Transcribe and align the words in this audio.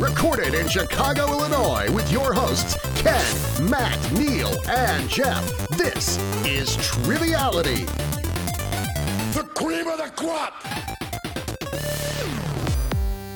Recorded 0.00 0.54
in 0.54 0.66
Chicago, 0.66 1.26
Illinois, 1.26 1.92
with 1.92 2.10
your 2.10 2.32
hosts, 2.32 2.74
Ken, 3.02 3.68
Matt, 3.68 4.12
Neil, 4.12 4.48
and 4.66 5.06
Jeff. 5.10 5.46
This 5.76 6.16
is 6.46 6.74
Triviality. 6.78 7.84
The 9.34 9.46
cream 9.54 9.88
of 9.88 9.98
the 9.98 10.10
crop! 10.16 10.54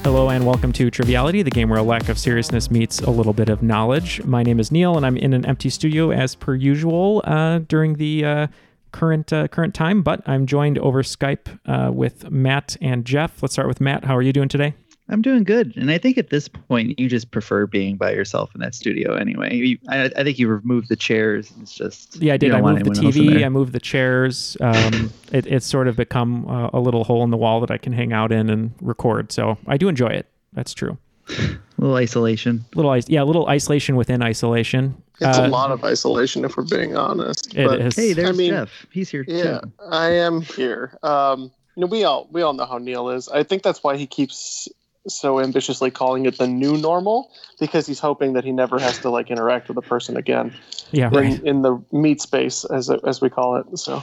Hello 0.04 0.30
and 0.30 0.46
welcome 0.46 0.72
to 0.72 0.90
Triviality, 0.90 1.42
the 1.42 1.50
game 1.50 1.68
where 1.68 1.80
a 1.80 1.82
lack 1.82 2.08
of 2.08 2.18
seriousness 2.18 2.70
meets 2.70 3.00
a 3.00 3.10
little 3.10 3.34
bit 3.34 3.50
of 3.50 3.62
knowledge. 3.62 4.24
My 4.24 4.42
name 4.42 4.58
is 4.58 4.72
Neil, 4.72 4.96
and 4.96 5.04
I'm 5.04 5.18
in 5.18 5.34
an 5.34 5.44
empty 5.44 5.68
studio 5.68 6.12
as 6.12 6.34
per 6.34 6.54
usual 6.54 7.20
uh, 7.26 7.58
during 7.58 7.96
the 7.96 8.24
uh, 8.24 8.46
current 8.90 9.34
uh, 9.34 9.48
current 9.48 9.74
time. 9.74 10.02
But 10.02 10.22
I'm 10.26 10.46
joined 10.46 10.78
over 10.78 11.02
Skype 11.02 11.58
uh, 11.66 11.92
with 11.92 12.30
Matt 12.30 12.78
and 12.80 13.04
Jeff. 13.04 13.42
Let's 13.42 13.52
start 13.52 13.68
with 13.68 13.82
Matt. 13.82 14.04
How 14.06 14.16
are 14.16 14.22
you 14.22 14.32
doing 14.32 14.48
today? 14.48 14.72
I'm 15.08 15.20
doing 15.20 15.44
good, 15.44 15.76
and 15.76 15.90
I 15.90 15.98
think 15.98 16.16
at 16.16 16.30
this 16.30 16.48
point 16.48 16.98
you 16.98 17.10
just 17.10 17.30
prefer 17.30 17.66
being 17.66 17.96
by 17.96 18.12
yourself 18.12 18.54
in 18.54 18.62
that 18.62 18.74
studio 18.74 19.14
anyway. 19.16 19.54
You, 19.54 19.78
I, 19.90 20.04
I, 20.16 20.24
think 20.24 20.38
you 20.38 20.48
removed 20.48 20.88
the 20.88 20.96
chairs. 20.96 21.52
It's 21.60 21.74
just 21.74 22.16
yeah, 22.22 22.34
I 22.34 22.36
did. 22.38 22.52
I 22.52 22.62
moved 22.62 22.86
the 22.86 22.90
TV. 22.90 23.44
I 23.44 23.50
moved 23.50 23.74
the 23.74 23.80
chairs. 23.80 24.56
Um, 24.62 25.12
it, 25.32 25.46
it's 25.46 25.66
sort 25.66 25.88
of 25.88 25.96
become 25.96 26.48
uh, 26.48 26.70
a 26.72 26.80
little 26.80 27.04
hole 27.04 27.22
in 27.22 27.30
the 27.30 27.36
wall 27.36 27.60
that 27.60 27.70
I 27.70 27.76
can 27.76 27.92
hang 27.92 28.14
out 28.14 28.32
in 28.32 28.48
and 28.48 28.72
record. 28.80 29.30
So 29.30 29.58
I 29.66 29.76
do 29.76 29.88
enjoy 29.88 30.08
it. 30.08 30.26
That's 30.54 30.72
true. 30.72 30.96
a 31.28 31.58
little 31.76 31.96
isolation. 31.96 32.64
Little 32.74 32.96
yeah, 32.96 33.22
a 33.22 33.24
little 33.24 33.46
isolation 33.48 33.96
within 33.96 34.22
isolation. 34.22 34.96
It's 35.20 35.38
uh, 35.38 35.42
a 35.42 35.48
lot 35.48 35.70
of 35.70 35.84
isolation 35.84 36.46
if 36.46 36.56
we're 36.56 36.64
being 36.64 36.96
honest. 36.96 37.54
It 37.54 37.66
but, 37.66 37.80
is. 37.80 37.94
Hey, 37.94 38.14
there's 38.14 38.30
I 38.30 38.32
mean, 38.32 38.52
Jeff. 38.52 38.86
He's 38.90 39.10
here 39.10 39.24
yeah, 39.28 39.60
too. 39.60 39.72
I 39.90 40.12
am 40.12 40.40
here. 40.40 40.98
Um, 41.02 41.52
you 41.76 41.82
know, 41.82 41.86
we 41.88 42.04
all 42.04 42.26
we 42.32 42.40
all 42.40 42.54
know 42.54 42.64
how 42.64 42.78
Neil 42.78 43.10
is. 43.10 43.28
I 43.28 43.42
think 43.42 43.62
that's 43.62 43.84
why 43.84 43.96
he 43.96 44.06
keeps 44.06 44.68
so 45.06 45.40
ambitiously 45.40 45.90
calling 45.90 46.26
it 46.26 46.38
the 46.38 46.46
new 46.46 46.76
normal 46.76 47.30
because 47.60 47.86
he's 47.86 47.98
hoping 47.98 48.32
that 48.34 48.44
he 48.44 48.52
never 48.52 48.78
has 48.78 48.98
to 48.98 49.10
like 49.10 49.30
interact 49.30 49.68
with 49.68 49.76
a 49.76 49.82
person 49.82 50.16
again. 50.16 50.54
Yeah, 50.92 51.10
right. 51.12 51.38
In, 51.40 51.46
in 51.46 51.62
the 51.62 51.82
meat 51.92 52.20
space, 52.20 52.64
as 52.64 52.90
as 52.90 53.20
we 53.20 53.30
call 53.30 53.56
it. 53.56 53.78
So. 53.78 54.02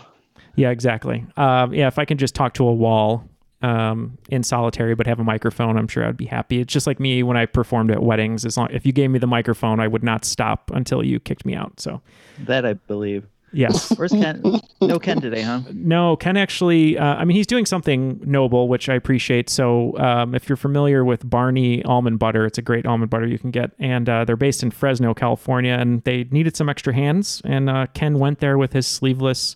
Yeah, 0.55 0.69
exactly. 0.69 1.25
Um, 1.37 1.73
yeah, 1.73 1.87
if 1.87 1.97
I 1.97 2.05
can 2.05 2.17
just 2.17 2.35
talk 2.35 2.53
to 2.55 2.67
a 2.67 2.73
wall 2.73 3.23
um, 3.61 4.17
in 4.29 4.43
solitary, 4.43 4.95
but 4.95 5.07
have 5.07 5.19
a 5.19 5.23
microphone, 5.23 5.77
I'm 5.77 5.87
sure 5.87 6.05
I'd 6.05 6.17
be 6.17 6.25
happy. 6.25 6.59
It's 6.59 6.73
just 6.73 6.87
like 6.87 6.99
me 6.99 7.23
when 7.23 7.37
I 7.37 7.45
performed 7.45 7.91
at 7.91 8.03
weddings. 8.03 8.45
As 8.45 8.57
long 8.57 8.69
if 8.71 8.85
you 8.85 8.91
gave 8.91 9.09
me 9.11 9.19
the 9.19 9.27
microphone, 9.27 9.79
I 9.79 9.87
would 9.87 10.03
not 10.03 10.25
stop 10.25 10.71
until 10.73 11.03
you 11.03 11.19
kicked 11.19 11.45
me 11.45 11.55
out. 11.55 11.79
So 11.79 12.01
that 12.39 12.65
I 12.65 12.73
believe. 12.73 13.25
Yes. 13.53 13.91
Where's 13.97 14.11
Ken? 14.11 14.41
No 14.81 14.99
Ken 14.99 15.19
today, 15.21 15.41
huh? 15.41 15.61
No, 15.73 16.15
Ken 16.15 16.37
actually, 16.37 16.97
uh, 16.97 17.15
I 17.15 17.25
mean, 17.25 17.35
he's 17.35 17.47
doing 17.47 17.65
something 17.65 18.21
noble, 18.23 18.67
which 18.67 18.89
I 18.89 18.93
appreciate. 18.95 19.49
So 19.49 19.97
um, 19.97 20.33
if 20.35 20.47
you're 20.47 20.55
familiar 20.55 21.03
with 21.03 21.29
Barney 21.29 21.83
almond 21.83 22.19
butter, 22.19 22.45
it's 22.45 22.57
a 22.57 22.61
great 22.61 22.85
almond 22.85 23.09
butter 23.09 23.27
you 23.27 23.37
can 23.37 23.51
get. 23.51 23.71
And 23.79 24.07
uh, 24.07 24.25
they're 24.25 24.37
based 24.37 24.63
in 24.63 24.71
Fresno, 24.71 25.13
California, 25.13 25.73
and 25.73 26.03
they 26.03 26.25
needed 26.31 26.55
some 26.55 26.69
extra 26.69 26.93
hands. 26.93 27.41
And 27.45 27.69
uh, 27.69 27.87
Ken 27.93 28.19
went 28.19 28.39
there 28.39 28.57
with 28.57 28.73
his 28.73 28.87
sleeveless 28.87 29.55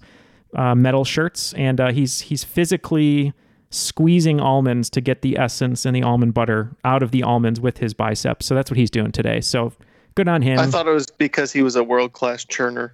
uh, 0.56 0.76
metal 0.76 1.04
shirts, 1.04 1.54
and 1.54 1.82
uh, 1.82 1.92
he's 1.92 2.22
he's 2.22 2.44
physically 2.44 3.34
squeezing 3.72 4.40
almonds 4.40 4.90
to 4.90 5.02
get 5.02 5.22
the 5.22 5.38
essence 5.38 5.86
and 5.86 5.96
the 5.96 6.02
almond 6.02 6.34
butter 6.34 6.72
out 6.86 7.04
of 7.04 7.12
the 7.12 7.24
almonds 7.24 7.60
with 7.60 7.80
his 7.80 7.94
biceps. 7.94 8.46
So 8.46 8.56
that's 8.56 8.72
what 8.72 8.78
he's 8.78 8.90
doing 8.90 9.12
today. 9.12 9.42
So 9.42 9.74
good 10.16 10.28
on 10.28 10.42
him. 10.42 10.60
I 10.60 10.68
thought 10.68 10.88
it 10.88 10.94
was 10.94 11.08
because 11.08 11.52
he 11.52 11.62
was 11.62 11.76
a 11.76 11.84
world 11.84 12.14
class 12.14 12.46
churner. 12.46 12.92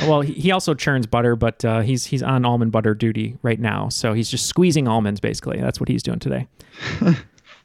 Well, 0.00 0.20
he 0.20 0.50
also 0.50 0.74
churns 0.74 1.06
butter, 1.06 1.36
but 1.36 1.64
uh, 1.64 1.80
he's 1.80 2.06
he's 2.06 2.22
on 2.22 2.44
almond 2.44 2.72
butter 2.72 2.94
duty 2.94 3.36
right 3.42 3.58
now, 3.60 3.88
so 3.88 4.12
he's 4.12 4.30
just 4.30 4.46
squeezing 4.46 4.88
almonds. 4.88 5.20
Basically, 5.20 5.60
that's 5.60 5.78
what 5.80 5.88
he's 5.88 6.02
doing 6.02 6.18
today. 6.18 6.48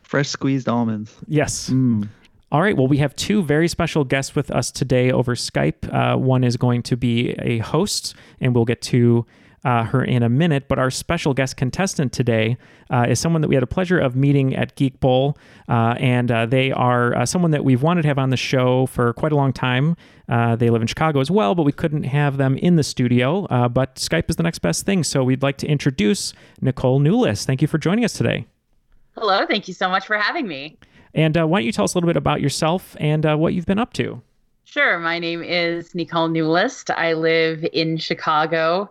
Fresh 0.04 0.30
squeezed 0.30 0.70
almonds. 0.70 1.16
Yes. 1.28 1.70
Mm. 1.70 2.08
All 2.52 2.62
right. 2.62 2.78
Well, 2.78 2.88
we 2.88 2.98
have 2.98 3.16
two 3.16 3.42
very 3.42 3.68
special 3.68 4.04
guests 4.04 4.36
with 4.36 4.52
us 4.52 4.72
today 4.72 5.12
over 5.12 5.36
Skype. 5.36 5.92
Uh, 5.94 6.18
one 6.18 6.44
is 6.44 6.58
going 6.58 6.84
to 6.84 6.96
be 6.96 7.32
a 7.40 7.58
host, 7.60 8.16
and 8.40 8.54
we'll 8.54 8.66
get 8.66 8.82
to 8.84 9.26
uh, 9.66 9.84
her 9.84 10.04
in 10.04 10.24
a 10.24 10.30
minute. 10.30 10.68
But 10.68 10.80
our 10.80 10.92
special 10.92 11.34
guest 11.34 11.58
contestant 11.58 12.14
today 12.14 12.58
uh, 12.90 13.08
is 13.10 13.20
someone 13.20 13.42
that 13.42 13.48
we 13.48 13.56
had 13.56 13.64
a 13.64 13.68
pleasure 13.68 14.00
of 14.00 14.16
meeting 14.16 14.56
at 14.56 14.76
Geek 14.76 15.00
Bowl, 15.00 15.38
uh, 15.68 15.96
and 16.00 16.32
uh, 16.32 16.46
they 16.46 16.72
are 16.72 17.16
uh, 17.16 17.26
someone 17.26 17.52
that 17.52 17.66
we've 17.66 17.82
wanted 17.82 18.04
to 18.04 18.08
have 18.08 18.20
on 18.20 18.30
the 18.30 18.38
show 18.38 18.86
for 18.86 19.12
quite 19.14 19.32
a 19.32 19.36
long 19.36 19.52
time. 19.52 19.98
Uh, 20.30 20.56
they 20.56 20.70
live 20.70 20.82
in 20.82 20.88
Chicago 20.88 21.20
as 21.20 21.30
well, 21.30 21.56
but 21.56 21.64
we 21.64 21.72
couldn't 21.72 22.04
have 22.04 22.38
them 22.38 22.58
in 22.58 22.76
the 22.76 22.84
studio. 22.84 23.48
but 23.70 23.96
Skype 23.96 24.30
is 24.30 24.36
the 24.36 24.44
next 24.44 24.60
best 24.60 24.86
thing, 24.86 25.04
so 25.04 25.24
we'd 25.24 25.44
like 25.44 25.58
to 25.58 25.68
introduce 25.68 26.34
Nicole 26.62 27.00
Newlist. 27.00 27.46
Thank 27.46 27.62
you 27.62 27.68
for 27.68 27.78
joining 27.78 28.06
us 28.06 28.14
today. 28.14 28.46
Hello. 29.16 29.46
Thank 29.46 29.68
you 29.68 29.74
so 29.74 29.90
much 29.90 30.06
for 30.06 30.18
having 30.18 30.48
me. 30.48 30.78
And 31.14 31.36
why 31.36 31.60
don't 31.60 31.66
you 31.66 31.72
tell 31.72 31.86
us 31.86 31.94
a 31.94 31.98
little 31.98 32.10
bit 32.10 32.18
about 32.18 32.42
yourself 32.42 32.96
and 33.00 33.24
what 33.40 33.54
you've 33.54 33.66
been 33.66 33.80
up 33.80 33.94
to? 33.94 34.22
Sure. 34.66 35.00
My 35.00 35.20
name 35.20 35.42
is 35.42 35.96
Nicole 35.96 36.28
Newlist. 36.28 36.94
I 36.94 37.14
live 37.14 37.66
in 37.72 37.98
Chicago 37.98 38.90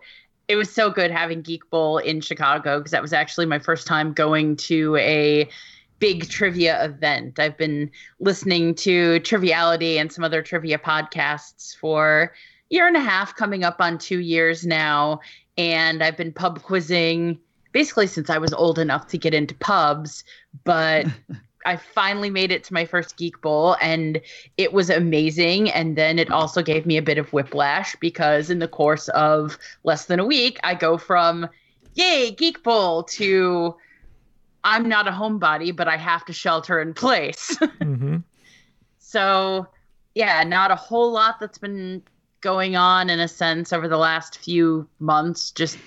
it 0.48 0.56
was 0.56 0.70
so 0.70 0.90
good 0.90 1.10
having 1.10 1.42
Geek 1.42 1.68
Bowl 1.70 1.98
in 1.98 2.20
Chicago 2.20 2.78
because 2.78 2.92
that 2.92 3.02
was 3.02 3.12
actually 3.12 3.46
my 3.46 3.58
first 3.58 3.86
time 3.86 4.12
going 4.12 4.56
to 4.56 4.96
a 4.96 5.48
big 5.98 6.28
trivia 6.28 6.84
event. 6.84 7.38
I've 7.38 7.56
been 7.56 7.90
listening 8.20 8.74
to 8.76 9.20
Triviality 9.20 9.98
and 9.98 10.12
some 10.12 10.24
other 10.24 10.42
trivia 10.42 10.78
podcasts 10.78 11.76
for 11.76 12.32
a 12.70 12.74
year 12.74 12.86
and 12.86 12.96
a 12.96 13.00
half, 13.00 13.34
coming 13.36 13.64
up 13.64 13.76
on 13.80 13.98
two 13.98 14.20
years 14.20 14.66
now. 14.66 15.20
And 15.56 16.02
I've 16.02 16.16
been 16.16 16.32
pub 16.32 16.62
quizzing 16.62 17.38
basically 17.72 18.06
since 18.06 18.30
I 18.30 18.38
was 18.38 18.52
old 18.52 18.78
enough 18.78 19.06
to 19.08 19.18
get 19.18 19.34
into 19.34 19.54
pubs. 19.54 20.24
But 20.64 21.06
I 21.64 21.76
finally 21.76 22.30
made 22.30 22.52
it 22.52 22.64
to 22.64 22.74
my 22.74 22.84
first 22.84 23.16
Geek 23.16 23.40
Bowl 23.40 23.76
and 23.80 24.20
it 24.56 24.72
was 24.72 24.90
amazing. 24.90 25.70
And 25.70 25.96
then 25.96 26.18
it 26.18 26.30
also 26.30 26.62
gave 26.62 26.86
me 26.86 26.96
a 26.96 27.02
bit 27.02 27.18
of 27.18 27.32
whiplash 27.32 27.96
because 28.00 28.50
in 28.50 28.58
the 28.58 28.68
course 28.68 29.08
of 29.08 29.58
less 29.82 30.06
than 30.06 30.20
a 30.20 30.26
week, 30.26 30.58
I 30.62 30.74
go 30.74 30.98
from 30.98 31.48
yay, 31.94 32.30
Geek 32.32 32.62
Bowl 32.62 33.04
to 33.04 33.76
I'm 34.64 34.88
not 34.88 35.06
a 35.06 35.10
homebody, 35.10 35.76
but 35.76 35.88
I 35.88 35.96
have 35.96 36.24
to 36.24 36.32
shelter 36.32 36.80
in 36.80 36.94
place. 36.94 37.56
mm-hmm. 37.60 38.18
So, 38.98 39.66
yeah, 40.14 40.42
not 40.42 40.70
a 40.70 40.76
whole 40.76 41.12
lot 41.12 41.38
that's 41.38 41.58
been 41.58 42.02
going 42.40 42.74
on 42.74 43.10
in 43.10 43.20
a 43.20 43.28
sense 43.28 43.72
over 43.72 43.88
the 43.88 43.98
last 43.98 44.38
few 44.38 44.88
months. 44.98 45.50
Just, 45.50 45.78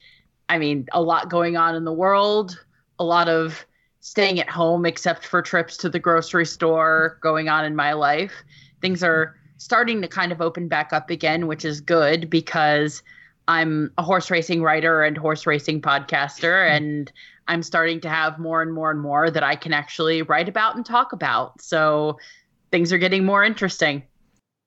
I 0.48 0.58
mean, 0.58 0.88
a 0.92 1.02
lot 1.02 1.28
going 1.28 1.56
on 1.56 1.74
in 1.74 1.84
the 1.84 1.92
world, 1.92 2.58
a 2.98 3.04
lot 3.04 3.28
of 3.28 3.64
staying 4.02 4.40
at 4.40 4.50
home 4.50 4.84
except 4.84 5.24
for 5.24 5.40
trips 5.40 5.76
to 5.78 5.88
the 5.88 5.98
grocery 5.98 6.44
store 6.44 7.18
going 7.22 7.48
on 7.48 7.64
in 7.64 7.74
my 7.74 7.92
life. 7.92 8.32
Things 8.80 9.02
are 9.02 9.36
starting 9.58 10.02
to 10.02 10.08
kind 10.08 10.32
of 10.32 10.40
open 10.40 10.66
back 10.66 10.92
up 10.92 11.08
again, 11.08 11.46
which 11.46 11.64
is 11.64 11.80
good 11.80 12.28
because 12.28 13.00
I'm 13.46 13.92
a 13.98 14.02
horse 14.02 14.28
racing 14.28 14.60
writer 14.60 15.02
and 15.04 15.16
horse 15.16 15.46
racing 15.46 15.80
podcaster, 15.82 16.66
mm-hmm. 16.66 16.76
and 16.76 17.12
I'm 17.46 17.62
starting 17.62 18.00
to 18.00 18.08
have 18.08 18.40
more 18.40 18.60
and 18.60 18.74
more 18.74 18.90
and 18.90 19.00
more 19.00 19.30
that 19.30 19.44
I 19.44 19.54
can 19.54 19.72
actually 19.72 20.22
write 20.22 20.48
about 20.48 20.74
and 20.74 20.84
talk 20.84 21.12
about. 21.12 21.62
So 21.62 22.18
things 22.72 22.92
are 22.92 22.98
getting 22.98 23.24
more 23.24 23.44
interesting. 23.44 24.02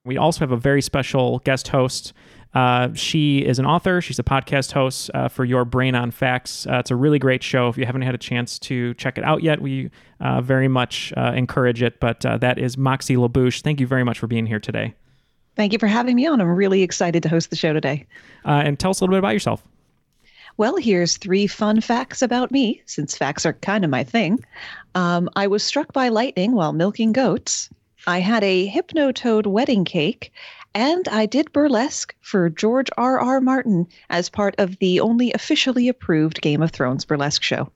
We 0.05 0.15
also 0.17 0.39
have 0.41 0.51
a 0.51 0.57
very 0.57 0.81
special 0.81 1.39
guest 1.39 1.67
host 1.67 2.13
Uh, 2.55 2.93
she 2.93 3.39
is 3.39 3.59
an 3.59 3.65
author. 3.65 4.01
She's 4.01 4.17
a 4.17 4.23
podcast 4.23 4.71
host 4.71 5.11
uh, 5.13 5.27
for 5.27 5.43
Your 5.43 5.65
Brain 5.65 5.93
on 5.93 6.09
Facts. 6.09 6.65
Uh, 6.65 6.77
it's 6.77 6.89
a 6.89 6.95
really 6.95 7.19
great 7.19 7.43
show. 7.43 7.67
If 7.67 7.77
you 7.77 7.85
haven't 7.85 8.03
had 8.03 8.15
a 8.15 8.17
chance 8.17 8.57
to 8.59 8.93
check 8.93 9.17
it 9.17 9.25
out 9.25 9.43
yet, 9.43 9.61
we 9.61 9.91
uh, 10.21 10.39
very 10.41 10.69
much 10.69 11.13
uh, 11.17 11.33
encourage 11.35 11.83
it. 11.83 11.99
But 11.99 12.25
uh, 12.25 12.37
that 12.37 12.57
is 12.57 12.77
Moxie 12.77 13.17
LaBouche. 13.17 13.61
Thank 13.61 13.81
you 13.81 13.87
very 13.87 14.05
much 14.05 14.17
for 14.17 14.27
being 14.27 14.45
here 14.45 14.59
today. 14.59 14.95
Thank 15.57 15.73
you 15.73 15.79
for 15.79 15.87
having 15.87 16.15
me 16.15 16.25
on. 16.25 16.39
I'm 16.39 16.47
really 16.47 16.81
excited 16.81 17.23
to 17.23 17.29
host 17.29 17.49
the 17.49 17.55
show 17.55 17.73
today. 17.73 18.05
and 18.45 18.79
tell 18.79 18.91
us 18.91 19.01
a 19.01 19.03
little 19.03 19.13
bit 19.13 19.19
about 19.19 19.33
yourself. 19.33 19.61
Well, 20.57 20.77
here's 20.77 21.17
three 21.17 21.47
fun 21.47 21.81
facts 21.81 22.21
about 22.21 22.49
me, 22.49 22.81
since 22.85 23.17
facts 23.17 23.45
are 23.45 23.53
kind 23.53 23.83
of 23.83 23.91
my 23.91 24.05
thing. 24.05 24.39
Um, 24.95 25.29
I 25.35 25.47
was 25.47 25.63
struck 25.63 25.91
by 25.91 26.07
lightning 26.07 26.53
while 26.53 26.71
milking 26.71 27.11
goats. 27.11 27.69
I 28.07 28.19
had 28.19 28.43
a 28.43 28.69
hypnotoad 28.69 29.47
wedding 29.47 29.83
cake, 29.83 30.31
and 30.75 31.07
I 31.07 31.25
did 31.25 31.51
burlesque 31.53 32.13
for 32.21 32.49
George 32.49 32.89
R. 32.97 33.19
R. 33.19 33.41
Martin 33.41 33.87
as 34.09 34.29
part 34.29 34.55
of 34.59 34.77
the 34.77 34.99
only 34.99 35.33
officially 35.33 35.87
approved 35.87 36.41
Game 36.41 36.61
of 36.61 36.69
Thrones 36.69 37.05
burlesque 37.05 37.41
show. 37.41 37.71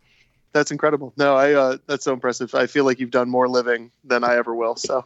That's 0.51 0.71
incredible. 0.71 1.13
No, 1.15 1.35
I 1.35 1.53
uh, 1.53 1.77
that's 1.87 2.03
so 2.03 2.13
impressive. 2.13 2.53
I 2.53 2.67
feel 2.67 2.83
like 2.83 2.99
you've 2.99 3.11
done 3.11 3.29
more 3.29 3.47
living 3.47 3.91
than 4.03 4.23
I 4.23 4.35
ever 4.35 4.53
will. 4.53 4.75
So 4.75 5.05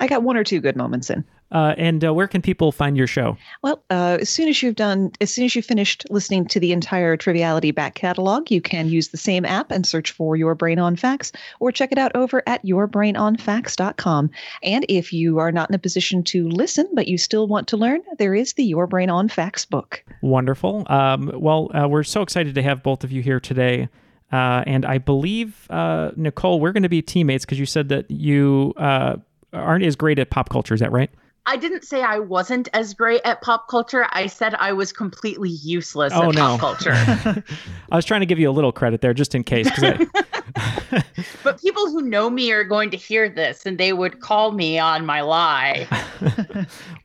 I 0.00 0.06
got 0.06 0.22
one 0.22 0.36
or 0.36 0.44
two 0.44 0.60
good 0.60 0.76
moments 0.76 1.10
in. 1.10 1.24
Uh, 1.50 1.74
and 1.78 2.04
uh, 2.04 2.12
where 2.12 2.28
can 2.28 2.42
people 2.42 2.72
find 2.72 2.96
your 2.96 3.06
show? 3.06 3.36
Well, 3.62 3.82
uh, 3.88 4.18
as 4.20 4.28
soon 4.28 4.48
as 4.48 4.62
you've 4.62 4.76
done, 4.76 5.12
as 5.20 5.32
soon 5.32 5.46
as 5.46 5.56
you've 5.56 5.64
finished 5.64 6.04
listening 6.10 6.46
to 6.48 6.60
the 6.60 6.72
entire 6.72 7.16
Triviality 7.16 7.70
back 7.70 7.94
catalog, 7.94 8.50
you 8.50 8.60
can 8.60 8.88
use 8.88 9.08
the 9.08 9.16
same 9.16 9.46
app 9.46 9.70
and 9.70 9.86
search 9.86 10.10
for 10.10 10.36
Your 10.36 10.54
Brain 10.54 10.78
on 10.78 10.94
Facts, 10.96 11.32
or 11.58 11.72
check 11.72 11.90
it 11.90 11.98
out 11.98 12.12
over 12.14 12.42
at 12.46 12.62
yourbrainonfacts.com. 12.64 14.30
And 14.62 14.86
if 14.88 15.12
you 15.12 15.38
are 15.38 15.50
not 15.52 15.70
in 15.70 15.74
a 15.74 15.78
position 15.78 16.22
to 16.24 16.48
listen 16.48 16.88
but 16.92 17.08
you 17.08 17.16
still 17.16 17.46
want 17.48 17.68
to 17.68 17.76
learn, 17.76 18.00
there 18.18 18.34
is 18.34 18.52
the 18.52 18.64
Your 18.64 18.86
Brain 18.86 19.08
on 19.08 19.28
Facts 19.28 19.64
book. 19.64 20.04
Wonderful. 20.20 20.84
Um, 20.88 21.30
well, 21.34 21.70
uh, 21.74 21.88
we're 21.88 22.02
so 22.02 22.20
excited 22.22 22.54
to 22.56 22.62
have 22.62 22.82
both 22.82 23.04
of 23.04 23.12
you 23.12 23.22
here 23.22 23.40
today. 23.40 23.88
Uh, 24.30 24.62
and 24.66 24.84
I 24.84 24.98
believe, 24.98 25.66
uh, 25.70 26.10
Nicole, 26.14 26.60
we're 26.60 26.72
going 26.72 26.82
to 26.82 26.88
be 26.90 27.00
teammates 27.00 27.46
because 27.46 27.58
you 27.58 27.64
said 27.64 27.88
that 27.88 28.10
you 28.10 28.74
uh, 28.76 29.16
aren't 29.52 29.84
as 29.84 29.96
great 29.96 30.18
at 30.18 30.30
pop 30.30 30.48
culture. 30.48 30.74
Is 30.74 30.80
that 30.80 30.92
right? 30.92 31.10
I 31.46 31.56
didn't 31.56 31.82
say 31.84 32.02
I 32.02 32.18
wasn't 32.18 32.68
as 32.74 32.92
great 32.92 33.22
at 33.24 33.40
pop 33.40 33.68
culture. 33.68 34.06
I 34.10 34.26
said 34.26 34.54
I 34.56 34.74
was 34.74 34.92
completely 34.92 35.48
useless 35.48 36.12
Oh, 36.14 36.28
at 36.28 36.34
no. 36.34 36.58
pop 36.58 36.60
culture. 36.60 36.92
I 37.90 37.96
was 37.96 38.04
trying 38.04 38.20
to 38.20 38.26
give 38.26 38.38
you 38.38 38.50
a 38.50 38.52
little 38.52 38.72
credit 38.72 39.00
there 39.00 39.14
just 39.14 39.34
in 39.34 39.44
case. 39.44 39.66
I, 39.78 40.06
but 41.44 41.60
people 41.60 41.86
who 41.90 42.02
know 42.02 42.28
me 42.28 42.52
are 42.52 42.64
going 42.64 42.90
to 42.90 42.98
hear 42.98 43.30
this 43.30 43.64
and 43.64 43.78
they 43.78 43.94
would 43.94 44.20
call 44.20 44.52
me 44.52 44.78
on 44.78 45.06
my 45.06 45.22
lie. 45.22 45.86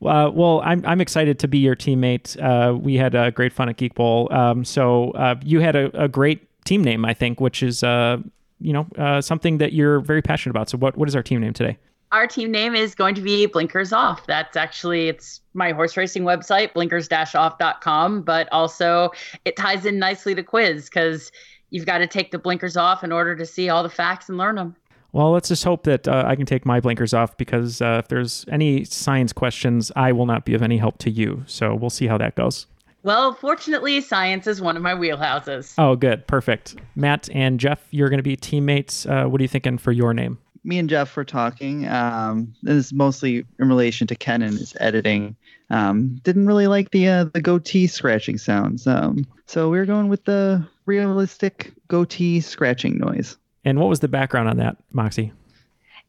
Uh, 0.04 0.30
well, 0.32 0.60
I'm 0.62 0.84
I'm 0.84 1.00
excited 1.00 1.38
to 1.38 1.48
be 1.48 1.58
your 1.58 1.76
teammate. 1.76 2.36
Uh, 2.42 2.76
we 2.76 2.96
had 2.96 3.14
uh, 3.14 3.30
great 3.30 3.52
fun 3.52 3.68
at 3.70 3.76
Geek 3.78 3.94
Bowl. 3.94 4.30
Um, 4.32 4.64
so 4.64 5.12
uh, 5.12 5.36
you 5.42 5.60
had 5.60 5.76
a, 5.76 6.02
a 6.04 6.08
great 6.08 6.46
team 6.64 6.82
name, 6.84 7.04
I 7.04 7.14
think, 7.14 7.40
which 7.40 7.62
is 7.62 7.82
uh, 7.82 8.18
you 8.60 8.72
know 8.74 8.86
uh, 8.98 9.20
something 9.22 9.58
that 9.58 9.72
you're 9.72 10.00
very 10.00 10.20
passionate 10.22 10.50
about. 10.50 10.68
So 10.68 10.76
what 10.78 10.96
what 10.98 11.08
is 11.08 11.16
our 11.16 11.22
team 11.22 11.40
name 11.40 11.52
today? 11.54 11.78
Our 12.14 12.28
team 12.28 12.52
name 12.52 12.76
is 12.76 12.94
going 12.94 13.16
to 13.16 13.20
be 13.20 13.46
Blinkers 13.46 13.92
Off. 13.92 14.24
That's 14.28 14.56
actually 14.56 15.08
it's 15.08 15.40
my 15.52 15.72
horse 15.72 15.96
racing 15.96 16.22
website, 16.22 16.72
blinkers-off.com, 16.72 18.22
but 18.22 18.48
also 18.52 19.10
it 19.44 19.56
ties 19.56 19.84
in 19.84 19.98
nicely 19.98 20.32
to 20.36 20.44
quiz 20.44 20.84
because 20.84 21.32
you've 21.70 21.86
got 21.86 21.98
to 21.98 22.06
take 22.06 22.30
the 22.30 22.38
blinkers 22.38 22.76
off 22.76 23.02
in 23.02 23.10
order 23.10 23.34
to 23.34 23.44
see 23.44 23.68
all 23.68 23.82
the 23.82 23.88
facts 23.90 24.28
and 24.28 24.38
learn 24.38 24.54
them. 24.54 24.76
Well, 25.10 25.32
let's 25.32 25.48
just 25.48 25.64
hope 25.64 25.82
that 25.84 26.06
uh, 26.06 26.22
I 26.24 26.36
can 26.36 26.46
take 26.46 26.64
my 26.64 26.78
blinkers 26.78 27.12
off 27.12 27.36
because 27.36 27.82
uh, 27.82 28.00
if 28.04 28.06
there's 28.06 28.44
any 28.48 28.84
science 28.84 29.32
questions, 29.32 29.90
I 29.96 30.12
will 30.12 30.26
not 30.26 30.44
be 30.44 30.54
of 30.54 30.62
any 30.62 30.78
help 30.78 30.98
to 30.98 31.10
you. 31.10 31.42
So 31.48 31.74
we'll 31.74 31.90
see 31.90 32.06
how 32.06 32.16
that 32.18 32.36
goes. 32.36 32.68
Well, 33.02 33.34
fortunately, 33.34 34.00
science 34.00 34.46
is 34.46 34.60
one 34.60 34.76
of 34.76 34.84
my 34.84 34.94
wheelhouses. 34.94 35.74
Oh, 35.78 35.96
good, 35.96 36.28
perfect. 36.28 36.76
Matt 36.94 37.28
and 37.34 37.58
Jeff, 37.58 37.88
you're 37.90 38.08
going 38.08 38.18
to 38.18 38.22
be 38.22 38.36
teammates. 38.36 39.04
Uh, 39.04 39.24
what 39.24 39.40
are 39.40 39.42
you 39.42 39.48
thinking 39.48 39.78
for 39.78 39.90
your 39.90 40.14
name? 40.14 40.38
Me 40.64 40.78
and 40.78 40.88
Jeff 40.88 41.14
were 41.14 41.24
talking. 41.24 41.86
Um, 41.86 42.54
this 42.62 42.86
is 42.86 42.92
mostly 42.92 43.44
in 43.58 43.68
relation 43.68 44.06
to 44.08 44.16
Ken 44.16 44.42
and 44.42 44.58
his 44.58 44.74
editing. 44.80 45.36
Um, 45.70 46.16
didn't 46.24 46.46
really 46.46 46.66
like 46.66 46.90
the 46.90 47.08
uh, 47.08 47.24
the 47.24 47.40
goatee 47.40 47.86
scratching 47.86 48.38
sounds. 48.38 48.86
Um, 48.86 49.26
so 49.46 49.70
we 49.70 49.78
were 49.78 49.86
going 49.86 50.08
with 50.08 50.24
the 50.24 50.66
realistic 50.86 51.72
goatee 51.88 52.40
scratching 52.40 52.98
noise. 52.98 53.36
And 53.64 53.78
what 53.78 53.88
was 53.88 54.00
the 54.00 54.08
background 54.08 54.48
on 54.48 54.56
that, 54.58 54.76
Moxie? 54.92 55.32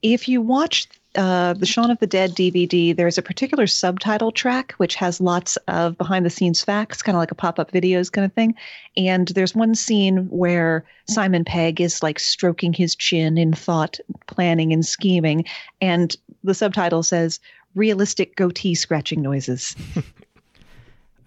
If 0.02 0.28
you 0.28 0.42
watch 0.42 0.88
uh, 1.15 1.53
the 1.53 1.65
Shaun 1.65 1.91
of 1.91 2.00
the 2.00 2.07
Dead 2.07 2.31
DVD, 2.31 2.95
there's 2.95 3.17
a 3.17 3.21
particular 3.21 3.67
subtitle 3.67 4.31
track 4.31 4.73
which 4.77 4.95
has 4.95 5.21
lots 5.21 5.56
of 5.67 5.97
behind 5.97 6.25
the 6.25 6.29
scenes 6.29 6.63
facts, 6.63 7.01
kind 7.01 7.15
of 7.15 7.19
like 7.19 7.31
a 7.31 7.35
pop 7.35 7.59
up 7.59 7.71
videos 7.71 8.12
kind 8.12 8.25
of 8.25 8.33
thing. 8.33 8.56
And 8.97 9.29
there's 9.29 9.56
one 9.56 9.75
scene 9.75 10.27
where 10.29 10.85
Simon 11.07 11.45
Pegg 11.45 11.81
is 11.81 12.03
like 12.03 12.19
stroking 12.19 12.73
his 12.73 12.95
chin 12.95 13.38
in 13.38 13.53
thought, 13.53 14.00
planning, 14.27 14.73
and 14.73 14.85
scheming. 14.85 15.45
And 15.81 16.15
the 16.44 16.53
subtitle 16.53 17.03
says, 17.03 17.39
Realistic 17.75 18.35
goatee 18.38 18.75
scratching 18.75 19.21
noises. 19.21 19.75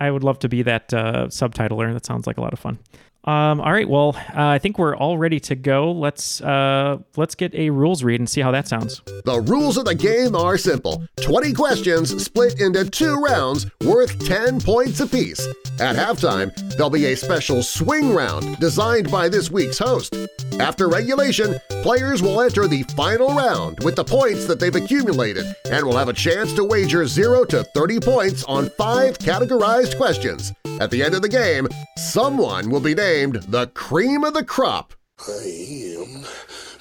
I 0.00 0.10
would 0.10 0.24
love 0.24 0.38
to 0.40 0.48
be 0.48 0.62
that 0.62 0.92
uh, 0.94 1.26
subtitler. 1.28 1.92
That 1.92 2.06
sounds 2.06 2.26
like 2.26 2.38
a 2.38 2.40
lot 2.40 2.52
of 2.52 2.58
fun. 2.58 2.78
Um, 3.24 3.60
all 3.60 3.72
right, 3.72 3.86
well, 3.86 4.16
uh, 4.16 4.46
I 4.46 4.58
think 4.58 4.78
we're 4.78 4.96
all 4.96 5.18
ready 5.18 5.38
to 5.40 5.54
go. 5.54 5.92
Let's 5.92 6.40
uh, 6.40 6.98
let's 7.16 7.34
get 7.34 7.54
a 7.54 7.68
rules 7.68 8.02
read 8.02 8.20
and 8.20 8.30
see 8.30 8.40
how 8.40 8.52
that 8.52 8.66
sounds. 8.68 9.02
The 9.26 9.44
rules 9.46 9.76
of 9.76 9.84
the 9.84 9.94
game 9.94 10.34
are 10.34 10.56
simple 10.56 11.04
20 11.20 11.52
questions 11.52 12.24
split 12.24 12.58
into 12.58 12.88
two 12.88 13.16
rounds 13.16 13.66
worth 13.84 14.24
10 14.24 14.62
points 14.62 15.00
apiece. 15.00 15.46
At 15.78 15.96
halftime, 15.96 16.56
there'll 16.76 16.88
be 16.88 17.06
a 17.06 17.16
special 17.16 17.62
swing 17.62 18.14
round 18.14 18.58
designed 18.60 19.10
by 19.10 19.28
this 19.28 19.50
week's 19.50 19.78
host. 19.78 20.16
After 20.58 20.88
regulation, 20.88 21.60
players 21.82 22.22
will 22.22 22.40
enter 22.40 22.66
the 22.66 22.82
final 22.94 23.28
round 23.28 23.78
with 23.84 23.96
the 23.96 24.04
points 24.04 24.46
that 24.46 24.58
they've 24.60 24.74
accumulated 24.74 25.46
and 25.70 25.84
will 25.84 25.96
have 25.96 26.08
a 26.08 26.12
chance 26.12 26.52
to 26.54 26.64
wager 26.64 27.06
0 27.06 27.44
to 27.46 27.62
30 27.62 28.00
points 28.00 28.44
on 28.44 28.70
five 28.70 29.18
categorized 29.18 29.96
questions. 29.96 30.52
At 30.80 30.90
the 30.90 31.02
end 31.02 31.14
of 31.14 31.22
the 31.22 31.28
game, 31.28 31.68
someone 31.96 32.70
will 32.70 32.80
be 32.80 32.94
named 32.94 33.36
the 33.48 33.68
cream 33.68 34.24
of 34.24 34.34
the 34.34 34.44
crop. 34.44 34.94
I 35.26 35.32
am 35.32 36.24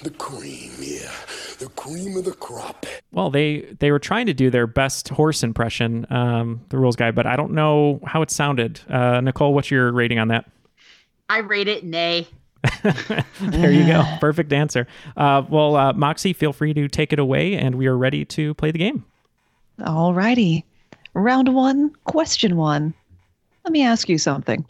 the 0.04 0.12
cream, 0.18 0.72
yeah. 0.80 1.12
The 1.60 1.70
cream 1.76 2.16
of 2.18 2.26
the 2.26 2.34
crop. 2.34 2.86
Well, 3.12 3.32
they 3.32 3.62
they 3.80 3.92
were 3.92 4.00
trying 4.00 4.28
to 4.28 4.34
do 4.34 4.52
their 4.52 4.68
best 4.68 5.10
horse 5.10 5.42
impression, 5.42 6.06
um, 6.12 6.62
the 6.70 6.78
rules 6.78 6.96
guy, 6.96 7.10
but 7.10 7.26
I 7.26 7.36
don't 7.36 7.54
know 7.54 8.00
how 8.06 8.22
it 8.22 8.30
sounded. 8.30 8.80
Uh, 8.88 9.22
Nicole, 9.22 9.56
what's 9.56 9.72
your 9.72 9.92
rating 9.92 10.20
on 10.20 10.28
that? 10.28 10.46
I 11.30 11.40
rate 11.40 11.68
it 11.68 11.83
nay. 11.83 12.28
There 13.42 13.71
you 13.71 13.85
go. 13.85 14.04
Perfect 14.19 14.52
answer. 14.54 14.87
Uh, 15.16 15.44
well, 15.49 15.76
uh, 15.76 15.94
Moxie, 15.94 16.33
feel 16.33 16.54
free 16.54 16.73
to 16.73 16.87
take 16.87 17.14
it 17.14 17.19
away, 17.19 17.56
and 17.56 17.76
we 17.76 17.87
are 17.87 17.97
ready 17.97 18.26
to 18.26 18.54
play 18.56 18.71
the 18.71 18.80
game. 18.80 19.06
All 19.85 20.14
righty. 20.14 20.66
Round 21.14 21.54
one, 21.54 21.92
question 22.06 22.57
one. 22.57 22.94
Let 23.64 23.71
me 23.71 23.83
ask 23.83 24.09
you 24.09 24.18
something. 24.18 24.66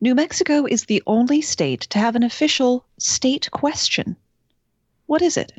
New 0.00 0.14
Mexico 0.14 0.66
is 0.66 0.84
the 0.84 1.02
only 1.06 1.40
state 1.40 1.82
to 1.82 1.98
have 1.98 2.16
an 2.16 2.22
official 2.22 2.84
state 2.98 3.50
question. 3.52 4.16
What 5.06 5.22
is 5.22 5.36
it? 5.36 5.52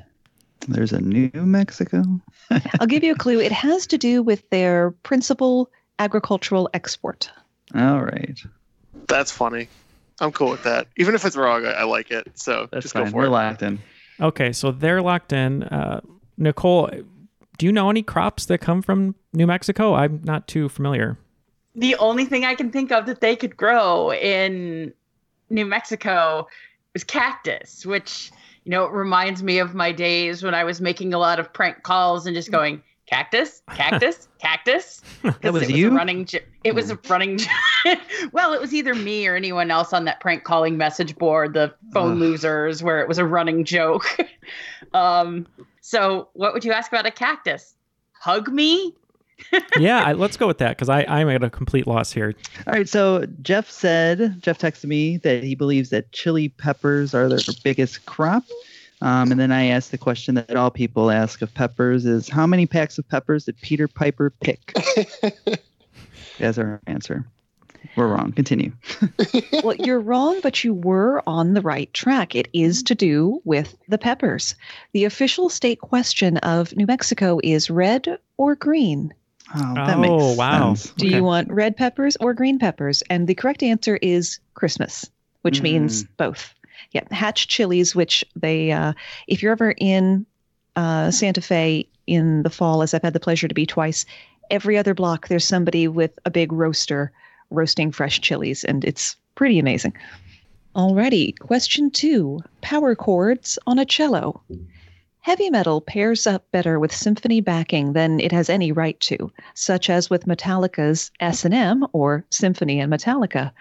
There's 0.68 0.94
a 0.94 1.00
New 1.00 1.32
Mexico. 1.34 2.04
I'll 2.80 2.88
give 2.88 3.04
you 3.04 3.14
a 3.14 3.18
clue. 3.18 3.40
It 3.40 3.52
has 3.52 3.88
to 3.88 3.98
do 3.98 4.22
with 4.24 4.50
their 4.50 4.92
principal 5.04 5.70
agricultural 6.00 6.70
export. 6.74 7.32
All 7.76 8.02
right. 8.02 8.40
That's 9.08 9.32
funny. 9.32 9.68
I'm 10.20 10.32
cool 10.32 10.50
with 10.52 10.64
that. 10.64 10.88
Even 10.98 11.16
if 11.16 11.26
it's 11.26 11.36
wrong, 11.36 11.66
I, 11.66 11.72
I 11.72 11.84
like 11.84 12.12
it. 12.12 12.32
So 12.38 12.68
That's 12.72 12.84
just 12.84 12.94
fine. 12.94 13.06
go 13.06 13.12
for 13.12 13.18
We're 13.18 13.26
it. 13.26 13.30
locked 13.30 13.62
in. 13.64 13.80
Okay, 14.22 14.54
so 14.54 14.72
they're 14.72 15.02
locked 15.02 15.34
in. 15.34 15.64
Uh, 15.64 16.02
Nicole, 16.38 16.90
do 17.58 17.66
you 17.66 17.72
know 17.72 17.90
any 17.90 18.04
crops 18.04 18.46
that 18.46 18.60
come 18.60 18.82
from 18.82 19.16
New 19.34 19.48
Mexico? 19.48 19.94
I'm 19.96 20.22
not 20.24 20.48
too 20.48 20.70
familiar. 20.70 21.18
The 21.76 21.96
only 21.96 22.26
thing 22.26 22.46
I 22.46 22.54
can 22.56 22.72
think 22.72 22.92
of 22.92 23.08
that 23.08 23.22
they 23.22 23.36
could 23.36 23.58
grow 23.58 24.14
in 24.14 24.94
New 25.50 25.66
Mexico 25.66 26.48
is 26.94 27.04
cactus, 27.04 27.86
which, 27.86 28.32
you 28.64 28.70
know, 28.70 28.86
it 28.86 28.92
reminds 28.92 29.42
me 29.42 29.58
of 29.58 29.74
my 29.74 29.92
days 29.92 30.44
when 30.44 30.54
I 30.54 30.64
was 30.64 30.80
making 30.80 31.14
a 31.16 31.18
lot 31.18 31.40
of 31.40 31.52
prank 31.52 31.82
calls 31.82 32.28
and 32.28 32.36
just 32.36 32.52
going, 32.52 32.84
cactus, 33.14 33.62
cactus, 33.74 34.28
cactus. 34.40 35.02
That 35.42 35.54
was 35.54 35.64
it 35.64 35.76
you? 35.76 35.90
a 35.90 35.92
running 35.92 36.26
jo- 36.26 36.40
it 36.64 36.74
was 36.74 36.90
a 36.90 37.00
running 37.10 37.38
jo- 37.38 37.48
well 38.32 38.54
it 38.54 38.62
was 38.62 38.74
either 38.74 38.96
me 38.96 39.28
or 39.28 39.36
anyone 39.36 39.70
else 39.72 39.94
on 39.94 40.06
that 40.06 40.20
prank 40.20 40.44
calling 40.44 40.78
message 40.78 41.16
board 41.18 41.54
the 41.54 41.74
phone 41.94 42.14
Ugh. 42.14 42.18
losers 42.18 42.82
where 42.82 43.00
it 43.02 43.08
was 43.08 43.18
a 43.18 43.26
running 43.26 43.66
joke 43.66 44.18
um 44.94 45.46
so 45.82 46.30
what 46.34 46.54
would 46.54 46.66
you 46.66 46.72
ask 46.72 46.92
about 46.92 47.06
a 47.06 47.12
cactus 47.12 47.76
hug 48.14 48.52
me 48.52 48.96
yeah, 49.78 50.04
I, 50.04 50.14
let's 50.14 50.38
go 50.38 50.48
with 50.48 50.60
that 50.60 50.78
because 50.78 50.90
I'm 50.90 51.28
at 51.28 51.44
a 51.44 51.50
complete 51.50 51.86
loss 51.86 52.12
here. 52.12 52.34
All 52.66 52.74
right. 52.74 52.88
So 52.88 53.26
Jeff 53.42 53.70
said, 53.70 54.42
Jeff 54.42 54.58
texted 54.58 54.86
me 54.86 55.18
that 55.18 55.44
he 55.44 55.56
believes 55.56 55.90
that 55.90 56.12
chili 56.12 56.50
peppers 56.50 57.14
are 57.14 57.28
their 57.28 57.40
biggest 57.64 58.06
crop. 58.06 58.44
Um, 59.04 59.32
and 59.32 59.40
then 59.40 59.52
I 59.52 59.66
asked 59.66 59.92
the 59.92 59.98
question 59.98 60.36
that 60.36 60.56
all 60.56 60.72
people 60.72 61.12
ask 61.12 61.42
of 61.42 61.54
peppers 61.54 62.06
is 62.06 62.30
how 62.30 62.48
many 62.48 62.66
packs 62.66 62.98
of 62.98 63.08
peppers 63.08 63.46
did 63.46 63.60
Peter 63.62 63.88
Piper 63.88 64.30
pick? 64.30 64.76
as 66.40 66.58
our 66.58 66.80
answer. 66.88 67.26
We're 67.96 68.08
wrong. 68.08 68.32
Continue. 68.32 68.72
well, 69.64 69.76
you're 69.76 70.00
wrong, 70.00 70.40
but 70.42 70.64
you 70.64 70.74
were 70.74 71.22
on 71.28 71.54
the 71.54 71.62
right 71.62 71.94
track. 71.94 72.34
It 72.34 72.48
is 72.54 72.82
to 72.84 72.96
do 72.96 73.42
with 73.44 73.76
the 73.90 73.98
peppers. 73.98 74.56
The 74.94 75.04
official 75.04 75.50
state 75.50 75.80
question 75.82 76.38
of 76.38 76.76
New 76.76 76.86
Mexico 76.88 77.40
is 77.44 77.70
red 77.70 78.18
or 78.38 78.56
green. 78.56 79.14
Oh, 79.54 79.74
that 79.76 79.98
Oh, 79.98 80.02
makes 80.02 80.38
wow. 80.38 80.74
sense. 80.74 80.94
Do 80.94 81.06
Okay. 81.06 81.18
you 81.18 81.24
want 81.24 81.52
red 81.52 81.76
peppers 81.76 82.16
or 82.22 82.34
green 82.34 82.58
peppers? 82.58 83.04
And 83.10 83.28
the 83.28 83.36
correct 83.36 83.62
answer 83.62 83.98
is 84.02 84.40
Christmas, 84.54 85.10
which 85.42 85.62
means 85.62 86.04
both. 86.18 86.54
Yeah, 86.92 87.04
hatch 87.12 87.48
chilies, 87.48 87.96
which 87.96 88.24
they, 88.36 88.72
uh, 88.72 88.94
if 89.28 89.42
you're 89.42 89.52
ever 89.52 89.74
in 89.78 90.26
uh, 90.76 91.12
Santa 91.12 91.42
Fe 91.42 91.88
in 92.08 92.44
the 92.44 92.50
fall, 92.50 92.82
as 92.82 92.94
I've 92.94 93.02
had 93.02 93.14
the 93.14 93.20
pleasure 93.20 93.48
to 93.48 93.56
be 93.56 93.66
twice, 93.66 94.06
every 94.52 94.78
other 94.78 94.94
block 94.94 95.28
there's 95.28 95.46
somebody 95.46 95.88
with 95.88 96.18
a 96.26 96.32
big 96.32 96.52
roaster 96.52 97.12
roasting 97.50 97.92
fresh 97.92 98.20
chilies, 98.22 98.64
and 98.64 98.84
it's 98.84 99.16
pretty 99.36 99.60
amazing. 99.60 99.94
Alrighty, 100.76 101.38
question 101.40 101.92
two 101.92 102.40
power 102.62 102.96
chords 102.96 103.60
on 103.68 103.78
a 103.78 103.86
cello. 103.86 104.42
Heavy 105.20 105.50
metal 105.50 105.80
pairs 105.80 106.28
up 106.28 106.52
better 106.52 106.80
with 106.80 106.94
symphony 106.94 107.40
backing 107.40 107.94
than 107.94 108.20
it 108.20 108.32
has 108.32 108.50
any 108.50 108.72
right 108.72 109.00
to, 109.02 109.32
such 109.54 109.90
as 109.90 110.10
with 110.10 110.26
Metallica's 110.26 111.12
S&M 111.20 111.88
or 111.94 112.26
Symphony 112.30 112.80
and 112.80 112.92
Metallica, 112.92 113.52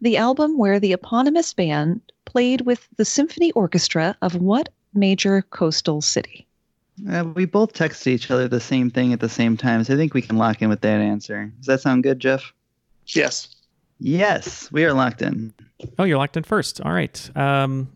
the 0.00 0.16
album 0.16 0.56
where 0.56 0.80
the 0.80 0.92
eponymous 0.92 1.52
band 1.52 2.00
played 2.30 2.60
with 2.60 2.86
the 2.96 3.04
symphony 3.04 3.50
orchestra 3.52 4.16
of 4.22 4.36
what 4.36 4.68
major 4.94 5.42
coastal 5.50 6.00
city? 6.00 6.46
Uh, 7.10 7.24
we 7.34 7.44
both 7.44 7.72
texted 7.72 8.06
each 8.08 8.30
other 8.30 8.46
the 8.46 8.60
same 8.60 8.88
thing 8.88 9.12
at 9.12 9.18
the 9.18 9.28
same 9.28 9.56
time, 9.56 9.82
so 9.82 9.94
I 9.94 9.96
think 9.96 10.14
we 10.14 10.22
can 10.22 10.36
lock 10.36 10.62
in 10.62 10.68
with 10.68 10.80
that 10.82 11.00
answer. 11.00 11.52
Does 11.58 11.66
that 11.66 11.80
sound 11.80 12.04
good, 12.04 12.20
Jeff? 12.20 12.52
Yes. 13.08 13.48
Yes, 13.98 14.70
we 14.70 14.84
are 14.84 14.92
locked 14.92 15.22
in. 15.22 15.52
Oh, 15.98 16.04
you're 16.04 16.18
locked 16.18 16.36
in 16.36 16.44
first. 16.44 16.80
All 16.82 16.92
right. 16.92 17.36
Um, 17.36 17.90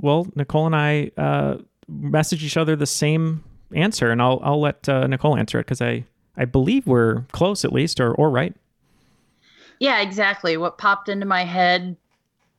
well, 0.00 0.26
Nicole 0.34 0.66
and 0.66 0.74
I 0.74 1.10
uh, 1.18 1.58
message 1.86 2.42
each 2.42 2.56
other 2.56 2.76
the 2.76 2.86
same 2.86 3.44
answer, 3.74 4.10
and 4.10 4.22
I'll 4.22 4.40
I'll 4.42 4.60
let 4.60 4.88
uh, 4.88 5.06
Nicole 5.06 5.36
answer 5.36 5.58
it 5.58 5.66
because 5.66 5.82
I 5.82 6.04
I 6.36 6.46
believe 6.46 6.86
we're 6.86 7.22
close 7.32 7.64
at 7.64 7.72
least, 7.72 8.00
or 8.00 8.12
or 8.14 8.30
right. 8.30 8.54
Yeah, 9.80 10.00
exactly. 10.00 10.56
What 10.56 10.78
popped 10.78 11.08
into 11.08 11.26
my 11.26 11.44
head 11.44 11.96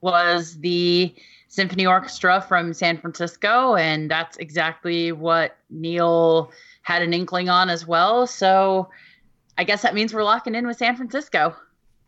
was 0.01 0.60
the 0.60 1.13
symphony 1.48 1.86
orchestra 1.86 2.41
from 2.48 2.74
San 2.74 2.98
Francisco, 2.98 3.75
and 3.75 4.10
that's 4.10 4.38
exactly 4.38 5.12
what 5.12 5.58
Neil 5.70 6.51
had 6.84 7.01
an 7.01 7.13
inkling 7.13 7.50
on 7.50 7.70
as 7.70 7.86
well. 7.86 8.25
So 8.27 8.89
I 9.58 9.63
guess 9.63 9.82
that 9.82 9.94
means 9.94 10.13
we're 10.13 10.24
locking 10.24 10.56
in 10.56 10.65
with 10.65 10.77
San 10.77 10.96
Francisco. 10.96 11.56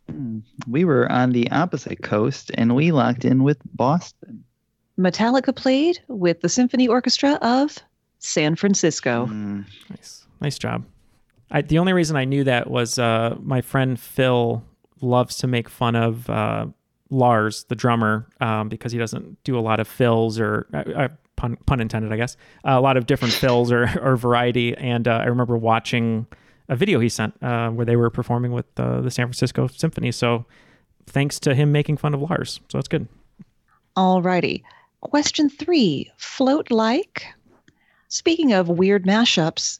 Hmm. 0.10 0.40
We 0.68 0.86
were 0.86 1.12
on 1.12 1.32
the 1.32 1.50
opposite 1.52 2.02
coast, 2.02 2.52
and 2.56 2.76
we 2.76 2.92
locked 2.92 3.26
in 3.26 3.44
with 3.44 3.58
Boston. 3.76 4.44
Metallica 4.98 5.56
played 5.56 6.00
with 6.08 6.42
the 6.42 6.50
symphony 6.50 6.88
orchestra 6.88 7.34
of 7.42 7.78
San 8.20 8.56
Francisco. 8.56 9.26
Hmm. 9.26 9.62
Nice, 9.90 10.26
nice 10.40 10.58
job. 10.58 10.86
I, 11.50 11.62
the 11.62 11.80
only 11.80 11.94
reason 11.94 12.16
I 12.16 12.26
knew 12.26 12.44
that 12.46 12.70
was 12.70 12.98
uh, 12.98 13.36
my 13.42 13.62
friend 13.62 14.00
Phil 14.00 14.64
loves 15.02 15.38
to 15.38 15.48
make 15.48 15.68
fun 15.68 15.96
of 15.96 16.30
uh, 16.30 16.68
Lars, 17.12 17.66
the 17.66 17.76
drummer, 17.76 18.28
um, 18.40 18.70
because 18.70 18.92
he 18.92 18.98
doesn't 18.98 19.44
do 19.44 19.60
a 19.60 19.62
lot 19.62 19.80
of 19.80 19.88
fills 19.88 20.40
or 20.40 20.66
uh, 20.74 20.78
uh, 20.96 21.08
pun, 21.36 21.58
pun 21.68 21.80
intended, 21.80 22.12
I 22.12 22.18
guess, 22.18 22.38
a 22.64 22.82
lot 22.82 22.98
of 22.98 23.06
different 23.06 23.34
fills 23.34 23.72
or, 23.72 23.90
or 24.02 24.16
variety. 24.16 24.76
And 24.76 25.08
uh, 25.08 25.18
I 25.18 25.26
remember 25.26 25.58
watching 25.58 26.26
a 26.70 26.76
video 26.76 27.00
he 27.00 27.10
sent 27.10 27.34
uh, 27.44 27.70
where 27.70 27.86
they 27.86 27.98
were 27.98 28.10
performing 28.10 28.54
with 28.54 28.66
uh, 28.78 29.02
the 29.02 29.12
San 29.12 29.28
Francisco 29.28 29.68
Symphony. 29.68 30.12
So 30.12 30.46
thanks 31.06 31.40
to 31.42 31.54
him 31.54 31.72
making 31.72 31.98
fun 31.98 32.14
of 32.14 32.22
Lars. 32.22 32.62
So 32.70 32.78
that's 32.78 32.88
good. 32.88 33.08
All 33.96 34.22
righty. 34.22 34.64
Question 35.02 35.50
three 35.50 36.10
Float 36.16 36.72
like. 36.72 37.26
Speaking 38.08 38.54
of 38.54 38.70
weird 38.70 39.06
mashups, 39.06 39.80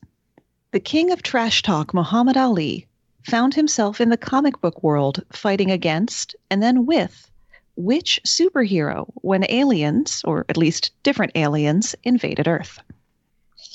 the 0.72 0.80
king 0.80 1.12
of 1.12 1.22
trash 1.22 1.62
talk, 1.62 1.94
Muhammad 1.94 2.38
Ali, 2.38 2.88
found 3.26 3.54
himself 3.54 4.02
in 4.02 4.10
the 4.10 4.18
comic 4.18 4.60
book 4.62 4.84
world 4.84 5.24
fighting 5.32 5.72
against 5.72 6.36
and 6.50 6.62
then 6.62 6.86
with 6.86 7.30
which 7.76 8.20
superhero 8.26 9.12
when 9.16 9.46
aliens, 9.50 10.22
or 10.26 10.46
at 10.50 10.58
least 10.58 10.92
different 11.04 11.32
aliens, 11.36 11.96
invaded 12.04 12.48
Earth? 12.48 12.80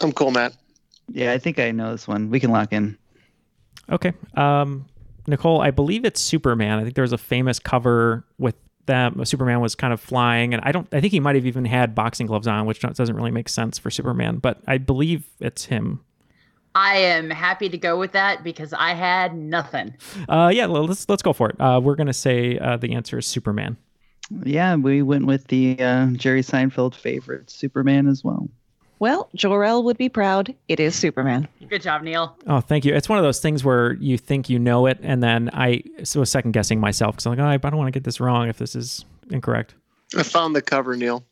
I'm 0.00 0.12
cool, 0.12 0.30
Matt. 0.30 0.54
Yeah, 1.08 1.32
I 1.32 1.38
think 1.38 1.58
I 1.58 1.70
know 1.70 1.92
this 1.92 2.06
one. 2.06 2.30
We 2.30 2.40
can 2.40 2.50
lock 2.50 2.72
in. 2.72 2.98
Okay. 3.90 4.12
Um, 4.34 4.86
Nicole, 5.26 5.60
I 5.60 5.70
believe 5.70 6.04
it's 6.04 6.20
Superman. 6.20 6.78
I 6.78 6.82
think 6.82 6.94
there 6.94 7.02
was 7.02 7.12
a 7.12 7.18
famous 7.18 7.58
cover 7.58 8.24
with 8.38 8.56
them. 8.86 9.24
Superman 9.24 9.60
was 9.60 9.74
kind 9.74 9.92
of 9.92 10.00
flying, 10.00 10.54
and 10.54 10.62
I 10.64 10.72
don't. 10.72 10.88
I 10.92 11.00
think 11.00 11.12
he 11.12 11.20
might 11.20 11.36
have 11.36 11.46
even 11.46 11.64
had 11.64 11.94
boxing 11.94 12.26
gloves 12.26 12.46
on, 12.46 12.66
which 12.66 12.80
doesn't 12.80 13.16
really 13.16 13.30
make 13.30 13.48
sense 13.48 13.78
for 13.78 13.90
Superman. 13.90 14.38
But 14.38 14.60
I 14.66 14.78
believe 14.78 15.24
it's 15.40 15.66
him. 15.66 16.00
I 16.76 16.96
am 16.96 17.30
happy 17.30 17.70
to 17.70 17.78
go 17.78 17.98
with 17.98 18.12
that 18.12 18.44
because 18.44 18.74
I 18.74 18.92
had 18.92 19.34
nothing. 19.34 19.94
Uh, 20.28 20.52
yeah, 20.54 20.66
let's 20.66 21.08
let's 21.08 21.22
go 21.22 21.32
for 21.32 21.48
it. 21.48 21.58
Uh, 21.58 21.80
we're 21.82 21.94
gonna 21.94 22.12
say 22.12 22.58
uh, 22.58 22.76
the 22.76 22.92
answer 22.92 23.16
is 23.16 23.26
Superman. 23.26 23.78
Yeah, 24.44 24.76
we 24.76 25.00
went 25.00 25.24
with 25.24 25.46
the 25.46 25.80
uh, 25.80 26.08
Jerry 26.12 26.42
Seinfeld 26.42 26.94
favorite, 26.94 27.48
Superman, 27.48 28.06
as 28.06 28.22
well. 28.22 28.50
Well, 28.98 29.30
Jor-El 29.34 29.84
would 29.84 29.96
be 29.96 30.10
proud. 30.10 30.54
It 30.68 30.78
is 30.78 30.94
Superman. 30.94 31.48
Good 31.66 31.80
job, 31.80 32.02
Neil. 32.02 32.36
Oh, 32.46 32.60
thank 32.60 32.84
you. 32.84 32.94
It's 32.94 33.08
one 33.08 33.18
of 33.18 33.24
those 33.24 33.40
things 33.40 33.64
where 33.64 33.94
you 33.94 34.18
think 34.18 34.50
you 34.50 34.58
know 34.58 34.84
it, 34.84 34.98
and 35.02 35.22
then 35.22 35.48
I 35.54 35.82
so 36.04 36.20
was 36.20 36.30
second 36.30 36.52
guessing 36.52 36.78
myself 36.78 37.14
because 37.14 37.24
I'm 37.24 37.36
like, 37.36 37.38
oh, 37.38 37.66
I 37.66 37.70
don't 37.70 37.78
want 37.78 37.88
to 37.88 37.98
get 37.98 38.04
this 38.04 38.20
wrong 38.20 38.48
if 38.48 38.58
this 38.58 38.76
is 38.76 39.06
incorrect. 39.30 39.74
I 40.14 40.22
found 40.22 40.54
the 40.54 40.60
cover, 40.60 40.94
Neil. 40.94 41.24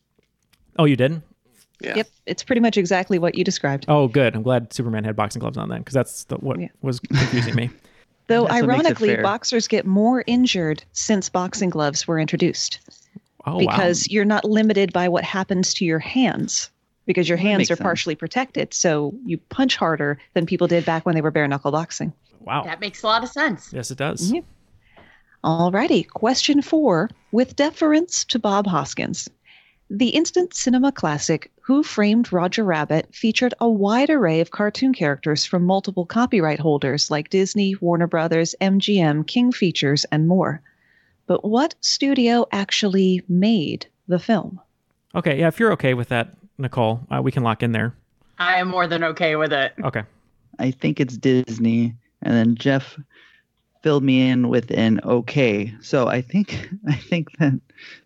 Oh, 0.79 0.85
you 0.85 0.95
did? 0.95 1.21
Yeah. 1.81 1.95
Yep, 1.97 2.07
it's 2.25 2.43
pretty 2.43 2.61
much 2.61 2.77
exactly 2.77 3.19
what 3.19 3.35
you 3.35 3.43
described. 3.43 3.85
Oh, 3.87 4.07
good. 4.07 4.35
I'm 4.35 4.43
glad 4.43 4.71
Superman 4.73 5.03
had 5.03 5.15
boxing 5.15 5.39
gloves 5.41 5.57
on 5.57 5.69
then, 5.69 5.79
because 5.79 5.93
that's 5.93 6.23
the, 6.25 6.35
what 6.37 6.59
Yeah. 6.59 6.69
was 6.81 6.99
confusing 6.99 7.55
me. 7.55 7.69
Though, 8.27 8.45
That's 8.47 8.53
what 8.61 8.61
makes 8.61 8.61
it 8.61 8.69
ironically, 9.03 9.15
boxers 9.21 9.67
get 9.67 9.85
more 9.85 10.23
injured 10.25 10.83
since 10.93 11.29
boxing 11.29 11.69
gloves 11.69 12.07
were 12.07 12.17
introduced 12.19 12.79
Oh, 13.45 13.59
because 13.59 14.09
you're 14.09 14.25
not 14.25 14.43
limited 14.45 14.91
by 14.91 15.07
what 15.07 15.23
happens 15.23 15.75
to 15.75 15.85
your 15.85 15.99
hands 15.99 16.71
because 17.05 17.29
your 17.29 17.37
hands 17.37 17.63
are 17.69 17.75
sense. 17.75 17.81
partially 17.81 18.15
protected. 18.15 18.73
So 18.73 19.13
you 19.27 19.37
punch 19.37 19.75
harder 19.75 20.17
than 20.33 20.47
people 20.47 20.65
did 20.65 20.85
back 20.85 21.05
when 21.05 21.13
they 21.13 21.21
were 21.21 21.29
bare 21.29 21.47
knuckle 21.47 21.71
boxing. 21.71 22.13
wow. 22.39 22.61
Wow. 22.61 22.63
That 22.63 22.79
makes 22.79 23.03
a 23.03 23.05
lot 23.05 23.23
of 23.23 23.29
sense. 23.29 23.71
Yes, 23.71 23.91
it 23.91 23.97
does. 23.99 24.33
All 25.43 25.69
righty. 25.71 26.01
question 26.03 26.61
four. 26.63 27.09
With 27.31 27.55
deference 27.55 28.25
to 28.25 28.39
Bob 28.39 28.65
Hoskins, 28.65 29.29
the 29.89 30.09
instant 30.09 30.53
cinema 30.53 30.91
classic 30.91 31.51
Who 31.61 31.83
Framed 31.83 32.33
Roger 32.33 32.63
Rabbit 32.63 33.13
featured 33.13 33.53
a 33.59 33.69
wide 33.69 34.09
array 34.09 34.39
of 34.41 34.51
cartoon 34.51 34.93
characters 34.93 35.45
from 35.45 35.63
multiple 35.63 36.05
copyright 36.05 36.59
holders 36.59 37.11
like 37.11 37.29
Disney, 37.29 37.75
Warner 37.75 38.07
Brothers, 38.07 38.55
MGM, 38.61 39.27
King 39.27 39.51
Features, 39.51 40.05
and 40.05 40.27
more. 40.27 40.61
But 41.27 41.45
what 41.47 41.75
studio 41.81 42.45
actually 42.51 43.23
made 43.27 43.87
the 44.07 44.19
film? 44.19 44.59
Okay, 45.13 45.39
yeah, 45.39 45.47
if 45.47 45.59
you're 45.59 45.71
okay 45.73 45.93
with 45.93 46.09
that, 46.09 46.35
Nicole, 46.57 47.05
uh, 47.11 47.21
we 47.21 47.31
can 47.31 47.43
lock 47.43 47.63
in 47.63 47.71
there. 47.71 47.95
I 48.37 48.55
am 48.55 48.67
more 48.67 48.87
than 48.87 49.03
okay 49.03 49.35
with 49.35 49.53
it. 49.53 49.73
Okay. 49.83 50.03
I 50.59 50.71
think 50.71 50.99
it's 50.99 51.17
Disney, 51.17 51.95
and 52.21 52.33
then 52.33 52.55
Jeff 52.55 52.97
filled 53.85 54.03
me 54.03 54.27
in 54.27 54.49
with 54.49 54.71
an 54.71 54.99
okay. 55.05 55.71
So 55.79 56.07
I 56.07 56.19
think 56.19 56.69
I 56.87 56.95
think 56.95 57.37
that 57.37 57.53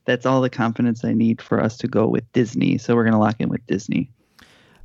that's 0.03 0.25
all 0.25 0.41
the 0.41 0.49
confidence 0.49 1.05
I 1.05 1.13
need 1.13 1.41
for 1.41 1.63
us 1.63 1.77
to 1.77 1.87
go 1.87 2.05
with 2.05 2.29
Disney. 2.33 2.77
So 2.77 2.95
we're 2.95 3.05
gonna 3.05 3.17
lock 3.17 3.37
in 3.39 3.47
with 3.47 3.65
Disney. 3.65 4.11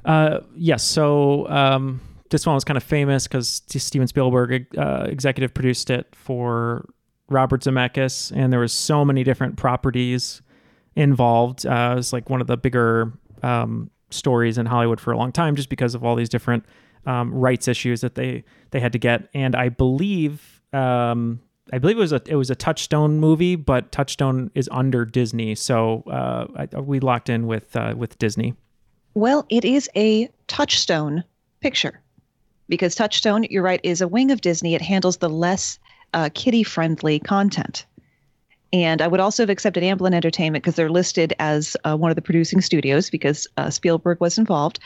Uh, 0.04 0.38
yes. 0.54 0.84
So 0.84 1.48
um, 1.48 2.00
this 2.30 2.46
one 2.46 2.54
was 2.54 2.62
kind 2.62 2.76
of 2.76 2.84
famous 2.84 3.26
because 3.26 3.62
Steven 3.66 4.06
Spielberg 4.06 4.68
uh, 4.78 5.06
executive 5.08 5.52
produced 5.52 5.90
it 5.90 6.14
for 6.14 6.88
Robert 7.28 7.62
Zemeckis, 7.62 8.30
and 8.30 8.52
there 8.52 8.60
was 8.60 8.72
so 8.72 9.04
many 9.04 9.24
different 9.24 9.56
properties 9.56 10.42
involved. 10.94 11.66
Uh, 11.66 11.90
it 11.94 11.96
was 11.96 12.12
like 12.12 12.30
one 12.30 12.40
of 12.40 12.46
the 12.46 12.56
bigger 12.56 13.12
um, 13.42 13.90
stories 14.10 14.58
in 14.58 14.66
Hollywood 14.66 15.00
for 15.00 15.10
a 15.10 15.18
long 15.18 15.32
time, 15.32 15.56
just 15.56 15.70
because 15.70 15.96
of 15.96 16.04
all 16.04 16.14
these 16.14 16.28
different 16.28 16.64
um, 17.04 17.34
rights 17.34 17.66
issues 17.66 18.00
that 18.02 18.14
they 18.14 18.44
they 18.70 18.78
had 18.78 18.92
to 18.92 18.98
get. 19.00 19.28
And 19.34 19.56
I 19.56 19.70
believe. 19.70 20.53
Um, 20.74 21.40
I 21.72 21.78
believe 21.78 21.96
it 21.96 22.00
was 22.00 22.12
a 22.12 22.22
it 22.26 22.36
was 22.36 22.50
a 22.50 22.54
Touchstone 22.54 23.18
movie, 23.18 23.56
but 23.56 23.90
Touchstone 23.90 24.50
is 24.54 24.68
under 24.70 25.04
Disney, 25.04 25.54
so 25.54 26.02
uh, 26.10 26.66
I, 26.72 26.80
we 26.80 27.00
locked 27.00 27.28
in 27.28 27.46
with 27.46 27.74
uh, 27.74 27.94
with 27.96 28.18
Disney. 28.18 28.54
Well, 29.14 29.46
it 29.48 29.64
is 29.64 29.88
a 29.96 30.28
Touchstone 30.46 31.24
picture 31.60 32.00
because 32.68 32.94
Touchstone, 32.94 33.44
you're 33.44 33.62
right, 33.62 33.80
is 33.82 34.00
a 34.00 34.08
wing 34.08 34.30
of 34.30 34.40
Disney. 34.40 34.74
It 34.74 34.82
handles 34.82 35.18
the 35.18 35.30
less 35.30 35.78
uh, 36.12 36.28
friendly 36.66 37.18
content. 37.20 37.86
And 38.72 39.00
I 39.00 39.06
would 39.06 39.20
also 39.20 39.44
have 39.44 39.50
accepted 39.50 39.84
Amblin 39.84 40.14
Entertainment 40.14 40.64
because 40.64 40.74
they're 40.74 40.90
listed 40.90 41.32
as 41.38 41.76
uh, 41.84 41.96
one 41.96 42.10
of 42.10 42.16
the 42.16 42.22
producing 42.22 42.60
studios 42.60 43.08
because 43.08 43.46
uh, 43.56 43.70
Spielberg 43.70 44.20
was 44.20 44.36
involved. 44.36 44.80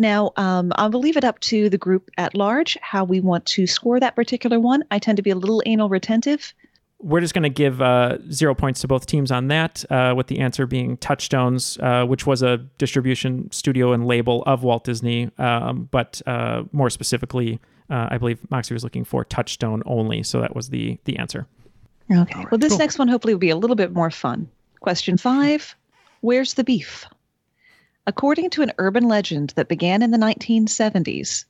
Now, 0.00 0.32
um, 0.38 0.72
I 0.76 0.86
will 0.86 1.00
leave 1.00 1.18
it 1.18 1.24
up 1.24 1.38
to 1.40 1.68
the 1.68 1.76
group 1.76 2.10
at 2.16 2.34
large 2.34 2.78
how 2.80 3.04
we 3.04 3.20
want 3.20 3.44
to 3.46 3.66
score 3.66 4.00
that 4.00 4.16
particular 4.16 4.58
one. 4.58 4.82
I 4.90 4.98
tend 4.98 5.18
to 5.18 5.22
be 5.22 5.28
a 5.28 5.34
little 5.34 5.62
anal 5.66 5.90
retentive. 5.90 6.54
We're 7.00 7.20
just 7.20 7.34
going 7.34 7.42
to 7.42 7.50
give 7.50 7.82
uh, 7.82 8.16
zero 8.32 8.54
points 8.54 8.80
to 8.80 8.88
both 8.88 9.04
teams 9.04 9.30
on 9.30 9.48
that, 9.48 9.84
uh, 9.90 10.14
with 10.16 10.28
the 10.28 10.38
answer 10.38 10.66
being 10.66 10.96
Touchstones, 10.96 11.76
uh, 11.80 12.06
which 12.06 12.26
was 12.26 12.40
a 12.40 12.56
distribution 12.78 13.50
studio 13.52 13.92
and 13.92 14.06
label 14.06 14.42
of 14.44 14.62
Walt 14.62 14.84
Disney, 14.84 15.30
um, 15.36 15.88
but 15.90 16.22
uh, 16.26 16.62
more 16.72 16.88
specifically, 16.88 17.60
uh, 17.90 18.08
I 18.10 18.16
believe 18.16 18.38
Moxie 18.50 18.72
was 18.72 18.82
looking 18.82 19.04
for 19.04 19.22
Touchstone 19.22 19.82
only, 19.84 20.22
so 20.22 20.40
that 20.40 20.56
was 20.56 20.70
the 20.70 20.98
the 21.04 21.18
answer. 21.18 21.46
Okay. 22.10 22.46
well, 22.50 22.58
this 22.58 22.78
next 22.78 22.98
one 22.98 23.06
hopefully 23.06 23.34
will 23.34 23.38
be 23.38 23.50
a 23.50 23.56
little 23.56 23.76
bit 23.76 23.92
more 23.92 24.10
fun. 24.10 24.48
Question 24.80 25.18
five 25.18 25.74
Where's 26.22 26.54
the 26.54 26.64
beef? 26.64 27.04
According 28.06 28.50
to 28.50 28.62
an 28.62 28.72
urban 28.78 29.06
legend 29.08 29.50
that 29.56 29.68
began 29.68 30.02
in 30.02 30.10
the 30.10 30.18
1970s, 30.18 31.44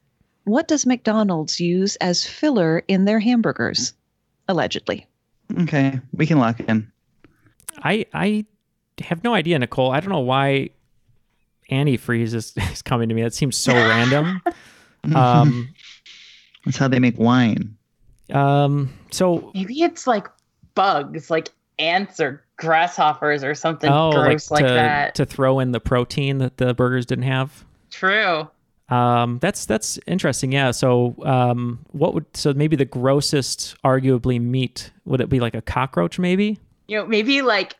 what 0.44 0.68
does 0.68 0.86
McDonald's 0.86 1.60
use 1.60 1.96
as 1.96 2.26
filler 2.26 2.82
in 2.88 3.04
their 3.04 3.20
hamburgers? 3.20 3.92
Allegedly. 4.48 5.06
Okay, 5.60 6.00
we 6.12 6.26
can 6.26 6.38
lock 6.38 6.60
in. 6.60 6.90
I 7.82 8.06
I 8.12 8.44
have 9.00 9.22
no 9.24 9.34
idea, 9.34 9.58
Nicole. 9.58 9.92
I 9.92 10.00
don't 10.00 10.10
know 10.10 10.20
why 10.20 10.70
antifreeze 11.70 12.34
is, 12.34 12.52
is 12.72 12.82
coming 12.82 13.08
to 13.08 13.14
me. 13.14 13.22
That 13.22 13.34
seems 13.34 13.56
so 13.56 13.72
random. 13.72 14.42
Um, 15.14 15.72
That's 16.66 16.76
how 16.76 16.86
they 16.86 16.98
make 16.98 17.18
wine. 17.18 17.74
um, 18.34 18.92
so 19.10 19.50
Maybe 19.54 19.80
it's 19.80 20.06
like 20.06 20.26
bugs, 20.74 21.30
like 21.30 21.48
ants 21.78 22.20
or 22.20 22.44
grasshoppers 22.60 23.42
or 23.42 23.54
something 23.54 23.90
oh, 23.90 24.12
gross 24.12 24.50
like, 24.50 24.64
to, 24.64 24.72
that. 24.72 25.14
to 25.16 25.26
throw 25.26 25.58
in 25.58 25.72
the 25.72 25.80
protein 25.80 26.38
that 26.38 26.58
the 26.58 26.74
burgers 26.74 27.06
didn't 27.06 27.24
have. 27.24 27.64
True. 27.90 28.48
Um, 28.90 29.38
that's 29.40 29.66
that's 29.66 29.98
interesting. 30.06 30.52
Yeah. 30.52 30.72
So, 30.72 31.14
um, 31.24 31.78
what 31.92 32.12
would 32.14 32.26
so 32.34 32.52
maybe 32.52 32.76
the 32.76 32.84
grossest, 32.84 33.76
arguably 33.82 34.40
meat 34.40 34.90
would 35.04 35.20
it 35.20 35.28
be 35.28 35.40
like 35.40 35.54
a 35.54 35.62
cockroach? 35.62 36.18
Maybe. 36.18 36.58
You 36.86 36.98
know, 36.98 37.06
maybe 37.06 37.42
like 37.42 37.76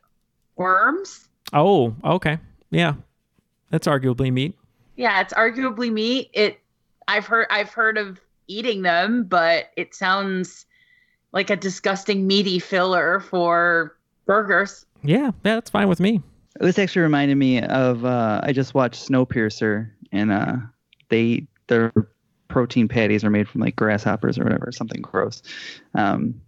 worms. 0.57 1.29
Oh, 1.53 1.95
okay. 2.05 2.39
Yeah, 2.71 2.95
that's 3.71 3.89
arguably 3.89 4.33
meat. 4.33 4.57
Yeah, 4.97 5.21
it's 5.21 5.35
arguably 5.35 5.93
meat. 5.93 6.31
It 6.33 6.61
I've 7.09 7.27
heard 7.27 7.49
I've 7.51 7.71
heard 7.71 7.99
of 7.99 8.21
eating 8.47 8.83
them, 8.83 9.25
but 9.25 9.71
it 9.77 9.95
sounds 9.95 10.65
like 11.33 11.51
a 11.51 11.57
disgusting 11.57 12.27
meaty 12.27 12.61
filler 12.61 13.21
for 13.21 13.97
burgers. 14.31 14.87
Yeah, 15.03 15.19
yeah, 15.19 15.31
that's 15.43 15.71
fine 15.71 15.89
with 15.89 15.99
me. 15.99 16.23
This 16.61 16.79
actually 16.79 17.03
reminded 17.03 17.35
me 17.35 17.61
of 17.63 18.05
uh, 18.05 18.41
I 18.45 18.53
just 18.53 18.75
watched 18.75 19.09
Snowpiercer, 19.09 19.91
and 20.13 20.31
uh, 20.31 20.57
they 21.09 21.49
their 21.67 21.93
protein 22.47 22.87
patties 22.87 23.25
are 23.25 23.31
made 23.31 23.49
from 23.49 23.61
like 23.61 23.75
grasshoppers 23.75 24.39
or 24.39 24.45
whatever, 24.45 24.71
something 24.71 25.03
gross. 25.03 25.43
Um, 25.97 26.41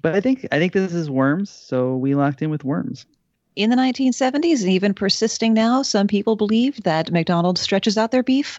but 0.00 0.14
I 0.14 0.22
think 0.22 0.46
I 0.52 0.58
think 0.58 0.72
this 0.72 0.94
is 0.94 1.10
worms, 1.10 1.50
so 1.50 1.96
we 1.96 2.14
locked 2.14 2.40
in 2.40 2.48
with 2.48 2.64
worms. 2.64 3.04
In 3.56 3.68
the 3.68 3.76
1970s, 3.76 4.62
and 4.62 4.70
even 4.70 4.94
persisting 4.94 5.52
now, 5.52 5.82
some 5.82 6.06
people 6.06 6.34
believe 6.34 6.82
that 6.84 7.10
McDonald's 7.10 7.60
stretches 7.60 7.98
out 7.98 8.10
their 8.10 8.22
beef 8.22 8.58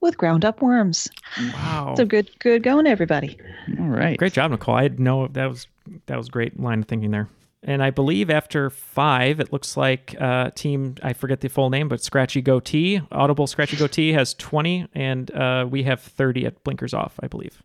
with 0.00 0.16
ground 0.16 0.44
up 0.44 0.62
worms. 0.62 1.08
Wow. 1.38 1.94
So 1.96 2.06
good, 2.06 2.28
good 2.40 2.64
going, 2.64 2.88
everybody. 2.88 3.38
All 3.78 3.86
right. 3.86 4.16
Great 4.18 4.32
job, 4.32 4.50
Nicole. 4.50 4.74
I 4.74 4.88
know 4.88 5.28
that 5.28 5.46
was 5.46 5.68
that 6.06 6.16
was 6.16 6.28
great 6.28 6.58
line 6.58 6.80
of 6.80 6.88
thinking 6.88 7.12
there. 7.12 7.28
And 7.62 7.82
I 7.82 7.90
believe 7.90 8.30
after 8.30 8.70
five, 8.70 9.38
it 9.38 9.52
looks 9.52 9.76
like 9.76 10.16
uh, 10.18 10.50
team 10.54 10.94
I 11.02 11.12
forget 11.12 11.40
the 11.40 11.48
full 11.48 11.68
name, 11.68 11.88
but 11.88 12.02
Scratchy 12.02 12.40
Goatee, 12.40 13.02
Audible 13.12 13.46
Scratchy 13.46 13.76
Goatee 13.76 14.12
has 14.12 14.32
twenty, 14.34 14.86
and 14.94 15.30
uh, 15.32 15.66
we 15.68 15.82
have 15.82 16.00
thirty 16.00 16.46
at 16.46 16.62
Blinkers 16.64 16.94
Off, 16.94 17.20
I 17.22 17.26
believe. 17.26 17.62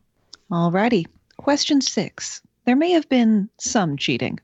Alrighty. 0.52 1.06
Question 1.38 1.80
six. 1.82 2.42
There 2.66 2.76
may 2.76 2.92
have 2.92 3.08
been 3.08 3.50
some 3.58 3.96
cheating. 3.96 4.40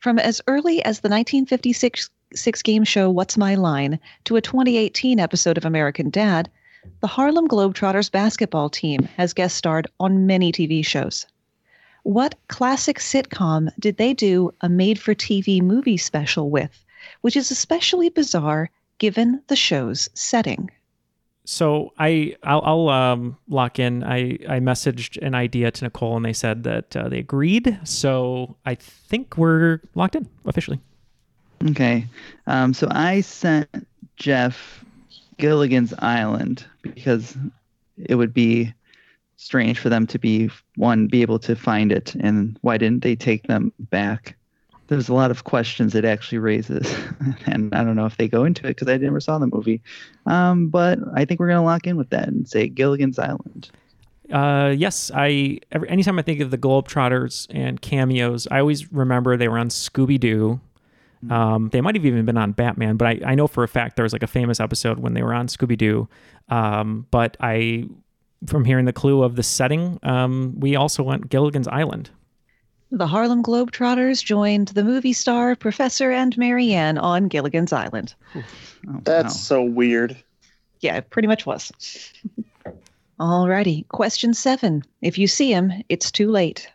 From 0.00 0.18
as 0.18 0.42
early 0.48 0.84
as 0.84 1.00
the 1.00 1.08
1956 1.08 2.10
six 2.34 2.62
game 2.62 2.84
show 2.84 3.10
What's 3.10 3.38
My 3.38 3.54
Line 3.54 3.98
to 4.24 4.36
a 4.36 4.40
2018 4.42 5.18
episode 5.18 5.56
of 5.56 5.64
American 5.64 6.10
Dad, 6.10 6.50
the 7.00 7.06
Harlem 7.06 7.48
Globetrotters 7.48 8.10
basketball 8.10 8.68
team 8.68 9.08
has 9.16 9.32
guest 9.32 9.56
starred 9.56 9.86
on 10.00 10.26
many 10.26 10.52
TV 10.52 10.84
shows. 10.84 11.26
What 12.04 12.34
classic 12.48 12.98
sitcom 12.98 13.70
did 13.78 13.96
they 13.96 14.12
do 14.12 14.52
a 14.60 14.68
made 14.68 14.98
for 14.98 15.14
TV 15.14 15.60
movie 15.62 15.96
special 15.96 16.50
with, 16.50 16.84
which 17.22 17.34
is 17.34 17.50
especially 17.50 18.10
bizarre 18.10 18.70
given 18.98 19.42
the 19.48 19.56
show's 19.56 20.08
setting? 20.14 20.70
So 21.46 21.92
I 21.98 22.36
I'll, 22.42 22.62
I'll 22.62 22.88
um, 22.88 23.38
lock 23.48 23.78
in. 23.78 24.04
I 24.04 24.38
I 24.48 24.60
messaged 24.60 25.20
an 25.22 25.34
idea 25.34 25.70
to 25.70 25.84
Nicole, 25.84 26.16
and 26.16 26.24
they 26.24 26.32
said 26.32 26.64
that 26.64 26.94
uh, 26.94 27.08
they 27.08 27.18
agreed. 27.18 27.78
So 27.84 28.56
I 28.64 28.74
think 28.74 29.36
we're 29.38 29.80
locked 29.94 30.14
in 30.14 30.28
officially. 30.44 30.80
Okay. 31.70 32.06
Um, 32.46 32.74
so 32.74 32.86
I 32.90 33.22
sent 33.22 33.86
Jeff 34.16 34.84
Gilligan's 35.38 35.94
Island 35.98 36.66
because 36.82 37.36
it 37.96 38.16
would 38.16 38.34
be 38.34 38.74
strange 39.44 39.78
for 39.78 39.90
them 39.90 40.06
to 40.06 40.18
be 40.18 40.48
one 40.76 41.06
be 41.06 41.20
able 41.20 41.38
to 41.38 41.54
find 41.54 41.92
it 41.92 42.14
and 42.14 42.58
why 42.62 42.78
didn't 42.78 43.02
they 43.02 43.14
take 43.14 43.42
them 43.46 43.70
back 43.78 44.36
there's 44.88 45.08
a 45.10 45.14
lot 45.14 45.30
of 45.30 45.44
questions 45.44 45.94
it 45.94 46.04
actually 46.04 46.38
raises 46.38 46.86
and 47.46 47.74
i 47.74 47.84
don't 47.84 47.96
know 47.96 48.06
if 48.06 48.16
they 48.16 48.26
go 48.26 48.44
into 48.44 48.66
it 48.66 48.70
because 48.70 48.88
i 48.88 48.96
never 48.96 49.20
saw 49.20 49.38
the 49.38 49.46
movie 49.46 49.82
um, 50.26 50.68
but 50.68 50.98
i 51.14 51.24
think 51.26 51.38
we're 51.38 51.48
going 51.48 51.60
to 51.60 51.64
lock 51.64 51.86
in 51.86 51.96
with 51.96 52.08
that 52.08 52.26
and 52.28 52.48
say 52.48 52.68
gilligan's 52.68 53.18
island 53.18 53.70
Uh, 54.32 54.72
yes, 54.74 55.10
I 55.14 55.60
every, 55.70 55.86
anytime 55.90 56.18
I 56.18 56.22
think 56.22 56.40
of 56.40 56.50
the 56.50 56.56
Globetrotters 56.56 57.46
and 57.50 57.78
cameos, 57.82 58.48
I 58.50 58.58
always 58.60 58.90
remember 58.90 59.36
they 59.36 59.48
were 59.48 59.58
on 59.58 59.68
Scooby 59.68 60.18
Doo. 60.18 60.60
Um, 61.28 61.68
they 61.72 61.82
might 61.82 61.94
have 61.94 62.06
even 62.06 62.24
been 62.24 62.38
on 62.38 62.52
Batman, 62.52 62.96
but 62.96 63.06
I, 63.06 63.20
I 63.32 63.34
know 63.34 63.46
for 63.46 63.62
a 63.64 63.68
fact 63.68 63.96
there 63.96 64.02
was 64.02 64.14
like 64.14 64.22
a 64.22 64.26
famous 64.26 64.60
episode 64.60 64.98
when 64.98 65.12
they 65.12 65.22
were 65.22 65.34
on 65.34 65.46
Scooby 65.48 65.76
Doo. 65.76 66.08
Um, 66.48 67.06
but 67.10 67.36
I, 67.40 67.84
from 68.46 68.64
hearing 68.64 68.84
the 68.84 68.92
clue 68.92 69.22
of 69.22 69.36
the 69.36 69.42
setting, 69.42 69.98
um, 70.02 70.54
we 70.58 70.76
also 70.76 71.02
went 71.02 71.28
Gilligan's 71.28 71.68
Island. 71.68 72.10
The 72.90 73.06
Harlem 73.06 73.42
Globetrotters 73.42 74.22
joined 74.22 74.68
the 74.68 74.84
movie 74.84 75.12
star 75.12 75.56
Professor 75.56 76.12
and 76.12 76.36
Marianne 76.38 76.98
on 76.98 77.28
Gilligan's 77.28 77.72
Island. 77.72 78.14
oh, 78.36 78.42
That's 79.02 79.34
wow. 79.34 79.40
so 79.40 79.62
weird. 79.62 80.16
Yeah, 80.80 80.96
it 80.96 81.10
pretty 81.10 81.28
much 81.28 81.46
was. 81.46 81.72
Alrighty, 83.18 83.86
question 83.88 84.34
seven. 84.34 84.84
If 85.00 85.18
you 85.18 85.26
see 85.26 85.52
him, 85.52 85.72
it's 85.88 86.10
too 86.10 86.30
late. 86.30 86.68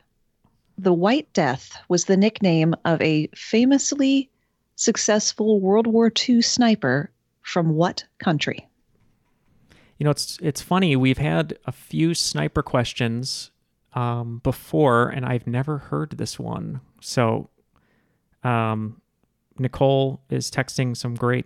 The 0.77 0.93
White 0.93 1.31
Death 1.33 1.77
was 1.89 2.05
the 2.05 2.17
nickname 2.17 2.73
of 2.85 3.01
a 3.01 3.27
famously 3.35 4.29
successful 4.77 5.59
World 5.59 5.87
War 5.87 6.11
II 6.29 6.41
sniper 6.41 7.11
from 7.41 7.75
what 7.75 8.05
country? 8.19 8.68
You 9.99 10.05
know, 10.05 10.11
it's 10.11 10.39
it's 10.41 10.61
funny. 10.61 10.95
We've 10.95 11.17
had 11.17 11.59
a 11.65 11.71
few 11.71 12.13
sniper 12.13 12.63
questions 12.63 13.51
um, 13.93 14.39
before, 14.43 15.09
and 15.09 15.25
I've 15.25 15.45
never 15.45 15.77
heard 15.77 16.11
this 16.11 16.39
one. 16.39 16.79
So, 17.01 17.49
um, 18.43 19.01
Nicole 19.57 20.21
is 20.29 20.49
texting 20.49 20.95
some 20.95 21.15
great 21.15 21.45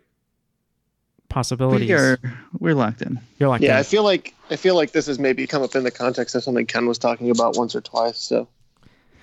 possibilities. 1.30 1.90
we 1.90 1.96
are 1.96 2.20
we're 2.60 2.76
locked 2.76 3.02
in 3.02 3.20
You're 3.40 3.50
like, 3.50 3.62
Yeah, 3.62 3.80
I 3.80 3.84
feel 3.84 4.04
like 4.04 4.36
I 4.52 4.56
feel 4.56 4.76
like 4.76 4.92
this 4.92 5.08
has 5.08 5.18
maybe 5.18 5.48
come 5.48 5.64
up 5.64 5.76
in 5.76 5.84
the 5.84 5.92
context 5.92 6.36
of 6.36 6.44
something 6.44 6.68
Ken 6.68 6.86
was 6.86 7.00
talking 7.00 7.32
about 7.32 7.58
once 7.58 7.76
or 7.76 7.82
twice. 7.82 8.20
So 8.20 8.48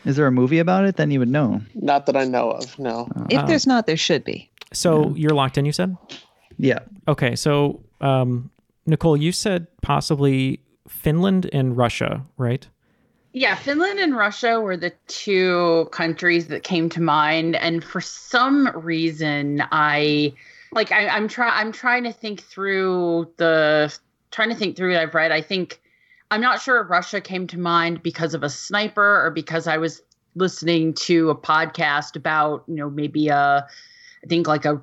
is 0.05 0.17
there 0.17 0.27
a 0.27 0.33
movie 0.33 0.59
about 0.59 0.87
it 0.87 0.97
then 0.97 1.11
you 1.13 1.21
would 1.21 1.29
know 1.29 1.63
not 1.75 2.07
that 2.07 2.17
I 2.17 2.25
know 2.25 2.51
of. 2.51 2.77
No. 2.79 3.09
If 3.31 3.47
there's 3.47 3.67
not, 3.67 3.87
there 3.87 3.97
should 3.97 4.25
be. 4.25 4.51
so 4.73 5.15
you're 5.15 5.35
locked 5.35 5.57
in. 5.57 5.65
You 5.65 5.73
said. 5.73 5.97
yeah 6.59 6.81
Okay, 7.07 7.37
so 7.37 7.81
um, 8.01 8.51
Nicole, 8.91 9.17
you 9.17 9.33
said 9.33 9.67
possibly 9.83 10.61
Finland 10.89 11.49
and 11.53 11.77
Russia, 11.77 12.25
right? 12.37 12.67
Yeah, 13.33 13.55
Finland 13.55 14.01
and 14.01 14.17
Russia 14.17 14.61
were 14.61 14.77
the 14.77 14.93
two 15.07 15.89
countries 15.93 16.49
that 16.49 16.65
came 16.65 16.89
to 16.91 17.01
mind, 17.01 17.55
and 17.57 17.85
for 17.85 18.01
some 18.01 18.69
reason, 18.75 19.63
I 19.71 20.35
like 20.73 20.91
I, 20.91 21.09
I'm 21.09 21.29
trying 21.29 21.53
I'm 21.55 21.73
trying 21.73 22.05
to 22.05 22.13
think 22.13 22.43
through 22.43 23.33
the 23.37 23.97
trying 24.33 24.49
to 24.49 24.57
think 24.57 24.77
through 24.77 24.93
what 24.93 25.01
I've 25.01 25.15
read. 25.15 25.31
I 25.31 25.43
think 25.43 25.81
I'm 26.33 26.41
not 26.41 26.61
sure 26.61 26.81
if 26.81 26.91
Russia 26.91 27.21
came 27.21 27.47
to 27.49 27.59
mind 27.59 28.03
because 28.03 28.35
of 28.35 28.43
a 28.43 28.51
sniper 28.51 29.25
or 29.25 29.31
because 29.31 29.69
I 29.69 29.79
was 29.79 30.03
listening 30.35 30.95
to 30.95 31.31
a 31.31 31.37
podcast 31.37 32.17
about 32.17 32.65
you 32.67 32.75
know 32.75 32.91
maybe 32.91 33.29
a 33.29 33.67
I 34.25 34.27
think 34.27 34.49
like 34.49 34.65
a 34.65 34.83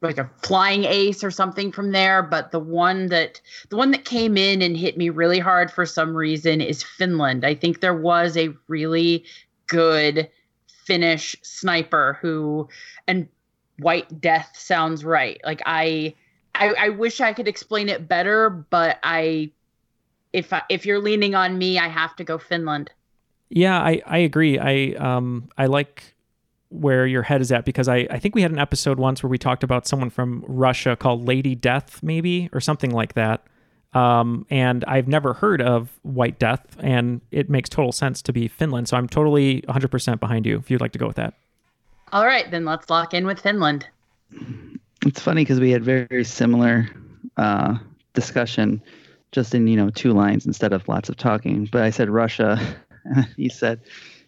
like 0.00 0.18
a 0.18 0.30
flying 0.42 0.84
ace 0.84 1.24
or 1.24 1.30
something 1.30 1.72
from 1.72 1.90
there 1.90 2.22
but 2.22 2.52
the 2.52 2.60
one 2.60 3.06
that 3.06 3.40
the 3.68 3.76
one 3.76 3.90
that 3.90 4.04
came 4.04 4.36
in 4.36 4.62
and 4.62 4.76
hit 4.76 4.96
me 4.96 5.08
really 5.08 5.38
hard 5.38 5.70
for 5.70 5.84
some 5.84 6.14
reason 6.14 6.60
is 6.60 6.82
Finland. 6.82 7.44
I 7.44 7.54
think 7.54 7.80
there 7.80 7.96
was 7.96 8.36
a 8.36 8.50
really 8.68 9.24
good 9.66 10.28
Finnish 10.84 11.36
sniper 11.42 12.18
who 12.22 12.68
and 13.06 13.28
White 13.78 14.20
Death 14.20 14.50
sounds 14.54 15.04
right. 15.04 15.40
Like 15.44 15.62
I 15.66 16.14
I, 16.58 16.74
I 16.78 16.88
wish 16.90 17.20
I 17.20 17.32
could 17.32 17.48
explain 17.48 17.88
it 17.88 18.08
better, 18.08 18.50
but 18.50 18.98
I, 19.02 19.52
if 20.32 20.52
I, 20.52 20.62
if 20.68 20.84
you're 20.84 20.98
leaning 20.98 21.34
on 21.34 21.56
me, 21.56 21.78
I 21.78 21.88
have 21.88 22.16
to 22.16 22.24
go 22.24 22.38
Finland. 22.38 22.90
Yeah, 23.48 23.78
I, 23.80 24.02
I 24.04 24.18
agree. 24.18 24.58
I 24.58 24.94
um 24.98 25.48
I 25.56 25.66
like 25.66 26.14
where 26.70 27.06
your 27.06 27.22
head 27.22 27.40
is 27.40 27.50
at 27.50 27.64
because 27.64 27.88
I, 27.88 28.06
I 28.10 28.18
think 28.18 28.34
we 28.34 28.42
had 28.42 28.50
an 28.50 28.58
episode 28.58 28.98
once 28.98 29.22
where 29.22 29.30
we 29.30 29.38
talked 29.38 29.62
about 29.62 29.86
someone 29.86 30.10
from 30.10 30.44
Russia 30.46 30.96
called 30.96 31.26
Lady 31.26 31.54
Death, 31.54 32.02
maybe, 32.02 32.50
or 32.52 32.60
something 32.60 32.90
like 32.90 33.14
that. 33.14 33.44
Um, 33.94 34.46
and 34.50 34.84
I've 34.84 35.08
never 35.08 35.32
heard 35.32 35.62
of 35.62 35.98
White 36.02 36.38
Death, 36.38 36.76
and 36.78 37.22
it 37.30 37.48
makes 37.48 37.70
total 37.70 37.92
sense 37.92 38.20
to 38.22 38.32
be 38.32 38.46
Finland. 38.46 38.88
So 38.88 38.96
I'm 38.98 39.08
totally 39.08 39.62
100% 39.62 40.20
behind 40.20 40.44
you 40.44 40.58
if 40.58 40.70
you'd 40.70 40.80
like 40.80 40.92
to 40.92 40.98
go 40.98 41.06
with 41.06 41.16
that. 41.16 41.34
All 42.12 42.26
right, 42.26 42.50
then 42.50 42.64
let's 42.64 42.90
lock 42.90 43.14
in 43.14 43.26
with 43.26 43.40
Finland. 43.40 43.86
It's 45.06 45.20
funny 45.20 45.42
because 45.42 45.60
we 45.60 45.70
had 45.70 45.82
very, 45.82 46.06
very 46.08 46.24
similar 46.24 46.88
uh, 47.36 47.78
discussion, 48.14 48.82
just 49.32 49.54
in 49.54 49.66
you 49.66 49.76
know 49.76 49.90
two 49.90 50.12
lines 50.12 50.46
instead 50.46 50.72
of 50.72 50.86
lots 50.88 51.08
of 51.08 51.16
talking. 51.16 51.68
But 51.70 51.82
I 51.82 51.90
said 51.90 52.10
Russia, 52.10 52.58
he 53.36 53.48
said, 53.48 53.80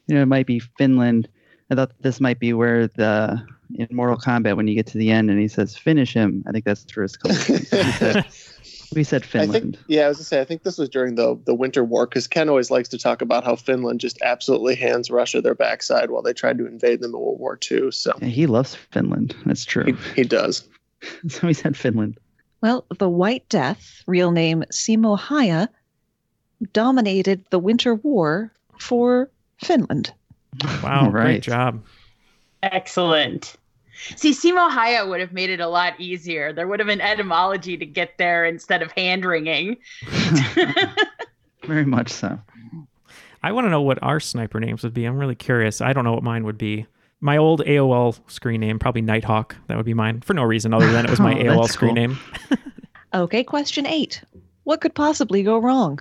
you 0.07 0.14
know, 0.14 0.22
it 0.22 0.26
might 0.26 0.46
be 0.46 0.61
Finland. 0.79 1.29
I 1.70 1.74
thought 1.74 1.92
this 2.00 2.20
might 2.20 2.38
be 2.38 2.52
where 2.52 2.88
the 2.88 3.42
in 3.76 3.87
Mortal 3.92 4.16
Kombat 4.16 4.56
when 4.56 4.66
you 4.66 4.74
get 4.74 4.87
to 4.88 4.98
the 4.98 5.11
end 5.11 5.30
and 5.30 5.38
he 5.38 5.46
says 5.48 5.76
finish 5.76 6.12
him. 6.12 6.42
I 6.48 6.50
think 6.52 6.64
that's 6.64 6.90
for 6.90 7.02
his 7.02 7.16
collection. 7.16 7.54
We 7.54 7.64
said, 7.64 8.24
we 8.96 9.04
said 9.04 9.22
I 9.22 9.26
Finland. 9.26 9.76
think, 9.76 9.85
yeah, 9.87 10.06
I 10.06 10.09
was 10.09 10.16
gonna 10.18 10.24
say, 10.24 10.40
I 10.40 10.44
think 10.44 10.64
this 10.64 10.76
was 10.78 10.88
during 10.88 11.14
the 11.14 11.38
the 11.46 11.54
Winter 11.54 11.85
War 11.85 12.06
because 12.06 12.26
Ken 12.26 12.48
always 12.48 12.70
likes 12.70 12.88
to 12.88 12.98
talk 12.98 13.22
about 13.22 13.44
how 13.44 13.54
Finland 13.56 14.00
just 14.00 14.20
absolutely 14.22 14.74
hands 14.74 15.11
Russia 15.11 15.40
their 15.40 15.54
backside 15.54 16.11
while 16.11 16.22
they 16.22 16.33
tried 16.33 16.59
to 16.59 16.66
invade 16.66 17.00
them 17.00 17.14
in 17.14 17.20
World 17.20 17.38
War 17.38 17.59
II. 17.70 17.92
So 17.92 18.12
Yeah, 18.20 18.28
he 18.28 18.46
loves 18.46 18.74
Finland. 18.74 19.37
That's 19.46 19.64
true. 19.64 19.85
he, 19.85 20.22
he 20.22 20.24
does. 20.24 20.68
so 21.28 21.46
we 21.46 21.54
said 21.54 21.76
Finland. 21.76 22.18
Well, 22.62 22.85
the 22.98 23.09
White 23.09 23.48
Death, 23.48 24.02
real 24.06 24.33
name 24.33 24.64
Simo 24.70 25.18
Häyhä, 25.18 25.68
dominated 26.72 27.44
the 27.50 27.59
Winter 27.59 27.94
War 27.94 28.52
for 28.78 29.30
Finland. 29.64 30.12
Wow, 30.83 31.05
All 31.05 31.11
great 31.11 31.43
job. 31.43 31.83
Excellent. 32.63 33.57
See, 34.17 34.33
Simo 34.33 34.71
Häyhä 34.71 35.09
would 35.09 35.21
have 35.21 35.33
made 35.33 35.51
it 35.51 35.61
a 35.61 35.69
lot 35.69 35.99
easier. 36.01 36.53
There 36.53 36.67
would 36.67 36.81
have 36.81 36.87
been 36.87 37.01
etymology 37.03 37.77
to 37.77 37.85
get 37.87 38.17
there 38.19 38.45
instead 38.47 38.81
of 38.83 38.91
hand 38.93 39.25
wringing. 39.25 39.77
Very 41.65 41.85
much 41.85 42.11
so. 42.11 42.39
I 43.43 43.53
want 43.53 43.67
to 43.67 43.71
know 43.71 43.83
what 43.83 44.03
our 44.03 44.21
sniper 44.21 44.61
names 44.61 44.83
would 44.83 44.93
be. 44.95 45.05
I'm 45.05 45.17
really 45.19 45.35
curious. 45.35 45.81
I 45.81 45.93
don't 45.93 46.05
know 46.05 46.13
what 46.13 46.23
mine 46.23 46.45
would 46.45 46.59
be. 46.59 46.87
My 47.23 47.37
old 47.37 47.61
AOL 47.67 48.19
screen 48.31 48.61
name, 48.61 48.79
probably 48.79 49.03
Nighthawk. 49.03 49.55
That 49.67 49.77
would 49.77 49.87
be 49.87 49.95
mine 49.95 50.21
for 50.23 50.33
no 50.35 50.43
reason 50.43 50.73
other 50.73 50.91
than 50.91 51.05
it 51.05 51.11
was 51.11 51.21
my 51.21 51.33
Oh, 51.39 51.43
AOL 51.45 51.69
screen 51.69 51.95
cool. 51.95 52.09
name. 52.09 52.19
Okay, 53.13 53.43
question 53.43 53.87
eight. 53.87 54.23
What 54.63 54.81
could 54.81 54.95
possibly 54.95 55.43
go 55.43 55.59
wrong? 55.59 55.99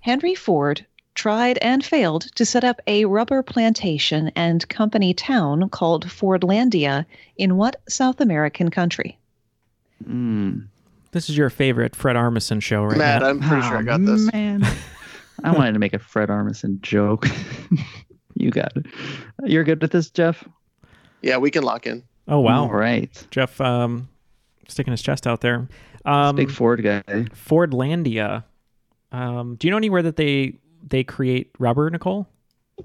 Henry 0.00 0.36
Ford 0.36 0.86
tried 1.14 1.58
and 1.58 1.84
failed 1.84 2.22
to 2.36 2.44
set 2.44 2.64
up 2.64 2.80
a 2.86 3.04
rubber 3.04 3.42
plantation 3.42 4.30
and 4.36 4.68
company 4.68 5.12
town 5.14 5.68
called 5.68 6.06
Fordlandia 6.06 7.04
in 7.36 7.56
what 7.56 7.80
South 7.88 8.20
American 8.20 8.70
country? 8.70 9.18
Mm. 10.04 10.66
This 11.12 11.28
is 11.28 11.36
your 11.36 11.50
favorite 11.50 11.96
Fred 11.96 12.16
Armisen 12.16 12.62
show, 12.62 12.84
right? 12.84 12.96
Matt, 12.96 13.22
Matt? 13.22 13.30
I'm 13.30 13.40
pretty 13.40 13.62
sure 13.62 13.78
I 13.78 13.82
got 13.82 14.04
this. 14.04 14.32
Man, 14.32 14.64
I 15.44 15.52
wanted 15.52 15.72
to 15.72 15.78
make 15.78 15.92
a 15.92 15.98
Fred 15.98 16.28
Armisen 16.28 16.80
joke. 16.82 17.26
you 18.34 18.50
got 18.50 18.76
it. 18.76 18.86
You're 19.44 19.64
good 19.64 19.82
with 19.82 19.90
this, 19.90 20.10
Jeff. 20.10 20.46
Yeah, 21.22 21.38
we 21.38 21.50
can 21.50 21.64
lock 21.64 21.86
in. 21.86 22.04
Oh 22.28 22.38
wow, 22.38 22.62
All 22.62 22.72
right. 22.72 23.10
Jeff 23.32 23.60
um, 23.60 24.08
sticking 24.68 24.92
his 24.92 25.02
chest 25.02 25.26
out 25.26 25.40
there. 25.40 25.68
Um, 26.04 26.36
Big 26.36 26.50
Ford 26.50 26.82
guy. 26.82 27.02
Fordlandia. 27.02 28.44
Um, 29.10 29.56
do 29.56 29.66
you 29.66 29.72
know 29.72 29.76
anywhere 29.76 30.02
that 30.02 30.14
they 30.14 30.54
they 30.86 31.04
create 31.04 31.50
rubber, 31.58 31.88
Nicole? 31.90 32.26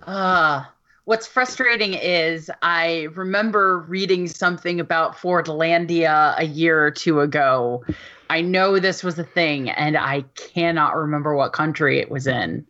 Uh, 0.03 0.63
what's 1.05 1.27
frustrating 1.27 1.93
is 1.93 2.51
I 2.61 3.07
remember 3.15 3.79
reading 3.79 4.27
something 4.27 4.79
about 4.79 5.15
Fordlandia 5.15 6.37
a 6.37 6.45
year 6.45 6.83
or 6.83 6.91
two 6.91 7.21
ago. 7.21 7.83
I 8.29 8.41
know 8.41 8.79
this 8.79 9.03
was 9.03 9.19
a 9.19 9.23
thing, 9.23 9.69
and 9.69 9.97
I 9.97 10.21
cannot 10.35 10.95
remember 10.95 11.35
what 11.35 11.53
country 11.53 11.99
it 11.99 12.09
was 12.09 12.27
in. 12.27 12.65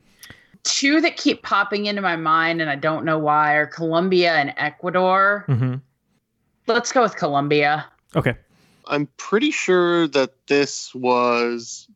Two 0.63 0.99
that 1.01 1.15
keep 1.17 1.43
popping 1.43 1.85
into 1.85 2.01
my 2.01 2.15
mind, 2.15 2.61
and 2.61 2.69
I 2.69 2.75
don't 2.75 3.05
know 3.05 3.19
why, 3.19 3.53
are 3.53 3.67
Colombia 3.67 4.33
and 4.33 4.53
Ecuador. 4.57 5.45
Mm-hmm. 5.47 5.75
Let's 6.67 6.91
go 6.91 7.03
with 7.03 7.15
Colombia. 7.15 7.85
Okay. 8.15 8.35
I'm 8.87 9.07
pretty 9.17 9.51
sure 9.51 10.07
that 10.09 10.47
this 10.47 10.93
was 10.93 11.87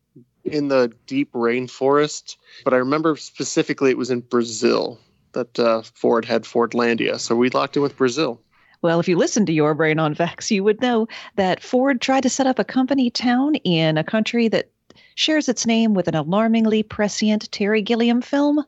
in 0.45 0.67
the 0.67 0.91
deep 1.08 1.32
rainforest, 1.34 2.36
but 2.63 2.73
I 2.73 2.78
remember 2.78 3.15
specifically 3.15 3.91
it 3.91 3.97
was 3.97 4.10
in 4.10 4.21
Brazil 4.21 4.99
that 5.34 5.60
uh, 5.60 5.82
Ford 5.93 6.25
had 6.25 6.43
Fordlandia. 6.43 7.19
So 7.19 7.36
we 7.36 7.49
locked 7.49 7.75
in 7.75 7.84
with 7.84 7.97
Brazil. 7.97 8.41
Well, 8.82 8.99
if 8.99 9.08
you 9.08 9.17
listen 9.17 9.45
to 9.45 9.54
your 9.54 9.75
brain 9.75 9.99
on 9.99 10.15
facts, 10.15 10.49
you 10.49 10.63
would 10.63 10.82
know 10.82 11.08
that 11.36 11.62
Ford 11.62 12.02
tried 12.02 12.23
to 12.23 12.30
set 12.30 12.47
up 12.47 12.60
a 12.60 12.63
company 12.63 13.10
town 13.10 13.56
in 13.56 13.97
a 13.97 14.04
country 14.04 14.47
that 14.47 14.69
shares 15.15 15.49
its 15.49 15.65
name 15.65 15.93
with 15.93 16.08
an 16.08 16.15
alarmingly 16.15 16.82
prescient 16.84 17.52
Terry 17.52 17.82
Gilliam 17.82 18.21
film, 18.21 18.63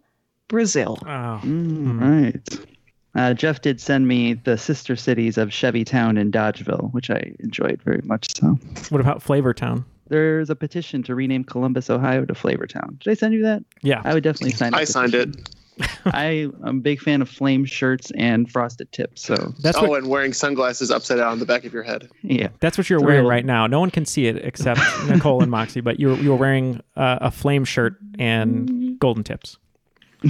Brazil. 0.50 0.98
Oh, 1.04 1.40
Mm, 1.44 2.00
Right. 2.02 2.68
Uh, 3.14 3.34
Jeff 3.34 3.62
did 3.62 3.82
send 3.82 4.08
me 4.08 4.34
the 4.34 4.58
sister 4.58 4.96
cities 4.96 5.38
of 5.38 5.50
Chevytown 5.50 6.20
and 6.20 6.32
Dodgeville, 6.32 6.94
which 6.94 7.10
I 7.10 7.34
enjoyed 7.40 7.82
very 7.84 8.02
much. 8.04 8.36
So 8.38 8.58
what 8.90 9.02
about 9.02 9.22
Flavortown? 9.22 9.84
There's 10.12 10.50
a 10.50 10.56
petition 10.56 11.02
to 11.04 11.16
rename 11.16 11.44
Columbus, 11.46 11.90
Ohio 11.90 12.26
to 12.26 12.34
Flavortown. 12.34 13.00
Did 13.00 13.12
I 13.12 13.14
send 13.14 13.34
you 13.34 13.42
that? 13.44 13.64
Yeah. 13.82 14.02
I 14.04 14.14
would 14.14 14.24
definitely 14.24 14.52
sign. 14.52 14.74
It. 14.74 14.78
I 14.78 14.82
the 14.82 14.92
signed 14.92 15.16
it. 15.16 15.50
I, 16.06 16.50
I'm 16.64 16.78
a 16.78 16.82
big 16.82 17.00
fan 17.00 17.22
of 17.22 17.30
flame 17.30 17.64
shirts 17.66 18.12
and 18.12 18.52
frosted 18.52 18.92
tips. 18.92 19.24
So 19.24 19.54
That's 19.62 19.78
oh, 19.78 19.88
what 19.88 20.02
and 20.04 20.12
wearing 20.12 20.34
sunglasses 20.34 20.92
upside 20.92 21.18
down 21.18 21.32
on 21.32 21.40
the 21.40 21.46
back 21.46 21.64
of 21.64 21.74
your 21.74 21.84
head. 21.84 22.10
yeah, 22.22 22.50
that's 22.60 22.78
what 22.78 22.90
you're 22.90 23.00
It's 23.00 23.06
wearing 23.06 23.22
real- 23.22 23.30
right 23.30 23.46
now. 23.46 23.68
No 23.68 23.80
one 23.80 23.90
can 23.90 24.06
see 24.06 24.28
it 24.28 24.36
except 24.46 24.82
Nicole 25.08 25.42
and 25.42 25.50
Moxie, 25.50 25.82
but 25.82 26.00
you're 26.00 26.18
you're 26.18 26.36
wearing 26.36 26.82
uh, 26.98 27.20
a 27.22 27.32
flame 27.32 27.64
shirt 27.64 27.96
and 28.20 29.00
golden 29.00 29.24
tips. 29.24 29.58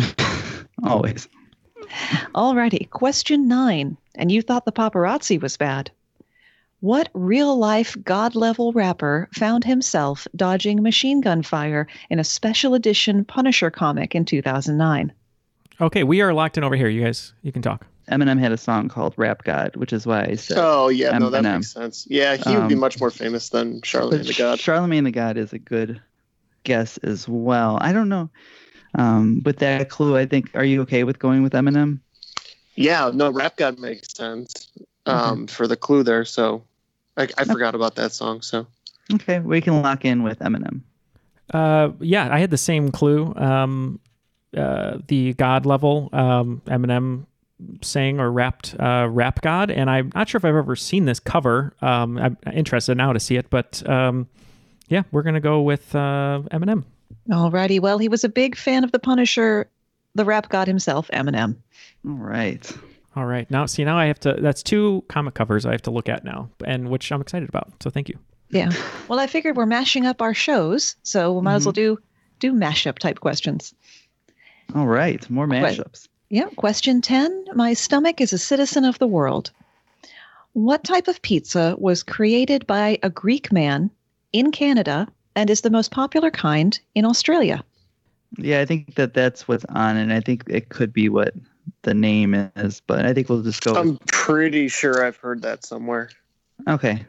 always. 0.84 1.28
Alrighty, 2.36 2.90
question 2.92 3.48
nine. 3.48 3.98
And 4.16 4.32
you 4.32 4.42
thought 4.42 4.66
the 4.66 4.72
paparazzi 4.72 5.42
was 5.42 5.58
bad. 5.58 5.92
What 6.82 7.10
real 7.14 7.60
life 7.60 7.96
God 8.04 8.34
level 8.34 8.74
rapper 8.74 9.30
found 9.36 9.64
himself 9.64 10.28
dodging 10.36 10.82
machine 10.82 11.22
gun 11.22 11.44
fire 11.44 11.86
in 12.10 12.18
a 12.18 12.24
special 12.24 12.74
edition 12.74 13.24
Punisher 13.24 13.70
comic 13.70 14.16
in 14.16 14.26
2009? 14.26 15.14
Okay, 15.80 16.04
we 16.04 16.22
are 16.22 16.34
locked 16.34 16.58
in 16.58 16.64
over 16.64 16.76
here. 16.76 16.90
You 16.90 17.04
guys, 17.04 17.34
you 17.44 17.52
can 17.52 17.62
talk. 17.62 17.86
Eminem 18.10 18.40
had 18.40 18.52
a 18.52 18.58
song 18.58 18.90
called 18.90 19.14
Rap 19.16 19.44
God, 19.44 19.76
which 19.76 19.94
is 19.94 20.08
why 20.08 20.24
I 20.24 20.34
said. 20.34 20.58
Oh 20.60 20.90
yeah, 20.90 21.16
no, 21.20 21.30
that 21.30 21.44
makes 21.44 21.72
sense. 21.72 22.08
Yeah, 22.10 22.36
he 22.36 22.58
would 22.58 22.68
be 22.68 22.74
Um, 22.74 22.80
much 22.80 23.00
more 23.00 23.12
famous 23.12 23.50
than 23.50 23.84
Charlemagne 23.84 24.26
the 24.26 24.34
God. 24.34 24.60
Charlemagne 24.60 25.04
the 25.04 25.12
God 25.12 25.38
is 25.38 25.54
a 25.54 25.60
good 25.60 26.02
guess 26.64 26.98
as 26.98 27.30
well. 27.30 27.78
I 27.80 27.94
don't 27.94 28.10
know. 28.10 28.32
Um, 28.96 29.44
with 29.46 29.60
that 29.60 29.90
clue, 29.90 30.18
I 30.18 30.26
think. 30.26 30.50
Are 30.56 30.66
you 30.66 30.82
okay 30.82 31.04
with 31.04 31.20
going 31.20 31.44
with 31.44 31.54
Eminem? 31.54 32.00
Yeah, 32.76 33.12
no, 33.14 33.30
Rap 33.32 33.56
God 33.56 33.78
makes 33.78 34.16
sense 34.16 34.68
um, 35.06 35.46
for 35.46 35.68
the 35.68 35.78
clue 35.78 36.02
there. 36.02 36.26
So 36.26 36.64
I, 37.18 37.28
I 37.38 37.44
forgot 37.44 37.76
about 37.76 37.96
that 37.96 38.12
song. 38.14 38.42
So 38.42 38.68
Okay, 39.14 39.40
we 39.40 39.62
can 39.62 39.82
lock 39.82 40.06
in 40.06 40.24
with 40.24 40.40
Eminem. 40.40 40.82
Uh, 41.54 41.92
yeah, 42.00 42.34
I 42.34 42.40
had 42.40 42.50
the 42.50 42.58
same 42.58 42.92
clue. 42.92 43.34
Um, 43.36 44.00
uh, 44.56 45.00
the 45.08 45.34
God 45.34 45.66
level, 45.66 46.10
um, 46.14 46.62
Eminem 46.66 47.26
sang 47.82 48.20
or 48.20 48.32
rapped 48.32 48.76
uh, 48.80 49.08
Rap 49.10 49.42
God, 49.42 49.70
and 49.72 49.90
I'm 49.90 50.12
not 50.16 50.30
sure 50.30 50.38
if 50.38 50.46
I've 50.46 50.56
ever 50.56 50.76
seen 50.76 51.06
this 51.06 51.20
cover. 51.20 51.74
Um, 51.82 52.18
I'm 52.18 52.38
interested 52.54 52.96
now 52.96 53.14
to 53.14 53.20
see 53.20 53.36
it, 53.36 53.50
but 53.50 53.88
um, 53.88 54.28
yeah, 54.88 55.04
we're 55.12 55.24
gonna 55.24 55.40
go 55.40 55.62
with 55.62 55.94
uh, 55.96 56.42
Eminem. 56.52 56.84
Alrighty, 57.30 57.80
well, 57.80 57.98
he 57.98 58.08
was 58.08 58.24
a 58.24 58.30
big 58.30 58.58
fan 58.58 58.84
of 58.84 58.92
the 58.92 59.00
Punisher, 59.00 59.70
the 60.16 60.26
rap 60.26 60.50
god 60.50 60.68
himself, 60.68 61.10
Eminem. 61.14 61.56
All 62.06 62.14
right. 62.14 62.72
All 63.16 63.26
right, 63.26 63.50
now 63.52 63.66
see 63.66 63.84
now 63.84 63.98
I 63.98 64.06
have 64.06 64.20
to. 64.22 64.34
That's 64.40 64.64
two 64.64 65.04
comic 65.10 65.34
covers 65.34 65.66
I 65.66 65.72
have 65.72 65.82
to 65.84 65.92
look 65.92 66.08
at 66.08 66.24
now, 66.24 66.50
and 66.66 66.90
which 66.90 67.12
I'm 67.12 67.22
excited 67.22 67.50
about. 67.50 67.72
So 67.84 67.90
thank 67.90 68.08
you. 68.08 68.18
Yeah. 68.50 68.72
Well, 69.08 69.20
I 69.20 69.28
figured 69.28 69.58
we're 69.58 69.66
mashing 69.66 70.06
up 70.06 70.22
our 70.22 70.34
shows, 70.34 70.96
so 71.04 71.34
we 71.34 71.42
might 71.42 71.56
as 71.56 71.66
well 71.66 71.74
mm-hmm. 71.74 71.96
do 71.96 72.52
do 72.52 72.54
mashup 72.54 73.00
type 73.00 73.20
questions. 73.20 73.74
All 74.76 74.88
right. 74.88 75.28
More 75.30 75.46
Right. 75.46 75.78
mashups. 75.78 76.08
Yeah. 76.30 76.48
Question 76.56 77.02
10. 77.02 77.46
My 77.54 77.74
stomach 77.74 78.22
is 78.22 78.34
a 78.34 78.38
citizen 78.38 78.86
of 78.86 79.00
the 79.00 79.08
world. 79.08 79.52
What 80.54 80.84
type 80.84 81.08
of 81.08 81.22
pizza 81.22 81.76
was 81.78 82.04
created 82.04 82.68
by 82.68 82.98
a 83.04 83.10
Greek 83.10 83.52
man 83.52 83.90
in 84.34 84.52
Canada 84.52 85.08
and 85.36 85.50
is 85.50 85.62
the 85.62 85.70
most 85.70 85.92
popular 85.92 86.32
kind 86.32 86.80
in 86.96 87.06
Australia? 87.06 87.64
Yeah, 88.38 88.62
I 88.62 88.66
think 88.66 88.96
that 88.96 89.14
that's 89.14 89.48
what's 89.48 89.66
on, 89.66 89.98
and 89.98 90.14
I 90.14 90.22
think 90.22 90.44
it 90.48 90.70
could 90.70 90.94
be 90.94 91.10
what 91.10 91.34
the 91.84 91.94
name 91.94 92.34
is, 92.56 92.82
but 92.86 93.06
I 93.06 93.14
think 93.14 93.30
we'll 93.30 93.42
just 93.42 93.64
go. 93.64 93.74
I'm 93.76 93.98
pretty 94.08 94.68
sure 94.68 95.06
I've 95.06 95.18
heard 95.18 95.42
that 95.44 95.66
somewhere. 95.66 96.10
okay. 96.68 97.06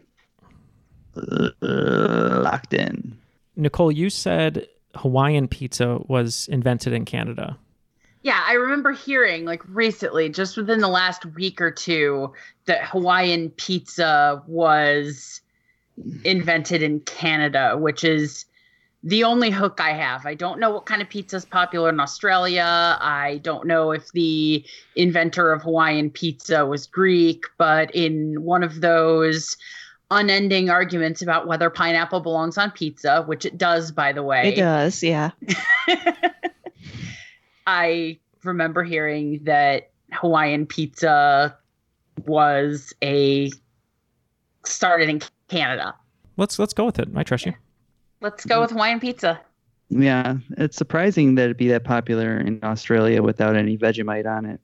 uh, 1.16 1.50
locked 1.62 2.74
in. 2.74 3.16
Nicole, 3.56 3.92
you 3.92 4.10
said 4.10 4.66
Hawaiian 4.94 5.48
pizza 5.48 5.98
was 6.06 6.48
invented 6.50 6.92
in 6.92 7.04
Canada. 7.04 7.58
Yeah, 8.22 8.42
I 8.46 8.54
remember 8.54 8.92
hearing 8.92 9.44
like 9.44 9.62
recently, 9.68 10.28
just 10.28 10.56
within 10.56 10.80
the 10.80 10.88
last 10.88 11.26
week 11.26 11.60
or 11.60 11.70
two, 11.70 12.32
that 12.66 12.84
Hawaiian 12.84 13.50
pizza 13.50 14.42
was 14.46 15.40
invented 16.24 16.82
in 16.82 17.00
Canada, 17.00 17.76
which 17.76 18.04
is 18.04 18.44
the 19.04 19.24
only 19.24 19.50
hook 19.50 19.80
I 19.80 19.92
have. 19.92 20.26
I 20.26 20.34
don't 20.34 20.60
know 20.60 20.70
what 20.70 20.86
kind 20.86 21.02
of 21.02 21.08
pizza 21.08 21.36
is 21.36 21.44
popular 21.44 21.88
in 21.88 21.98
Australia. 21.98 22.98
I 23.00 23.40
don't 23.42 23.66
know 23.66 23.90
if 23.90 24.12
the 24.12 24.64
inventor 24.94 25.52
of 25.52 25.62
Hawaiian 25.62 26.10
pizza 26.10 26.64
was 26.64 26.86
Greek, 26.86 27.44
but 27.58 27.92
in 27.94 28.42
one 28.42 28.62
of 28.62 28.80
those 28.80 29.56
unending 30.10 30.70
arguments 30.70 31.22
about 31.22 31.48
whether 31.48 31.68
pineapple 31.70 32.20
belongs 32.20 32.58
on 32.58 32.70
pizza, 32.70 33.22
which 33.22 33.44
it 33.44 33.58
does, 33.58 33.90
by 33.90 34.12
the 34.12 34.22
way. 34.22 34.52
It 34.52 34.56
does, 34.56 35.02
yeah. 35.02 35.30
I 37.66 38.18
remember 38.44 38.84
hearing 38.84 39.40
that 39.44 39.90
Hawaiian 40.12 40.66
pizza 40.66 41.56
was 42.26 42.92
a 43.02 43.50
started 44.64 45.08
in 45.08 45.20
Canada. 45.48 45.94
Let's 46.36 46.58
let's 46.58 46.72
go 46.72 46.84
with 46.84 46.98
it. 46.98 47.08
I 47.14 47.22
trust 47.22 47.46
you. 47.46 47.54
Let's 48.22 48.44
go 48.44 48.60
with 48.60 48.70
Hawaiian 48.70 49.00
pizza. 49.00 49.40
Yeah, 49.90 50.36
it's 50.56 50.76
surprising 50.76 51.34
that 51.34 51.44
it'd 51.44 51.56
be 51.56 51.68
that 51.68 51.84
popular 51.84 52.38
in 52.38 52.60
Australia 52.62 53.22
without 53.22 53.56
any 53.56 53.76
Vegemite 53.76 54.26
on 54.26 54.46
it. 54.46 54.60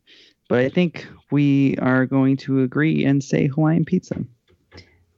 But 0.48 0.60
I 0.60 0.68
think 0.70 1.06
we 1.30 1.76
are 1.78 2.06
going 2.06 2.38
to 2.38 2.62
agree 2.62 3.04
and 3.04 3.22
say 3.22 3.48
Hawaiian 3.48 3.84
pizza. 3.84 4.24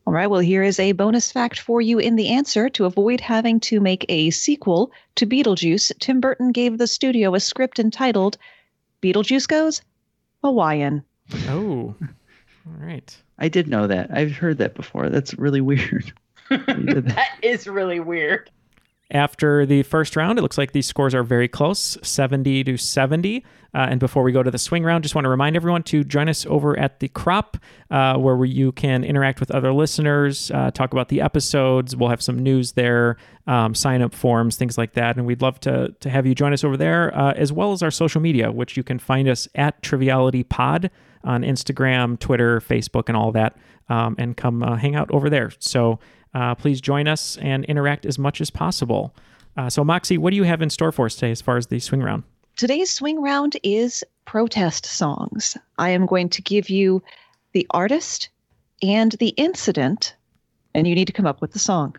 All 0.06 0.12
right, 0.12 0.26
well, 0.26 0.40
here 0.40 0.64
is 0.64 0.80
a 0.80 0.90
bonus 0.92 1.30
fact 1.30 1.60
for 1.60 1.80
you 1.80 2.00
in 2.00 2.16
the 2.16 2.30
answer. 2.30 2.68
To 2.70 2.86
avoid 2.86 3.20
having 3.20 3.60
to 3.60 3.78
make 3.78 4.04
a 4.08 4.30
sequel 4.30 4.90
to 5.14 5.26
Beetlejuice, 5.26 5.92
Tim 6.00 6.20
Burton 6.20 6.50
gave 6.50 6.78
the 6.78 6.88
studio 6.88 7.34
a 7.34 7.40
script 7.40 7.78
entitled 7.78 8.36
Beetlejuice 9.02 9.46
Goes 9.46 9.82
Hawaiian. 10.42 11.04
Oh, 11.46 11.94
all 12.00 12.76
right. 12.78 13.16
I 13.38 13.48
did 13.48 13.68
know 13.68 13.86
that. 13.86 14.10
I've 14.10 14.32
heard 14.32 14.58
that 14.58 14.74
before. 14.74 15.08
That's 15.10 15.38
really 15.38 15.60
weird. 15.60 16.12
that 16.66 17.38
is 17.42 17.66
really 17.66 18.00
weird. 18.00 18.50
After 19.12 19.66
the 19.66 19.82
first 19.82 20.14
round, 20.14 20.38
it 20.38 20.42
looks 20.42 20.56
like 20.56 20.70
these 20.70 20.86
scores 20.86 21.14
are 21.14 21.24
very 21.24 21.48
close 21.48 21.98
70 22.02 22.62
to 22.64 22.76
70. 22.76 23.44
Uh, 23.72 23.86
and 23.90 24.00
before 24.00 24.22
we 24.22 24.30
go 24.30 24.42
to 24.42 24.50
the 24.50 24.58
swing 24.58 24.84
round, 24.84 25.02
just 25.02 25.14
want 25.14 25.24
to 25.24 25.28
remind 25.28 25.56
everyone 25.56 25.82
to 25.84 26.04
join 26.04 26.28
us 26.28 26.46
over 26.46 26.78
at 26.78 27.00
the 27.00 27.08
crop, 27.08 27.56
uh, 27.90 28.16
where 28.16 28.44
you 28.44 28.70
can 28.72 29.02
interact 29.02 29.40
with 29.40 29.50
other 29.50 29.72
listeners, 29.72 30.50
uh, 30.52 30.70
talk 30.70 30.92
about 30.92 31.08
the 31.08 31.20
episodes. 31.20 31.96
We'll 31.96 32.08
have 32.08 32.22
some 32.22 32.38
news 32.38 32.72
there, 32.72 33.16
um, 33.48 33.74
sign 33.74 34.02
up 34.02 34.14
forms, 34.14 34.56
things 34.56 34.78
like 34.78 34.92
that. 34.94 35.16
And 35.16 35.26
we'd 35.26 35.42
love 35.42 35.58
to, 35.60 35.94
to 36.00 36.10
have 36.10 36.24
you 36.24 36.34
join 36.34 36.52
us 36.52 36.62
over 36.62 36.76
there, 36.76 37.16
uh, 37.16 37.32
as 37.32 37.52
well 37.52 37.72
as 37.72 37.82
our 37.82 37.90
social 37.90 38.20
media, 38.20 38.52
which 38.52 38.76
you 38.76 38.84
can 38.84 38.98
find 39.00 39.28
us 39.28 39.48
at 39.56 39.80
Triviality 39.82 40.44
Pod 40.44 40.90
on 41.24 41.42
Instagram, 41.42 42.18
Twitter, 42.18 42.60
Facebook, 42.60 43.04
and 43.08 43.16
all 43.16 43.32
that. 43.32 43.56
Um, 43.88 44.14
and 44.18 44.36
come 44.36 44.62
uh, 44.62 44.76
hang 44.76 44.94
out 44.94 45.10
over 45.10 45.28
there. 45.28 45.50
So 45.58 45.98
uh, 46.34 46.54
please 46.54 46.80
join 46.80 47.08
us 47.08 47.36
and 47.38 47.64
interact 47.64 48.06
as 48.06 48.18
much 48.18 48.40
as 48.40 48.50
possible. 48.50 49.14
Uh, 49.56 49.68
so, 49.68 49.82
Moxie, 49.84 50.18
what 50.18 50.30
do 50.30 50.36
you 50.36 50.44
have 50.44 50.62
in 50.62 50.70
store 50.70 50.92
for 50.92 51.06
us 51.06 51.14
today 51.14 51.30
as 51.30 51.40
far 51.40 51.56
as 51.56 51.66
the 51.66 51.80
swing 51.80 52.02
round? 52.02 52.22
Today's 52.56 52.90
swing 52.90 53.20
round 53.20 53.56
is 53.62 54.04
protest 54.24 54.86
songs. 54.86 55.56
I 55.78 55.90
am 55.90 56.06
going 56.06 56.28
to 56.30 56.42
give 56.42 56.70
you 56.70 57.02
the 57.52 57.66
artist 57.70 58.28
and 58.82 59.12
the 59.12 59.30
incident, 59.30 60.14
and 60.74 60.86
you 60.86 60.94
need 60.94 61.06
to 61.06 61.12
come 61.12 61.26
up 61.26 61.40
with 61.40 61.52
the 61.52 61.58
song. 61.58 61.96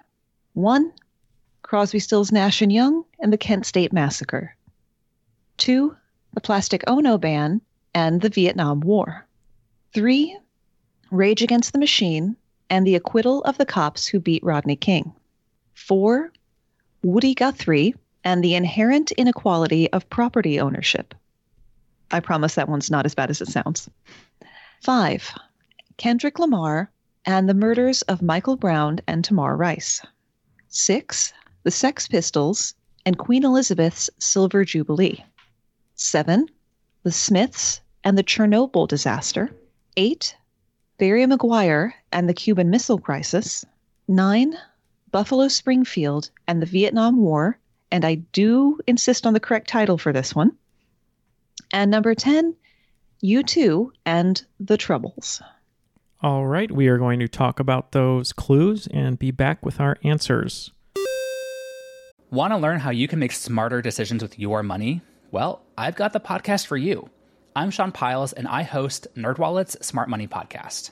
One, 0.53 0.91
Crosby, 1.61 1.99
Stills, 1.99 2.31
Nash 2.31 2.61
and 2.61 2.71
Young 2.71 3.03
and 3.19 3.31
the 3.31 3.37
Kent 3.37 3.65
State 3.65 3.93
Massacre. 3.93 4.55
Two, 5.57 5.95
the 6.33 6.41
Plastic 6.41 6.83
Ono 6.87 7.17
Band 7.17 7.61
and 7.93 8.21
the 8.21 8.29
Vietnam 8.29 8.81
War. 8.81 9.25
Three, 9.93 10.37
Rage 11.11 11.41
Against 11.41 11.73
the 11.73 11.79
Machine 11.79 12.35
and 12.71 12.87
the 12.87 12.95
acquittal 12.95 13.43
of 13.43 13.57
the 13.57 13.65
cops 13.65 14.07
who 14.07 14.19
beat 14.19 14.43
Rodney 14.43 14.77
King. 14.77 15.13
Four, 15.73 16.31
Woody 17.03 17.35
Guthrie 17.35 17.93
and 18.23 18.41
the 18.41 18.55
inherent 18.55 19.11
inequality 19.11 19.91
of 19.91 20.09
property 20.09 20.57
ownership. 20.57 21.13
I 22.11 22.21
promise 22.21 22.55
that 22.55 22.69
one's 22.69 22.89
not 22.89 23.05
as 23.05 23.13
bad 23.13 23.29
as 23.29 23.41
it 23.41 23.49
sounds. 23.49 23.89
Five, 24.81 25.33
Kendrick 25.97 26.39
Lamar 26.39 26.89
and 27.25 27.49
the 27.49 27.53
murders 27.53 28.03
of 28.03 28.21
Michael 28.21 28.55
Brown 28.55 28.99
and 29.05 29.23
Tamir 29.23 29.57
Rice. 29.57 30.01
Six, 30.69 31.33
the 31.63 31.71
Sex 31.71 32.07
Pistols 32.07 32.73
and 33.05 33.17
Queen 33.17 33.43
Elizabeth's 33.43 34.09
Silver 34.17 34.63
Jubilee. 34.63 35.23
Seven, 35.95 36.47
the 37.03 37.11
Smiths 37.11 37.81
and 38.05 38.17
the 38.17 38.23
Chernobyl 38.23 38.87
disaster. 38.87 39.53
Eight, 39.97 40.37
Barry 40.97 41.25
McGuire 41.25 41.93
and 42.11 42.27
the 42.27 42.33
Cuban 42.33 42.69
Missile 42.69 42.99
Crisis. 42.99 43.65
Nine, 44.07 44.55
Buffalo 45.11 45.47
Springfield 45.47 46.29
and 46.47 46.61
the 46.61 46.65
Vietnam 46.65 47.17
War. 47.17 47.57
And 47.91 48.05
I 48.05 48.15
do 48.15 48.79
insist 48.87 49.25
on 49.25 49.33
the 49.33 49.39
correct 49.39 49.67
title 49.67 49.97
for 49.97 50.13
this 50.13 50.33
one. 50.33 50.51
And 51.71 51.91
number 51.91 52.15
10, 52.15 52.55
U2 53.23 53.91
and 54.05 54.43
the 54.59 54.77
Troubles. 54.77 55.41
All 56.21 56.45
right, 56.45 56.71
we 56.71 56.87
are 56.87 56.97
going 56.97 57.19
to 57.19 57.27
talk 57.27 57.59
about 57.59 57.91
those 57.93 58.31
clues 58.31 58.87
and 58.87 59.17
be 59.17 59.31
back 59.31 59.65
with 59.65 59.79
our 59.79 59.97
answers. 60.03 60.71
Want 62.29 62.53
to 62.53 62.57
learn 62.57 62.79
how 62.79 62.91
you 62.91 63.07
can 63.07 63.19
make 63.19 63.31
smarter 63.31 63.81
decisions 63.81 64.21
with 64.21 64.37
your 64.39 64.63
money? 64.63 65.01
Well, 65.31 65.63
I've 65.77 65.95
got 65.95 66.13
the 66.13 66.19
podcast 66.19 66.67
for 66.67 66.77
you. 66.77 67.09
I'm 67.55 67.71
Sean 67.71 67.91
Pyles, 67.91 68.31
and 68.33 68.47
I 68.47 68.63
host 68.63 69.07
NerdWallet's 69.15 69.85
Smart 69.85 70.07
Money 70.07 70.27
Podcast. 70.27 70.91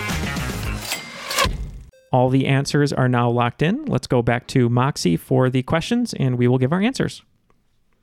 All 2.11 2.29
the 2.29 2.47
answers 2.47 2.91
are 2.91 3.07
now 3.07 3.29
locked 3.29 3.61
in. 3.61 3.85
Let's 3.85 4.07
go 4.07 4.21
back 4.21 4.47
to 4.47 4.69
Moxie 4.69 5.17
for 5.17 5.49
the 5.49 5.63
questions 5.63 6.13
and 6.13 6.37
we 6.37 6.47
will 6.47 6.57
give 6.57 6.73
our 6.73 6.81
answers. 6.81 7.23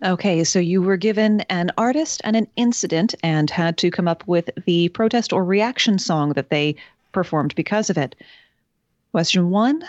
Okay, 0.05 0.45
so 0.45 0.59
you 0.59 0.81
were 0.81 0.97
given 0.97 1.41
an 1.43 1.73
artist 1.77 2.21
and 2.25 2.37
an 2.37 2.47
incident 2.57 3.15
and 3.23 3.51
had 3.51 3.77
to 3.79 3.91
come 3.91 4.07
up 4.07 4.27
with 4.27 4.49
the 4.65 4.89
protest 4.91 5.33
or 5.33 5.45
reaction 5.45 5.99
song 5.99 6.35
that 6.35 6.51
they 6.51 6.77
performed 7.13 7.55
because 7.57 7.91
of 7.91 7.99
it. 7.99 8.15
Question 9.11 9.51
one 9.51 9.85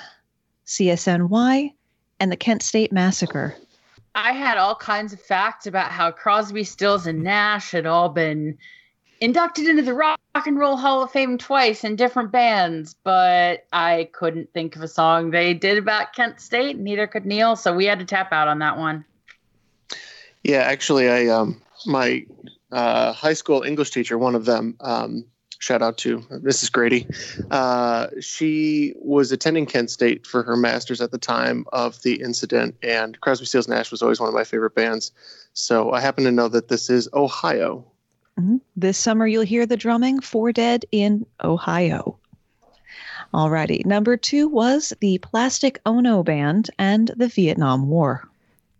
CSNY 0.65 1.73
and 2.19 2.31
the 2.31 2.37
Kent 2.37 2.63
State 2.63 2.91
Massacre. 2.91 3.55
I 4.15 4.33
had 4.33 4.57
all 4.57 4.75
kinds 4.75 5.13
of 5.13 5.21
facts 5.21 5.67
about 5.67 5.91
how 5.91 6.11
Crosby, 6.11 6.63
Stills, 6.63 7.05
and 7.05 7.23
Nash 7.23 7.71
had 7.71 7.85
all 7.85 8.09
been 8.09 8.57
inducted 9.21 9.67
into 9.67 9.81
the 9.81 9.93
Rock 9.93 10.19
and 10.33 10.57
Roll 10.57 10.77
Hall 10.77 11.03
of 11.03 11.11
Fame 11.11 11.37
twice 11.37 11.83
in 11.83 11.95
different 11.95 12.31
bands, 12.31 12.95
but 13.03 13.65
I 13.73 14.09
couldn't 14.13 14.53
think 14.53 14.75
of 14.75 14.81
a 14.81 14.87
song 14.87 15.31
they 15.31 15.53
did 15.53 15.77
about 15.77 16.13
Kent 16.13 16.39
State, 16.39 16.77
neither 16.77 17.07
could 17.07 17.25
Neil, 17.25 17.55
so 17.55 17.73
we 17.73 17.85
had 17.85 17.99
to 17.99 18.05
tap 18.05 18.31
out 18.31 18.47
on 18.47 18.59
that 18.59 18.77
one. 18.77 19.05
Yeah, 20.43 20.59
actually, 20.59 21.09
I 21.09 21.27
um 21.27 21.61
my 21.85 22.25
uh, 22.71 23.13
high 23.13 23.33
school 23.33 23.63
English 23.63 23.91
teacher, 23.91 24.17
one 24.17 24.35
of 24.35 24.45
them, 24.45 24.77
um, 24.81 25.25
shout 25.59 25.81
out 25.81 25.97
to 25.97 26.19
Mrs. 26.19 26.71
Grady. 26.71 27.07
Uh, 27.51 28.07
she 28.21 28.93
was 28.97 29.31
attending 29.31 29.65
Kent 29.65 29.89
State 29.89 30.25
for 30.25 30.43
her 30.43 30.55
master's 30.55 31.01
at 31.01 31.11
the 31.11 31.17
time 31.17 31.65
of 31.73 32.01
the 32.03 32.21
incident, 32.21 32.75
and 32.81 33.19
Crosby, 33.21 33.45
Stills, 33.45 33.67
Nash 33.67 33.91
was 33.91 34.01
always 34.01 34.19
one 34.19 34.29
of 34.29 34.35
my 34.35 34.43
favorite 34.43 34.75
bands. 34.75 35.11
So 35.53 35.91
I 35.91 35.99
happen 35.99 36.23
to 36.23 36.31
know 36.31 36.47
that 36.47 36.69
this 36.69 36.89
is 36.89 37.09
Ohio. 37.13 37.85
Mm-hmm. 38.39 38.57
This 38.77 38.97
summer, 38.97 39.27
you'll 39.27 39.43
hear 39.43 39.65
the 39.65 39.75
drumming 39.75 40.21
for 40.21 40.53
Dead 40.53 40.85
in 40.91 41.25
Ohio. 41.43 42.17
Alrighty, 43.33 43.85
number 43.85 44.15
two 44.15 44.47
was 44.47 44.93
the 45.01 45.17
Plastic 45.19 45.79
Ono 45.85 46.23
Band 46.23 46.69
and 46.79 47.11
the 47.17 47.27
Vietnam 47.27 47.89
War. 47.89 48.27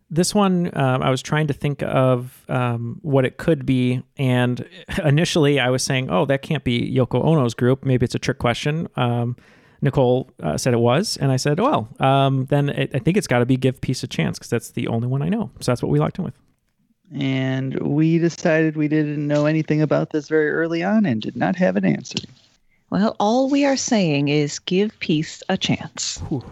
This 0.10 0.34
one, 0.34 0.76
um, 0.76 1.04
I 1.04 1.12
was 1.12 1.22
trying 1.22 1.48
to 1.48 1.54
think 1.54 1.84
of 1.84 2.44
um, 2.48 3.00
what 3.04 3.26
it 3.26 3.38
could 3.38 3.66
be, 3.66 4.02
and 4.18 4.66
initially 5.04 5.60
I 5.60 5.70
was 5.70 5.84
saying, 5.84 6.10
"Oh, 6.10 6.26
that 6.26 6.42
can't 6.42 6.64
be 6.64 6.92
Yoko 6.92 7.24
Ono's 7.24 7.54
group. 7.54 7.86
Maybe 7.86 8.06
it's 8.06 8.16
a 8.16 8.20
trick 8.20 8.40
question." 8.40 8.88
Um, 8.96 9.36
Nicole 9.82 10.32
uh, 10.42 10.58
said 10.58 10.74
it 10.74 10.80
was, 10.80 11.18
and 11.18 11.32
I 11.32 11.36
said, 11.36 11.60
"Well, 11.60 11.90
um, 12.00 12.46
then 12.46 12.70
it, 12.70 12.92
I 12.96 13.00
think 13.00 13.18
it's 13.18 13.28
got 13.28 13.40
to 13.40 13.46
be 13.46 13.58
Give 13.58 13.80
Peace 13.82 14.02
a 14.02 14.08
Chance 14.08 14.40
because 14.40 14.50
that's 14.50 14.72
the 14.72 14.88
only 14.88 15.08
one 15.08 15.22
I 15.22 15.30
know." 15.30 15.52
So 15.60 15.72
that's 15.72 15.84
what 15.84 15.92
we 15.92 16.00
locked 16.00 16.18
in 16.18 16.24
with. 16.24 16.34
And 17.14 17.76
we 17.80 18.20
decided 18.20 18.76
we 18.76 18.88
didn't 18.88 19.28
know 19.28 19.46
anything 19.46 19.82
about 19.82 20.12
this 20.12 20.28
very 20.28 20.50
early 20.50 20.84
on 20.84 21.06
and 21.06 21.22
did 21.22 21.36
not 21.36 21.56
have 21.56 21.76
an 21.76 21.86
answer. 21.86 22.20
Well, 22.90 23.16
all 23.20 23.50
we 23.50 23.66
are 23.66 23.78
saying 23.78 24.30
is 24.30 24.60
give 24.60 24.98
peace 25.00 25.44
a 25.50 25.58
chance. 25.58 26.18
Whew. 26.30 26.44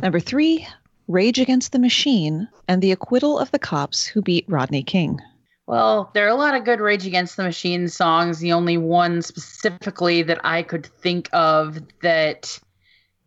Number 0.00 0.20
three, 0.20 0.66
Rage 1.08 1.38
Against 1.38 1.72
the 1.72 1.78
Machine 1.78 2.48
and 2.68 2.80
the 2.80 2.92
acquittal 2.92 3.38
of 3.38 3.50
the 3.50 3.58
cops 3.58 4.06
who 4.06 4.22
beat 4.22 4.46
Rodney 4.48 4.82
King. 4.82 5.20
Well, 5.66 6.10
there 6.14 6.24
are 6.24 6.30
a 6.30 6.34
lot 6.34 6.54
of 6.54 6.64
good 6.64 6.80
Rage 6.80 7.06
Against 7.06 7.36
the 7.36 7.42
Machine 7.42 7.88
songs. 7.88 8.38
The 8.38 8.52
only 8.52 8.78
one 8.78 9.22
specifically 9.22 10.22
that 10.22 10.40
I 10.44 10.62
could 10.62 10.86
think 10.86 11.28
of 11.32 11.78
that 12.02 12.58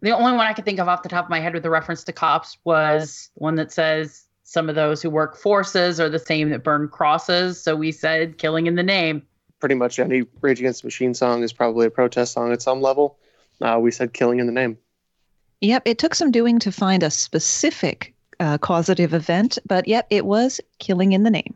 the 0.02 0.12
only 0.12 0.34
one 0.34 0.45
I 0.45 0.54
could 0.54 0.65
think 0.65 0.80
of 0.80 0.88
off 0.88 1.02
the 1.02 1.10
top 1.10 1.26
of 1.26 1.32
my 1.32 1.39
head 1.39 1.54
with 1.54 1.65
a 1.65 1.69
reference 1.69 2.04
to 2.04 2.13
cops 2.13 2.58
was 2.63 3.30
one 3.36 3.56
that 3.56 3.71
says 3.71 4.24
some 4.45 4.69
of 4.69 4.75
those 4.75 5.01
who 5.01 5.10
work 5.10 5.36
forces 5.36 5.99
are 5.99 6.08
the 6.08 6.19
same 6.19 6.51
that 6.51 6.63
burn 6.63 6.88
crosses. 6.88 7.60
So 7.60 7.75
we 7.75 7.91
said 7.91 8.38
killing 8.38 8.67
in 8.67 8.75
the 8.75 8.84
name. 8.84 9.23
Pretty 9.60 9.73
much 9.73 9.97
any 9.97 10.23
Rage 10.39 10.60
Against 10.60 10.84
the 10.84 10.88
Machine 10.88 11.15
song 11.15 11.41
is 11.41 11.51
probably 11.51 11.88
a 11.88 11.89
protest 11.89 12.34
song 12.34 12.53
at 12.53 12.62
some 12.62 12.79
level. 12.79 13.17
Uh, 13.60 13.79
we 13.81 13.89
said 13.89 14.13
killing 14.13 14.39
in 14.39 14.45
the 14.45 14.51
name. 14.51 14.77
Yep, 15.62 15.84
it 15.86 15.97
took 15.97 16.13
some 16.13 16.29
doing 16.29 16.60
to 16.60 16.71
find 16.71 17.01
a 17.01 17.10
specific 17.10 18.13
uh, 18.39 18.60
causative 18.60 19.15
event, 19.15 19.58
but 19.65 19.88
yep, 19.88 20.05
it 20.12 20.25
was 20.25 20.62
killing 20.77 21.13
in 21.13 21.23
the 21.23 21.31
name. 21.31 21.55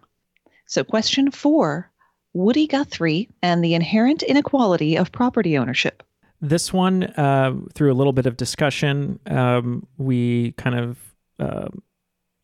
So, 0.65 0.83
question 0.83 1.29
four 1.29 1.91
Woody 2.33 2.65
Guthrie 2.65 3.29
and 3.43 3.63
the 3.63 3.75
inherent 3.75 4.23
inequality 4.23 4.97
of 4.97 5.11
property 5.11 5.57
ownership. 5.57 6.01
This 6.41 6.73
one, 6.73 7.03
uh, 7.03 7.53
through 7.75 7.91
a 7.91 7.93
little 7.93 8.13
bit 8.13 8.25
of 8.25 8.37
discussion, 8.37 9.19
um, 9.27 9.85
we 9.97 10.53
kind 10.53 10.75
of 10.75 10.97
uh, 11.37 11.67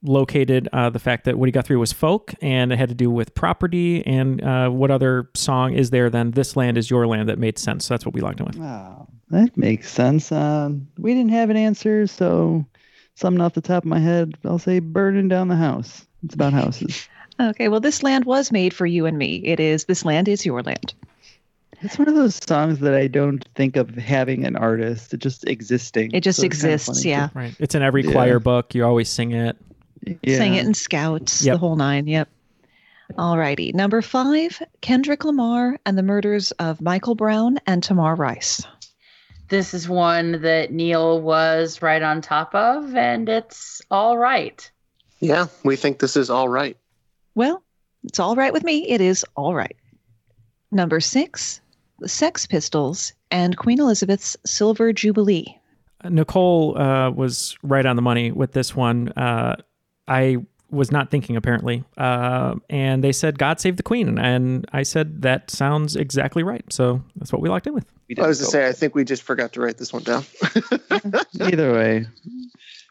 located 0.08 0.68
uh, 0.74 0.90
the 0.90 1.00
fact 1.00 1.26
that 1.26 1.38
Woody 1.38 1.52
Guthrie 1.52 1.78
was 1.78 1.92
folk 1.94 2.34
and 2.42 2.72
it 2.72 2.78
had 2.80 2.90
to 2.90 2.96
do 2.96 3.10
with 3.12 3.34
property. 3.36 4.06
And 4.06 4.44
uh, 4.44 4.70
what 4.70 4.92
other 4.92 5.30
song 5.34 5.74
is 5.74 5.90
there 5.90 6.10
than 6.10 6.32
This 6.32 6.56
Land 6.56 6.78
is 6.78 6.90
Your 6.90 7.08
Land 7.08 7.30
that 7.30 7.40
made 7.40 7.58
sense? 7.58 7.86
So 7.86 7.94
that's 7.94 8.06
what 8.06 8.14
we 8.16 8.22
locked 8.22 8.40
in 8.40 8.46
with. 8.46 8.60
Oh, 8.60 9.08
that 9.32 9.56
makes 9.58 9.90
sense. 9.92 10.32
Um, 10.32 10.88
we 10.98 11.14
didn't 11.14 11.32
have 11.32 11.50
an 11.50 11.58
answer, 11.58 12.08
so 12.08 12.66
something 13.16 13.42
off 13.42 13.54
the 13.54 13.62
top 13.62 13.84
of 13.84 13.90
my 13.90 14.00
head, 14.00 14.36
I'll 14.46 14.60
say 14.60 14.80
burning 14.80 15.28
down 15.28 15.48
the 15.48 15.56
house. 15.56 16.06
It's 16.24 16.36
about 16.36 16.54
houses. 16.54 17.08
Okay, 17.38 17.68
well, 17.68 17.82
this 17.82 18.02
land 18.02 18.24
was 18.24 18.50
made 18.50 18.74
for 18.74 18.86
you 18.86 19.06
and 19.06 19.18
me. 19.18 19.42
It 19.44 19.60
is 19.60 19.84
This 19.84 20.06
Land 20.06 20.30
is 20.30 20.46
Your 20.46 20.64
Land. 20.64 20.94
It's 21.82 22.00
one 22.00 22.08
of 22.08 22.16
those 22.16 22.36
songs 22.48 22.80
that 22.80 22.94
I 22.94 23.08
don't 23.08 23.46
think 23.56 23.76
of 23.76 23.90
having 23.90 24.46
an 24.46 24.56
artist, 24.56 25.14
it 25.14 25.18
just 25.18 25.46
existing. 25.46 26.12
It 26.14 26.22
just 26.22 26.40
So 26.40 26.46
it's 26.46 26.62
kinda 26.62 26.74
exists, 26.76 27.02
funny. 27.02 27.10
yeah. 27.10 27.28
Right. 27.34 27.54
It's 27.60 27.76
in 27.76 27.82
every 27.82 28.06
Yeah. 28.06 28.14
choir 28.14 28.40
book. 28.40 28.74
You 28.74 28.86
always 28.86 29.10
sing 29.10 29.34
it. 29.34 29.58
Yeah. 30.22 30.38
Sang 30.38 30.56
it 30.56 30.66
in 30.66 30.74
Scouts, 30.74 31.44
Yep. 31.44 31.54
the 31.56 31.58
whole 31.58 31.76
nine. 31.76 32.08
Yep. 32.08 32.30
All 33.18 33.38
righty. 33.38 33.72
Number 33.72 34.02
five, 34.02 34.62
Kendrick 34.82 35.24
Lamar 35.26 35.78
and 35.86 35.98
the 35.98 36.04
murders 36.04 36.52
of 36.54 36.82
Michael 36.82 37.16
Brown 37.16 37.60
and 37.68 37.84
Tamar 37.84 38.16
Rice. 38.16 38.64
This 39.50 39.74
is 39.76 39.88
one 39.88 40.42
that 40.42 40.72
Neil 40.72 41.22
was 41.22 41.82
right 41.84 42.02
on 42.02 42.22
top 42.22 42.56
of, 42.56 42.96
and 42.96 43.30
it's 43.30 43.80
all 43.92 44.18
right. 44.18 44.70
Yeah, 45.20 45.46
we 45.64 45.76
think 45.76 46.00
this 46.00 46.18
is 46.18 46.30
all 46.32 46.50
right. 46.50 46.76
Well, 47.36 47.64
it's 48.04 48.20
all 48.20 48.36
right 48.36 48.52
with 48.54 48.64
me. 48.64 48.88
It 48.88 49.02
is 49.02 49.24
all 49.36 49.54
right. 49.54 49.76
Number 50.72 51.00
six, 51.00 51.62
the 52.00 52.10
Sex 52.10 52.48
Pistols 52.48 53.14
and 53.30 53.56
Queen 53.56 53.80
Elizabeth's 53.80 54.36
Silver 54.46 54.92
Jubilee. 54.94 55.60
Nicole 56.04 56.78
uh, 56.78 57.12
was 57.12 57.56
right 57.64 57.86
on 57.86 57.96
the 57.96 58.02
money 58.02 58.32
with 58.32 58.52
this 58.54 58.76
one. 58.76 59.10
Uh, 59.10 59.56
I 60.08 60.38
was 60.72 60.92
not 60.92 61.12
thinking 61.12 61.36
apparently, 61.36 61.84
uh, 61.98 62.56
and 62.70 63.04
they 63.04 63.12
said 63.12 63.40
"God 63.40 63.60
Save 63.60 63.78
the 63.78 63.84
Queen," 63.84 64.18
and 64.18 64.66
I 64.74 64.84
said 64.84 65.22
that 65.22 65.50
sounds 65.52 65.96
exactly 65.96 66.44
right. 66.44 66.66
So 66.72 67.02
that's 67.16 67.32
what 67.32 67.42
we 67.42 67.50
locked 67.50 67.68
in 67.68 67.74
with. 67.74 67.86
We 68.10 68.16
I 68.18 68.28
was 68.28 68.40
going 68.40 68.46
to 68.46 68.52
say, 68.52 68.68
I 68.68 68.72
think 68.72 68.94
we 68.94 69.04
just 69.04 69.24
forgot 69.24 69.54
to 69.54 69.62
write 69.62 69.78
this 69.78 69.92
one 69.92 70.04
down. 70.04 70.24
Either 71.42 71.74
way, 71.74 72.08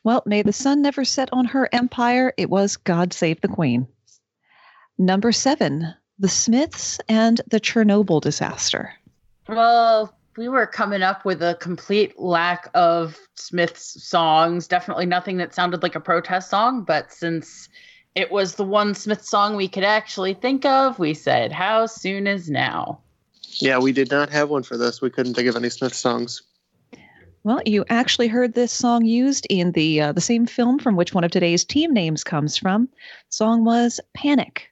Well, 0.02 0.22
may 0.26 0.42
the 0.42 0.52
sun 0.52 0.82
never 0.82 1.04
set 1.04 1.28
on 1.32 1.44
her 1.46 1.68
empire. 1.72 2.32
It 2.36 2.50
was 2.50 2.76
God 2.76 3.12
Save 3.12 3.40
the 3.40 3.48
Queen. 3.48 3.86
Number 4.98 5.30
seven, 5.32 5.94
the 6.18 6.28
Smiths 6.28 6.98
and 7.08 7.40
the 7.48 7.60
Chernobyl 7.60 8.20
disaster. 8.20 8.92
Well, 9.48 10.14
we 10.36 10.48
were 10.48 10.66
coming 10.66 11.02
up 11.02 11.24
with 11.24 11.42
a 11.42 11.56
complete 11.60 12.18
lack 12.18 12.68
of 12.74 13.18
Smith's 13.36 14.02
songs. 14.04 14.66
Definitely 14.66 15.06
nothing 15.06 15.36
that 15.38 15.54
sounded 15.54 15.82
like 15.82 15.94
a 15.94 16.00
protest 16.00 16.50
song, 16.50 16.82
but 16.82 17.12
since 17.12 17.68
it 18.14 18.30
was 18.30 18.54
the 18.54 18.64
one 18.64 18.94
Smith 18.94 19.24
song 19.24 19.56
we 19.56 19.68
could 19.68 19.84
actually 19.84 20.34
think 20.34 20.64
of, 20.64 20.98
we 20.98 21.14
said, 21.14 21.52
How 21.52 21.86
soon 21.86 22.26
is 22.26 22.50
now? 22.50 23.00
yeah, 23.60 23.78
we 23.78 23.92
did 23.92 24.10
not 24.10 24.30
have 24.30 24.50
one 24.50 24.62
for 24.62 24.76
this. 24.76 25.00
We 25.00 25.10
couldn't 25.10 25.34
think 25.34 25.48
of 25.48 25.56
any 25.56 25.70
Smith 25.70 25.94
songs. 25.94 26.42
Well, 27.44 27.60
you 27.66 27.84
actually 27.90 28.28
heard 28.28 28.54
this 28.54 28.72
song 28.72 29.04
used 29.04 29.46
in 29.50 29.72
the 29.72 30.00
uh, 30.00 30.12
the 30.12 30.20
same 30.20 30.46
film 30.46 30.78
from 30.78 30.96
which 30.96 31.12
one 31.12 31.24
of 31.24 31.30
today's 31.30 31.64
team 31.64 31.92
names 31.92 32.24
comes 32.24 32.56
from. 32.56 32.88
song 33.28 33.64
was 33.64 34.00
Panic. 34.14 34.70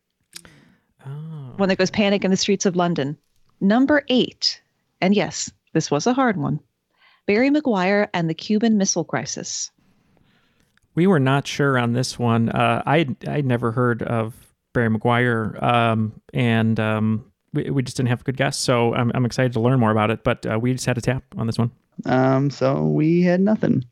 Oh. 1.07 1.53
One 1.57 1.69
that 1.69 1.77
goes 1.77 1.91
Panic 1.91 2.25
in 2.25 2.31
the 2.31 2.37
streets 2.37 2.65
of 2.65 2.77
London. 2.77 3.19
Number 3.61 4.05
eight, 4.09 4.62
and 5.03 5.15
yes, 5.15 5.51
this 5.75 5.91
was 5.91 6.07
a 6.07 6.15
hard 6.15 6.39
one. 6.39 6.61
Barry 7.27 7.51
McGuire 7.51 8.09
and 8.15 8.31
the 8.31 8.35
Cuban 8.35 8.79
Missile 8.79 9.05
Crisis. 9.05 9.71
We 10.95 11.07
were 11.07 11.21
not 11.21 11.47
sure 11.47 11.79
on 11.79 11.93
this 11.93 12.19
one. 12.19 12.49
Uh, 12.49 12.83
I 12.87 13.07
I'd 13.27 13.47
never 13.47 13.73
heard 13.73 14.03
of 14.03 14.35
Barry 14.73 14.89
McGuire, 14.89 15.63
um, 15.63 16.21
and 16.33 16.79
um, 16.81 17.31
we, 17.53 17.71
we 17.71 17.83
just 17.83 17.97
didn't 17.97 18.11
have 18.11 18.21
a 18.21 18.25
good 18.25 18.37
guess. 18.37 18.57
So 18.57 18.95
I'm, 18.95 19.11
I'm 19.15 19.25
excited 19.25 19.53
to 19.55 19.61
learn 19.61 19.81
more 19.81 19.91
about 19.91 20.11
it. 20.11 20.25
But 20.25 20.47
uh, 20.47 20.59
we 20.59 20.73
just 20.73 20.87
had 20.87 20.99
a 20.99 21.01
tap 21.01 21.25
on 21.37 21.47
this 21.47 21.59
one. 21.59 21.71
um, 22.07 22.51
so 22.51 22.87
we 22.87 23.23
had 23.23 23.41
nothing. 23.41 23.85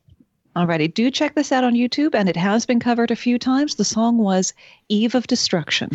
Alrighty, 0.56 0.92
do 0.92 1.10
check 1.10 1.36
this 1.36 1.52
out 1.52 1.64
on 1.64 1.74
YouTube, 1.74 2.14
and 2.14 2.28
it 2.28 2.36
has 2.36 2.66
been 2.66 2.80
covered 2.80 3.10
a 3.10 3.16
few 3.16 3.38
times. 3.38 3.76
The 3.76 3.84
song 3.84 4.18
was 4.18 4.52
Eve 4.88 5.14
of 5.14 5.26
Destruction. 5.28 5.90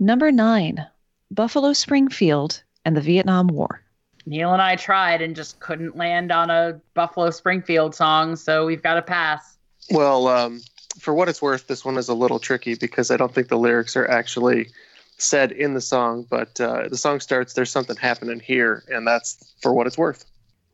Number 0.00 0.32
nine, 0.32 0.84
Buffalo 1.30 1.72
Springfield 1.72 2.62
and 2.84 2.96
the 2.96 3.00
Vietnam 3.00 3.46
War. 3.46 3.80
Neil 4.28 4.52
and 4.52 4.60
I 4.60 4.76
tried 4.76 5.22
and 5.22 5.34
just 5.34 5.58
couldn't 5.60 5.96
land 5.96 6.30
on 6.30 6.50
a 6.50 6.80
Buffalo 6.94 7.30
Springfield 7.30 7.94
song, 7.94 8.36
so 8.36 8.66
we've 8.66 8.82
got 8.82 8.94
to 8.94 9.02
pass. 9.02 9.56
Well, 9.90 10.28
um, 10.28 10.60
for 10.98 11.14
what 11.14 11.28
it's 11.28 11.40
worth, 11.40 11.66
this 11.66 11.84
one 11.84 11.96
is 11.96 12.08
a 12.08 12.14
little 12.14 12.38
tricky 12.38 12.74
because 12.74 13.10
I 13.10 13.16
don't 13.16 13.34
think 13.34 13.48
the 13.48 13.58
lyrics 13.58 13.96
are 13.96 14.08
actually 14.08 14.68
said 15.16 15.50
in 15.52 15.74
the 15.74 15.80
song, 15.80 16.26
but 16.28 16.60
uh, 16.60 16.88
the 16.88 16.96
song 16.96 17.20
starts, 17.20 17.54
There's 17.54 17.70
something 17.70 17.96
happening 17.96 18.40
here, 18.40 18.84
and 18.88 19.06
that's 19.06 19.54
for 19.62 19.72
what 19.72 19.86
it's 19.86 19.98
worth. 19.98 20.24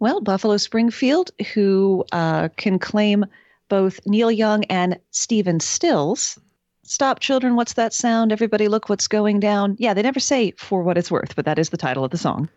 Well, 0.01 0.21
Buffalo 0.21 0.57
Springfield, 0.57 1.31
who 1.55 2.05
uh, 2.13 2.49
can 2.57 2.79
claim 2.79 3.25
both 3.69 4.01
Neil 4.05 4.31
Young 4.31 4.65
and 4.65 4.99
Stephen 5.13 5.61
Stills. 5.61 6.39
Stop, 6.83 7.21
children, 7.21 7.57
what's 7.57 7.75
that 7.75 7.95
sound? 7.95 8.33
Everybody, 8.33 8.69
look 8.69 8.89
what's 8.89 9.09
going 9.09 9.41
down. 9.41 9.77
Yeah, 9.79 9.95
they 9.95 10.03
never 10.03 10.21
say 10.21 10.51
for 10.59 10.83
what 10.83 10.99
it's 10.99 11.11
worth, 11.11 11.35
but 11.35 11.47
that 11.47 11.59
is 11.59 11.71
the 11.71 11.79
title 11.79 12.05
of 12.05 12.11
the 12.11 12.19
song. 12.19 12.49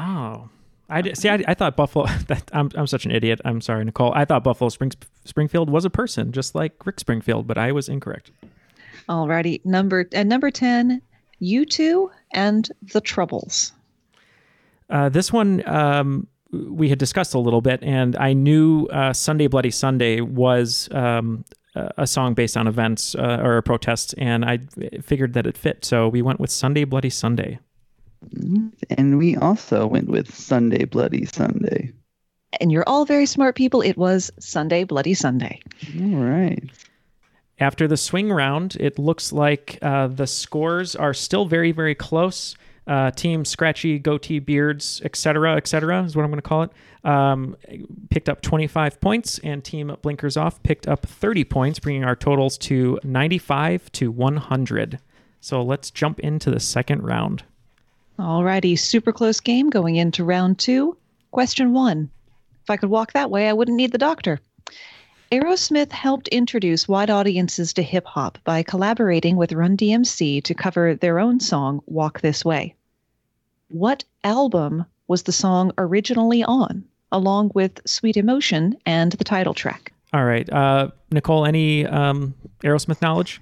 Oh, 0.00 0.48
I 0.88 1.02
did, 1.02 1.16
see. 1.18 1.28
I, 1.28 1.42
I 1.46 1.54
thought 1.54 1.76
Buffalo. 1.76 2.06
That, 2.26 2.50
I'm 2.52 2.70
I'm 2.74 2.86
such 2.86 3.04
an 3.04 3.12
idiot. 3.12 3.40
I'm 3.44 3.60
sorry, 3.60 3.84
Nicole. 3.84 4.12
I 4.14 4.24
thought 4.24 4.42
Buffalo 4.42 4.70
Springs, 4.70 4.96
Springfield 5.24 5.68
was 5.70 5.84
a 5.84 5.90
person, 5.90 6.32
just 6.32 6.54
like 6.54 6.84
Rick 6.84 6.98
Springfield, 6.98 7.46
but 7.46 7.58
I 7.58 7.70
was 7.72 7.88
incorrect. 7.88 8.32
Alrighty, 9.08 9.64
number 9.64 10.08
and 10.12 10.28
number 10.28 10.50
ten, 10.50 11.02
you 11.38 11.66
two 11.66 12.10
and 12.32 12.68
the 12.92 13.00
Troubles. 13.00 13.72
Uh, 14.88 15.08
this 15.08 15.32
one 15.32 15.66
um, 15.68 16.26
we 16.50 16.88
had 16.88 16.98
discussed 16.98 17.34
a 17.34 17.38
little 17.38 17.60
bit, 17.60 17.82
and 17.82 18.16
I 18.16 18.32
knew 18.32 18.86
uh, 18.86 19.12
"Sunday 19.12 19.46
Bloody 19.48 19.70
Sunday" 19.70 20.20
was 20.20 20.88
um, 20.92 21.44
a 21.74 22.06
song 22.06 22.34
based 22.34 22.56
on 22.56 22.66
events 22.66 23.14
uh, 23.14 23.40
or 23.42 23.60
protests, 23.62 24.14
and 24.14 24.44
I 24.44 24.58
figured 25.02 25.34
that 25.34 25.46
it 25.46 25.56
fit. 25.56 25.84
So 25.84 26.08
we 26.08 26.22
went 26.22 26.40
with 26.40 26.50
"Sunday 26.50 26.84
Bloody 26.84 27.10
Sunday." 27.10 27.58
And 28.90 29.18
we 29.18 29.36
also 29.36 29.86
went 29.86 30.08
with 30.08 30.34
Sunday 30.34 30.84
Bloody 30.84 31.24
Sunday. 31.24 31.92
And 32.60 32.72
you're 32.72 32.88
all 32.88 33.04
very 33.04 33.26
smart 33.26 33.54
people. 33.54 33.80
It 33.80 33.96
was 33.96 34.30
Sunday 34.38 34.84
Bloody 34.84 35.14
Sunday. 35.14 35.60
All 36.00 36.22
right. 36.22 36.62
After 37.58 37.86
the 37.86 37.96
swing 37.96 38.32
round, 38.32 38.76
it 38.80 38.98
looks 38.98 39.32
like 39.32 39.78
uh, 39.82 40.08
the 40.08 40.26
scores 40.26 40.96
are 40.96 41.14
still 41.14 41.44
very, 41.44 41.72
very 41.72 41.94
close. 41.94 42.56
Uh, 42.86 43.10
team 43.10 43.44
Scratchy, 43.44 43.98
Goatee, 43.98 44.38
Beards, 44.40 45.00
etc., 45.04 45.56
etc., 45.56 46.02
is 46.02 46.16
what 46.16 46.24
I'm 46.24 46.30
going 46.30 46.42
to 46.42 46.48
call 46.48 46.62
it, 46.64 46.72
um, 47.04 47.56
picked 48.08 48.28
up 48.28 48.40
25 48.40 49.00
points, 49.00 49.38
and 49.40 49.62
Team 49.62 49.94
Blinkers 50.02 50.36
Off 50.36 50.60
picked 50.62 50.88
up 50.88 51.06
30 51.06 51.44
points, 51.44 51.78
bringing 51.78 52.02
our 52.02 52.16
totals 52.16 52.58
to 52.58 52.98
95 53.04 53.92
to 53.92 54.10
100. 54.10 54.98
So 55.40 55.62
let's 55.62 55.90
jump 55.90 56.18
into 56.20 56.50
the 56.50 56.58
second 56.58 57.02
round. 57.02 57.44
Alrighty, 58.20 58.78
super 58.78 59.12
close 59.12 59.40
game 59.40 59.70
going 59.70 59.96
into 59.96 60.24
round 60.24 60.58
two. 60.58 60.94
Question 61.30 61.72
one 61.72 62.10
If 62.62 62.68
I 62.68 62.76
could 62.76 62.90
walk 62.90 63.12
that 63.14 63.30
way, 63.30 63.48
I 63.48 63.54
wouldn't 63.54 63.78
need 63.78 63.92
the 63.92 63.98
doctor. 63.98 64.40
Aerosmith 65.32 65.90
helped 65.90 66.28
introduce 66.28 66.86
wide 66.86 67.08
audiences 67.08 67.72
to 67.72 67.82
hip 67.82 68.04
hop 68.04 68.36
by 68.44 68.62
collaborating 68.62 69.36
with 69.36 69.54
Run 69.54 69.74
DMC 69.74 70.44
to 70.44 70.54
cover 70.54 70.94
their 70.94 71.18
own 71.18 71.40
song, 71.40 71.80
Walk 71.86 72.20
This 72.20 72.44
Way. 72.44 72.74
What 73.68 74.04
album 74.22 74.84
was 75.08 75.22
the 75.22 75.32
song 75.32 75.72
originally 75.78 76.44
on, 76.44 76.84
along 77.10 77.52
with 77.54 77.80
Sweet 77.86 78.18
Emotion 78.18 78.76
and 78.84 79.12
the 79.12 79.24
title 79.24 79.54
track? 79.54 79.94
All 80.12 80.24
right. 80.26 80.50
Uh, 80.52 80.90
Nicole, 81.10 81.46
any 81.46 81.86
um, 81.86 82.34
Aerosmith 82.62 83.00
knowledge? 83.00 83.40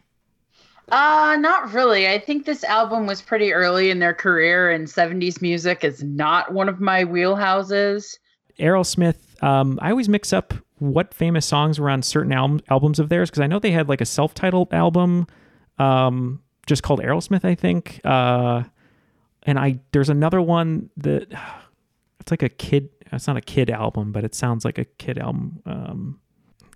Uh, 0.91 1.37
not 1.39 1.73
really. 1.73 2.09
I 2.09 2.19
think 2.19 2.47
this 2.47 2.65
album 2.65 3.07
was 3.07 3.21
pretty 3.21 3.53
early 3.53 3.91
in 3.91 3.99
their 3.99 4.15
career, 4.15 4.71
and 4.71 4.87
70s 4.87 5.43
music 5.43 5.85
is 5.85 6.03
not 6.03 6.53
one 6.53 6.69
of 6.69 6.81
my 6.81 7.05
wheelhouses. 7.05 8.19
Aerosmith, 8.59 9.43
um, 9.43 9.79
I 9.83 9.91
always 9.91 10.09
mix 10.09 10.33
up 10.33 10.55
what 10.79 11.13
famous 11.13 11.45
songs 11.47 11.79
were 11.79 11.91
on 11.91 12.03
certain 12.03 12.33
al- 12.33 12.61
albums 12.71 12.99
of 12.99 13.09
theirs 13.09 13.31
because 13.31 13.41
I 13.41 13.47
know 13.47 13.59
they 13.59 13.71
had 13.71 13.89
like 13.89 14.01
a 14.01 14.07
self 14.07 14.35
titled 14.35 14.73
album 14.73 15.27
um, 15.79 16.43
just 16.67 16.83
called 16.83 17.01
Aerosmith, 17.01 17.45
I 17.45 17.55
think. 17.55 18.01
Uh, 18.05 18.65
and 19.45 19.59
I 19.59 19.81
there's 19.93 20.09
another 20.09 20.41
one 20.41 20.91
that 20.97 21.29
it's 22.21 22.31
like 22.31 22.43
a 22.43 22.49
kid. 22.49 22.91
It's 23.11 23.27
not 23.27 23.37
a 23.37 23.43
kid 23.43 23.71
album, 23.71 24.13
but 24.13 24.25
it 24.25 24.35
sounds 24.35 24.65
like 24.65 24.79
a 24.79 24.85
kid 24.85 25.19
album. 25.19 25.63
Um, 25.65 26.21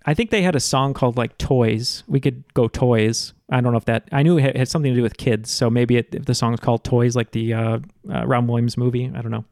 I 0.06 0.14
think 0.14 0.30
they 0.30 0.42
had 0.42 0.56
a 0.56 0.60
song 0.60 0.94
called 0.94 1.16
like 1.16 1.36
Toys. 1.38 2.02
We 2.06 2.20
could 2.20 2.44
go 2.54 2.68
Toys. 2.68 3.32
I 3.50 3.60
don't 3.60 3.72
know 3.72 3.78
if 3.78 3.84
that. 3.84 4.08
I 4.12 4.22
knew 4.22 4.38
it 4.38 4.56
had 4.56 4.68
something 4.68 4.92
to 4.92 4.96
do 4.96 5.02
with 5.02 5.16
kids, 5.16 5.50
so 5.50 5.70
maybe 5.70 5.96
it, 5.96 6.14
if 6.14 6.24
the 6.24 6.34
song's 6.34 6.60
called 6.60 6.84
Toys, 6.84 7.14
like 7.14 7.32
the 7.32 7.54
uh, 7.54 7.78
uh, 8.10 8.26
Robin 8.26 8.48
Williams 8.48 8.76
movie. 8.76 9.10
I 9.14 9.22
don't 9.22 9.30
know. 9.30 9.44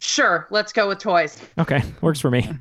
Sure, 0.00 0.46
let's 0.50 0.72
go 0.72 0.88
with 0.88 0.98
Toys. 0.98 1.40
Okay, 1.58 1.82
works 2.00 2.20
for 2.20 2.30
me. 2.30 2.48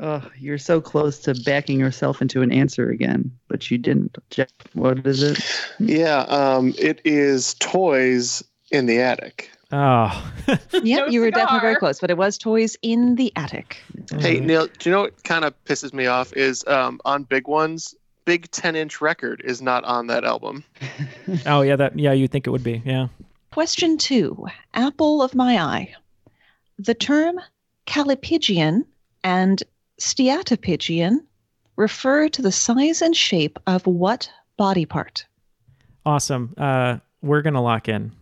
Oh, 0.00 0.22
you're 0.38 0.58
so 0.58 0.80
close 0.80 1.18
to 1.20 1.34
backing 1.44 1.80
yourself 1.80 2.22
into 2.22 2.40
an 2.42 2.52
answer 2.52 2.88
again, 2.88 3.32
but 3.48 3.68
you 3.68 3.78
didn't. 3.78 4.16
Jeff, 4.30 4.52
what 4.74 5.04
is 5.04 5.24
it? 5.24 5.40
Yeah, 5.80 6.20
um, 6.28 6.72
it 6.78 7.00
is 7.04 7.54
Toys 7.54 8.44
in 8.70 8.86
the 8.86 9.00
Attic. 9.00 9.50
Oh. 9.72 10.32
yeah, 10.82 11.00
No 11.00 11.06
you 11.08 11.20
were 11.20 11.30
definitely 11.30 11.60
very 11.60 11.76
close, 11.76 12.00
but 12.00 12.10
it 12.10 12.16
was 12.16 12.38
Toys 12.38 12.74
in 12.80 13.16
the 13.16 13.30
Attic. 13.36 13.76
Hey, 14.18 14.40
Neil, 14.40 14.66
do 14.66 14.88
you 14.88 14.94
know 14.94 15.02
what 15.02 15.22
kind 15.24 15.44
of 15.44 15.52
pisses 15.66 15.92
me 15.92 16.06
off 16.06 16.32
is 16.32 16.64
um, 16.66 17.00
on 17.04 17.24
Big 17.24 17.46
Ones, 17.46 17.94
Big 18.24 18.50
10 18.50 18.76
inch 18.76 19.02
record 19.02 19.42
is 19.44 19.60
not 19.60 19.84
on 19.84 20.06
that 20.06 20.24
album. 20.24 20.64
Oh 21.46 21.60
yeah, 21.60 21.76
that 21.76 21.98
yeah, 21.98 22.12
you'd 22.12 22.30
think 22.30 22.46
it 22.46 22.50
would 22.50 22.64
be. 22.64 22.82
Yeah. 22.84 23.08
Question 23.52 23.98
two 23.98 24.46
Apple 24.72 25.20
of 25.22 25.34
my 25.34 25.58
eye. 25.62 25.94
The 26.78 26.94
term 26.94 27.38
callipygian 27.86 28.84
and 29.24 29.62
steatopygian 30.00 31.18
refer 31.76 32.28
to 32.30 32.40
the 32.42 32.52
size 32.52 33.02
and 33.02 33.14
shape 33.14 33.58
of 33.66 33.86
what 33.86 34.30
body 34.56 34.86
part? 34.86 35.26
Awesome. 36.06 36.54
Uh, 36.56 36.98
we're 37.20 37.42
gonna 37.42 37.62
lock 37.62 37.88
in. 37.88 38.12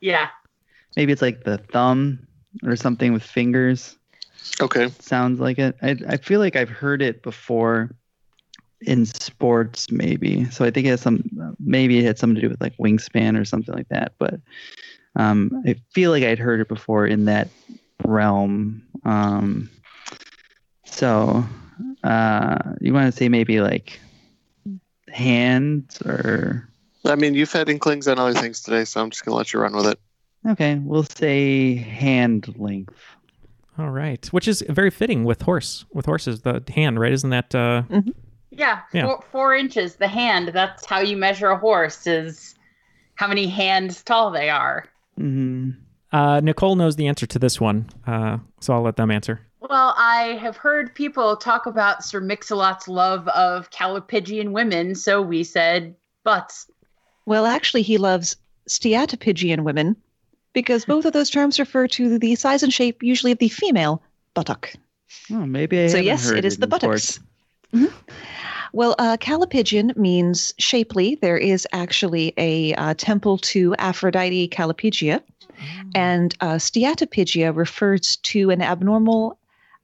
Yeah. 0.00 0.28
Maybe 0.96 1.12
it's 1.12 1.22
like 1.22 1.44
the 1.44 1.58
thumb 1.58 2.26
or 2.64 2.76
something 2.76 3.12
with 3.12 3.22
fingers. 3.22 3.96
Okay. 4.60 4.88
Sounds 5.00 5.40
like 5.40 5.58
it. 5.58 5.76
I, 5.82 5.96
I 6.08 6.16
feel 6.16 6.40
like 6.40 6.56
I've 6.56 6.70
heard 6.70 7.02
it 7.02 7.22
before 7.22 7.94
in 8.80 9.06
sports, 9.06 9.90
maybe. 9.90 10.44
So 10.50 10.64
I 10.64 10.70
think 10.70 10.86
it 10.86 10.90
has 10.90 11.00
some, 11.00 11.56
maybe 11.58 11.98
it 11.98 12.04
had 12.04 12.18
something 12.18 12.36
to 12.36 12.40
do 12.40 12.48
with 12.48 12.60
like 12.60 12.76
wingspan 12.78 13.38
or 13.40 13.44
something 13.44 13.74
like 13.74 13.88
that. 13.88 14.12
But 14.18 14.40
um, 15.16 15.62
I 15.66 15.76
feel 15.92 16.10
like 16.10 16.24
I'd 16.24 16.38
heard 16.38 16.60
it 16.60 16.68
before 16.68 17.06
in 17.06 17.26
that 17.26 17.48
realm. 18.04 18.82
Um, 19.04 19.70
so 20.84 21.44
uh, 22.04 22.58
you 22.80 22.92
want 22.92 23.12
to 23.12 23.16
say 23.16 23.28
maybe 23.28 23.60
like 23.60 23.98
hands 25.08 26.00
or 26.02 26.68
I 27.04 27.14
mean, 27.14 27.34
you've 27.34 27.52
had 27.52 27.68
inklings 27.68 28.08
on 28.08 28.18
other 28.18 28.34
things 28.34 28.60
today, 28.60 28.84
so 28.84 29.00
I'm 29.00 29.10
just 29.10 29.24
going 29.24 29.32
to 29.32 29.36
let 29.36 29.52
you 29.52 29.60
run 29.60 29.76
with 29.76 29.86
it. 29.86 30.00
Okay, 30.48 30.76
we'll 30.76 31.04
say 31.04 31.74
hand 31.76 32.54
length. 32.58 32.94
All 33.78 33.90
right, 33.90 34.24
which 34.28 34.48
is 34.48 34.64
very 34.68 34.90
fitting 34.90 35.24
with 35.24 35.42
horse 35.42 35.84
with 35.92 36.06
horses. 36.06 36.40
The 36.42 36.62
hand, 36.74 36.98
right? 36.98 37.12
Isn't 37.12 37.30
that? 37.30 37.54
Uh, 37.54 37.82
Yeah, 38.50 38.80
Yeah. 38.92 39.04
Four, 39.04 39.24
four 39.30 39.54
inches. 39.54 39.96
The 39.96 40.08
hand. 40.08 40.48
That's 40.54 40.86
how 40.86 41.00
you 41.00 41.16
measure 41.16 41.50
a 41.50 41.58
horse. 41.58 42.06
Is 42.06 42.54
how 43.16 43.28
many 43.28 43.46
hands 43.46 44.02
tall 44.02 44.30
they 44.30 44.48
are. 44.50 44.84
hmm 45.16 45.70
uh, 46.12 46.40
Nicole 46.40 46.76
knows 46.76 46.96
the 46.96 47.08
answer 47.08 47.26
to 47.26 47.38
this 47.38 47.60
one, 47.60 47.90
uh, 48.06 48.38
so 48.60 48.72
I'll 48.72 48.82
let 48.82 48.96
them 48.96 49.10
answer. 49.10 49.40
Well, 49.60 49.92
I 49.98 50.38
have 50.40 50.56
heard 50.56 50.94
people 50.94 51.36
talk 51.36 51.66
about 51.66 52.04
Sir 52.04 52.20
Mix-a-Lot's 52.20 52.88
love 52.88 53.26
of 53.28 53.70
callipygian 53.70 54.52
women, 54.52 54.94
so 54.94 55.20
we 55.20 55.42
said 55.42 55.94
butts. 56.24 56.70
Well, 57.26 57.44
actually, 57.44 57.82
he 57.82 57.98
loves 57.98 58.36
steatopygian 58.68 59.64
women 59.64 59.96
because 60.56 60.86
both 60.86 61.04
of 61.04 61.12
those 61.12 61.28
terms 61.28 61.60
refer 61.60 61.86
to 61.86 62.18
the 62.18 62.34
size 62.34 62.62
and 62.62 62.72
shape, 62.72 63.02
usually 63.02 63.30
of 63.30 63.38
the 63.38 63.50
female 63.50 64.02
buttock. 64.32 64.72
Oh, 65.30 65.44
maybe 65.44 65.78
I 65.78 65.88
so, 65.88 65.98
yes, 65.98 66.30
it 66.30 66.46
is 66.46 66.56
the 66.56 66.66
buttocks. 66.66 67.20
Mhm. 67.74 67.92
Well, 68.72 68.94
uh, 68.98 69.18
callipygian 69.18 69.94
means 69.98 70.54
shapely. 70.58 71.18
There 71.20 71.36
is 71.36 71.68
actually 71.74 72.32
a 72.38 72.72
uh, 72.74 72.94
temple 72.94 73.36
to 73.38 73.74
Aphrodite 73.78 74.48
Callipygia, 74.48 75.22
and 75.94 76.34
uh, 76.40 76.54
steatopygia 76.54 77.54
refers 77.54 78.16
to 78.16 78.48
an 78.48 78.62
abnormal 78.62 79.38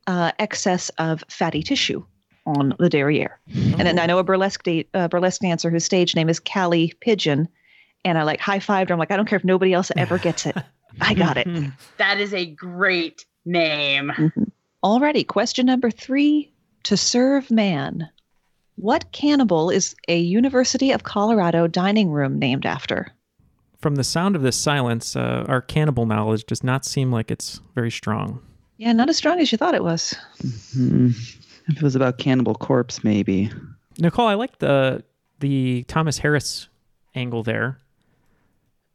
uh, 0.06 0.32
excess 0.38 0.88
of 0.96 1.22
fatty 1.28 1.62
tissue 1.62 2.02
on 2.46 2.74
the 2.78 2.88
derriere. 2.88 3.38
And 3.54 3.86
then 3.86 3.98
I 3.98 4.06
know 4.06 4.18
a 4.18 4.24
burlesque 4.24 4.62
da- 4.62 4.86
uh, 4.94 5.08
burlesque 5.08 5.42
dancer 5.42 5.68
whose 5.68 5.84
stage 5.84 6.16
name 6.16 6.30
is 6.30 6.40
Callie 6.40 6.94
Pigeon, 7.00 7.46
and 8.04 8.18
I 8.18 8.22
like 8.22 8.40
high 8.40 8.58
fived 8.58 8.88
her. 8.88 8.92
I'm 8.92 8.98
like, 8.98 9.10
I 9.10 9.16
don't 9.16 9.28
care 9.28 9.38
if 9.38 9.44
nobody 9.44 9.72
else 9.72 9.90
ever 9.96 10.18
gets 10.28 10.46
it. 10.46 10.56
I 11.00 11.14
got 11.14 11.36
it. 11.36 11.48
That 11.98 12.20
is 12.20 12.34
a 12.34 12.46
great 12.46 13.24
name. 13.44 14.32
Alrighty, 14.84 15.26
question 15.26 15.66
number 15.66 15.90
three 15.90 16.52
to 16.84 16.96
serve 16.96 17.50
man. 17.50 18.08
What 18.76 19.12
cannibal 19.12 19.70
is 19.70 19.94
a 20.08 20.18
University 20.18 20.90
of 20.90 21.04
Colorado 21.04 21.66
dining 21.66 22.10
room 22.10 22.38
named 22.38 22.66
after? 22.66 23.12
From 23.78 23.94
the 23.96 24.04
sound 24.04 24.36
of 24.36 24.42
this 24.42 24.56
silence, 24.56 25.14
uh, 25.16 25.44
our 25.48 25.60
cannibal 25.60 26.06
knowledge 26.06 26.44
does 26.44 26.64
not 26.64 26.84
seem 26.84 27.12
like 27.12 27.30
it's 27.30 27.60
very 27.74 27.90
strong. 27.90 28.40
Yeah, 28.78 28.92
not 28.92 29.08
as 29.08 29.16
strong 29.16 29.38
as 29.40 29.52
you 29.52 29.58
thought 29.58 29.74
it 29.74 29.84
was. 29.84 30.14
Hmm. 30.72 31.10
If 31.68 31.76
it 31.76 31.82
was 31.82 31.94
about 31.94 32.18
Cannibal 32.18 32.54
Corpse, 32.54 33.04
maybe. 33.04 33.50
Nicole, 33.98 34.26
I 34.26 34.34
like 34.34 34.58
the 34.58 35.04
the 35.38 35.84
Thomas 35.84 36.18
Harris 36.18 36.68
angle 37.14 37.42
there. 37.42 37.78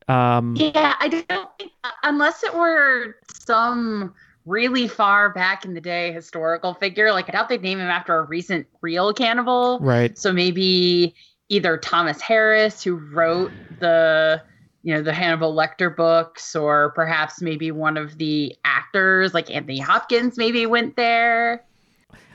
Um, 0.07 0.55
Yeah, 0.57 0.95
I 0.99 1.07
don't 1.07 1.49
think 1.57 1.71
unless 2.03 2.43
it 2.43 2.53
were 2.53 3.15
some 3.33 4.13
really 4.45 4.87
far 4.87 5.33
back 5.33 5.65
in 5.65 5.73
the 5.73 5.81
day 5.81 6.11
historical 6.13 6.73
figure, 6.73 7.11
like 7.11 7.27
I 7.29 7.33
doubt 7.33 7.49
they'd 7.49 7.61
name 7.61 7.79
him 7.79 7.87
after 7.87 8.17
a 8.17 8.23
recent 8.23 8.67
real 8.81 9.13
cannibal. 9.13 9.79
Right. 9.79 10.17
So 10.17 10.31
maybe 10.31 11.15
either 11.49 11.77
Thomas 11.77 12.21
Harris, 12.21 12.83
who 12.83 12.95
wrote 12.95 13.51
the 13.79 14.41
you 14.83 14.93
know, 14.93 15.01
the 15.01 15.13
Hannibal 15.13 15.53
Lecter 15.53 15.93
books, 15.93 16.55
or 16.55 16.91
perhaps 16.91 17.41
maybe 17.41 17.71
one 17.71 17.97
of 17.97 18.17
the 18.17 18.55
actors, 18.63 19.33
like 19.33 19.51
Anthony 19.51 19.79
Hopkins, 19.79 20.37
maybe 20.37 20.65
went 20.65 20.95
there. 20.95 21.65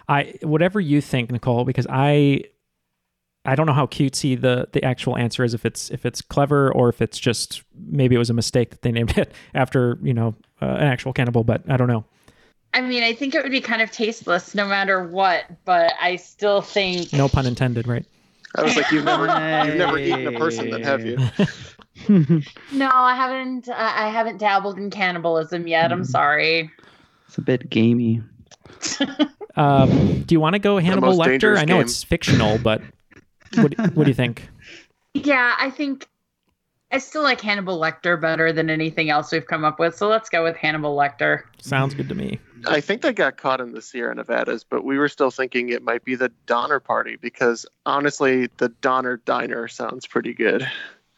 I 0.07 0.35
whatever 0.43 0.79
you 0.79 1.01
think, 1.01 1.31
Nicole, 1.31 1.65
because 1.65 1.87
I 1.89 2.45
I 3.45 3.57
don't 3.57 3.67
know 3.67 3.73
how 3.73 3.87
cutesy 3.87 4.41
the 4.41 4.69
the 4.73 4.85
actual 4.85 5.17
answer 5.17 5.45
is. 5.45 5.55
If 5.55 5.65
it's 5.65 5.91
if 5.91 6.07
it's 6.07 6.21
clever 6.21 6.73
or 6.73 6.89
if 6.89 7.03
it's 7.03 7.19
just 7.19 7.63
maybe 7.89 8.15
it 8.15 8.19
was 8.19 8.31
a 8.31 8.35
mistake 8.35 8.71
that 8.71 8.83
they 8.83 8.93
named 8.93 9.11
it 9.19 9.33
after 9.55 9.99
you 10.03 10.15
know 10.15 10.35
uh, 10.61 10.67
an 10.67 10.87
actual 10.87 11.13
cannibal, 11.13 11.45
but 11.45 11.63
I 11.69 11.77
don't 11.77 11.89
know. 11.89 12.05
I 12.75 12.81
mean, 12.81 13.03
I 13.03 13.13
think 13.13 13.35
it 13.35 13.43
would 13.43 13.53
be 13.53 13.61
kind 13.61 13.83
of 13.83 13.91
tasteless 13.91 14.55
no 14.55 14.67
matter 14.67 15.07
what, 15.07 15.45
but 15.67 15.93
I 16.01 16.17
still 16.17 16.63
think 16.63 17.13
No 17.13 17.29
pun 17.29 17.45
intended, 17.45 17.87
right? 17.87 18.07
I 18.55 18.63
was 18.63 18.77
like, 18.77 18.91
you've 18.91 19.05
never, 19.05 19.23
you've 19.67 19.77
never 19.77 19.99
eaten 19.99 20.27
a 20.27 20.39
person, 20.39 20.71
then 20.71 20.83
have 20.83 21.05
you? 21.05 21.17
no, 22.73 22.91
I 22.93 23.15
haven't. 23.15 23.69
Uh, 23.69 23.75
I 23.77 24.09
haven't 24.09 24.39
dabbled 24.39 24.79
in 24.79 24.91
cannibalism 24.91 25.67
yet. 25.67 25.93
I'm 25.93 26.05
sorry. 26.05 26.71
It's 27.27 27.39
a 27.39 27.43
bit 27.43 27.69
gamey. 27.69 28.23
Um, 29.57 30.23
do 30.23 30.35
you 30.35 30.41
want 30.41 30.55
to 30.55 30.59
go 30.59 30.79
Hannibal 30.79 31.17
Lecter? 31.17 31.59
I 31.59 31.65
know 31.65 31.75
game. 31.75 31.83
it's 31.83 32.03
fictional, 32.03 32.59
but 32.59 32.81
what, 33.57 33.75
what 33.95 34.05
do 34.05 34.11
you 34.11 34.15
think? 34.15 34.49
Yeah, 35.15 35.55
I 35.59 35.69
think 35.69 36.09
I 36.91 36.99
still 36.99 37.23
like 37.23 37.41
Hannibal 37.41 37.79
Lecter 37.79 38.21
better 38.21 38.53
than 38.53 38.69
anything 38.69 39.09
else 39.09 39.33
we've 39.33 39.47
come 39.47 39.65
up 39.65 39.79
with. 39.79 39.97
So 39.97 40.09
let's 40.09 40.29
go 40.29 40.43
with 40.43 40.57
Hannibal 40.57 40.97
Lecter. 40.97 41.43
Sounds 41.59 41.95
good 41.95 42.09
to 42.11 42.15
me. 42.15 42.39
I 42.67 42.81
think 42.81 43.03
they 43.03 43.13
got 43.13 43.39
caught 43.39 43.61
in 43.61 43.73
the 43.73 43.83
Sierra 43.83 44.15
Nevadas, 44.15 44.65
but 44.65 44.85
we 44.85 44.99
were 44.99 45.09
still 45.09 45.31
thinking 45.31 45.71
it 45.71 45.83
might 45.83 46.05
be 46.05 46.15
the 46.15 46.31
Donner 46.47 46.81
Party 46.81 47.17
because 47.17 47.67
honestly, 47.87 48.49
the 48.59 48.69
Donner 48.69 49.17
Diner 49.19 49.69
sounds 49.69 50.07
pretty 50.07 50.35
good. 50.35 50.67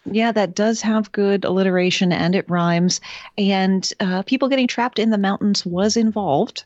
Yeah, 0.04 0.32
that 0.32 0.54
does 0.54 0.80
have 0.82 1.12
good 1.12 1.44
alliteration 1.44 2.12
and 2.12 2.34
it 2.34 2.48
rhymes. 2.48 3.00
And 3.36 3.90
uh, 4.00 4.22
people 4.22 4.48
getting 4.48 4.68
trapped 4.68 4.98
in 4.98 5.10
the 5.10 5.18
mountains 5.18 5.64
was 5.66 5.96
involved. 5.96 6.64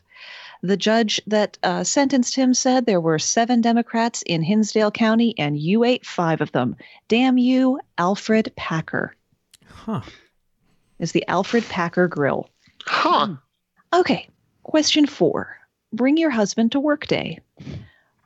The 0.61 0.77
judge 0.77 1.21
that 1.25 1.57
uh, 1.63 1.83
sentenced 1.85 2.35
him 2.35 2.53
said 2.53 2.85
there 2.85 2.99
were 2.99 3.19
seven 3.19 3.61
Democrats 3.61 4.21
in 4.23 4.43
Hinsdale 4.43 4.91
County 4.91 5.33
and 5.37 5.57
you 5.57 5.85
ate 5.85 6.05
five 6.05 6.41
of 6.41 6.51
them. 6.51 6.75
Damn 7.07 7.37
you, 7.37 7.79
Alfred 7.97 8.51
Packer. 8.57 9.15
Huh. 9.65 10.01
Is 10.99 11.13
the 11.13 11.25
Alfred 11.29 11.63
Packer 11.69 12.09
Grill. 12.09 12.49
Huh. 12.85 13.35
Okay, 13.93 14.27
question 14.63 15.05
four. 15.05 15.57
Bring 15.93 16.17
your 16.17 16.29
husband 16.29 16.73
to 16.73 16.79
work 16.79 17.07
day. 17.07 17.39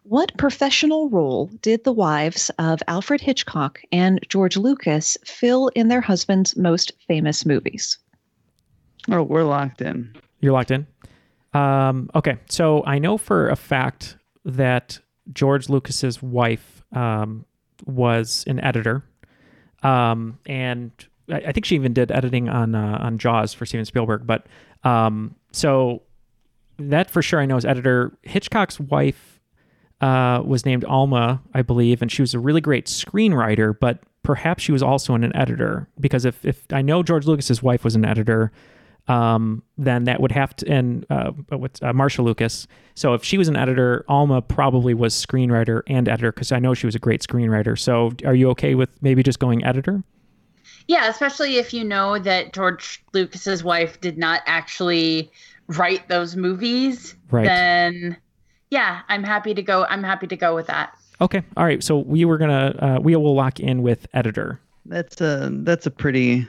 What 0.03 0.35
professional 0.37 1.09
role 1.09 1.51
did 1.61 1.83
the 1.83 1.93
wives 1.93 2.51
of 2.57 2.81
Alfred 2.87 3.21
Hitchcock 3.21 3.79
and 3.91 4.19
George 4.27 4.57
Lucas 4.57 5.17
fill 5.23 5.69
in 5.69 5.87
their 5.87 6.01
husbands' 6.01 6.57
most 6.57 6.91
famous 7.07 7.45
movies? 7.45 7.99
Oh, 9.09 9.21
we're 9.23 9.43
locked 9.43 9.81
in. 9.81 10.13
You're 10.41 10.53
locked 10.53 10.71
in. 10.71 10.87
Um, 11.53 12.09
okay, 12.15 12.37
so 12.49 12.83
I 12.85 12.99
know 12.99 13.17
for 13.17 13.49
a 13.49 13.55
fact 13.55 14.17
that 14.45 14.99
George 15.31 15.69
Lucas's 15.69 16.21
wife 16.21 16.83
um, 16.91 17.45
was 17.85 18.43
an 18.47 18.59
editor, 18.59 19.03
um, 19.83 20.39
and 20.45 20.91
I, 21.29 21.35
I 21.35 21.51
think 21.51 21.65
she 21.65 21.75
even 21.75 21.93
did 21.93 22.11
editing 22.11 22.49
on 22.49 22.75
uh, 22.75 22.97
on 23.01 23.17
Jaws 23.17 23.53
for 23.53 23.65
Steven 23.65 23.85
Spielberg. 23.85 24.25
But 24.25 24.47
um, 24.83 25.35
so 25.51 26.01
that 26.77 27.09
for 27.09 27.21
sure 27.21 27.39
I 27.39 27.45
know 27.45 27.57
is 27.57 27.65
editor. 27.65 28.17
Hitchcock's 28.23 28.79
wife 28.79 29.39
uh, 30.01 30.41
was 30.43 30.65
named 30.65 30.83
Alma, 30.85 31.41
I 31.53 31.61
believe, 31.61 32.01
and 32.01 32.11
she 32.11 32.21
was 32.21 32.33
a 32.33 32.39
really 32.39 32.61
great 32.61 32.87
screenwriter, 32.87 33.77
but 33.79 33.99
perhaps 34.23 34.63
she 34.63 34.71
was 34.71 34.81
also 34.81 35.13
an 35.13 35.35
editor 35.35 35.87
because 35.99 36.25
if 36.25 36.43
if 36.45 36.65
I 36.71 36.81
know 36.81 37.03
George 37.03 37.25
Lucas's 37.25 37.61
wife 37.61 37.83
was 37.83 37.95
an 37.95 38.05
editor 38.05 38.51
um, 39.07 39.63
then 39.77 40.05
that 40.05 40.21
would 40.21 40.31
have 40.31 40.55
to, 40.57 40.71
and 40.71 41.05
uh, 41.09 41.31
what's 41.49 41.81
uh, 41.81 41.91
Marsha 41.91 42.23
Lucas. 42.23 42.67
So 42.95 43.13
if 43.13 43.23
she 43.23 43.37
was 43.37 43.47
an 43.47 43.55
editor, 43.55 44.05
Alma 44.07 44.41
probably 44.41 44.93
was 44.93 45.13
screenwriter 45.13 45.81
and 45.87 46.07
editor 46.07 46.31
because 46.31 46.51
I 46.51 46.59
know 46.59 46.73
she 46.73 46.85
was 46.85 46.95
a 46.95 46.99
great 46.99 47.21
screenwriter. 47.21 47.77
So 47.77 48.11
are 48.25 48.35
you 48.35 48.49
okay 48.51 48.75
with 48.75 48.89
maybe 49.01 49.23
just 49.23 49.39
going 49.39 49.63
editor? 49.65 50.03
Yeah, 50.87 51.07
especially 51.07 51.57
if 51.57 51.73
you 51.73 51.83
know 51.83 52.19
that 52.19 52.53
George 52.53 53.03
Lucas's 53.13 53.63
wife 53.63 53.99
did 54.01 54.17
not 54.17 54.41
actually 54.45 55.31
write 55.67 56.07
those 56.09 56.35
movies. 56.35 57.15
Right. 57.31 57.45
Then, 57.45 58.17
yeah, 58.69 59.01
I'm 59.07 59.23
happy 59.23 59.53
to 59.53 59.61
go. 59.61 59.85
I'm 59.85 60.03
happy 60.03 60.27
to 60.27 60.35
go 60.35 60.55
with 60.55 60.67
that. 60.67 60.97
Okay. 61.21 61.41
All 61.55 61.63
right. 61.63 61.83
So 61.83 61.99
we 61.99 62.25
were 62.25 62.37
gonna 62.37 62.75
uh, 62.79 62.99
we 63.01 63.15
will 63.15 63.35
lock 63.35 63.59
in 63.59 63.81
with 63.81 64.07
editor. 64.13 64.59
That's 64.85 65.21
a 65.21 65.49
that's 65.51 65.85
a 65.85 65.91
pretty 65.91 66.47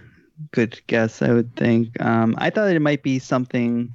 good 0.53 0.80
guess, 0.87 1.22
I 1.22 1.32
would 1.32 1.55
think. 1.57 2.01
Um, 2.01 2.35
I 2.39 2.51
thought 2.51 2.68
it 2.68 2.80
might 2.80 3.03
be 3.03 3.18
something 3.18 3.95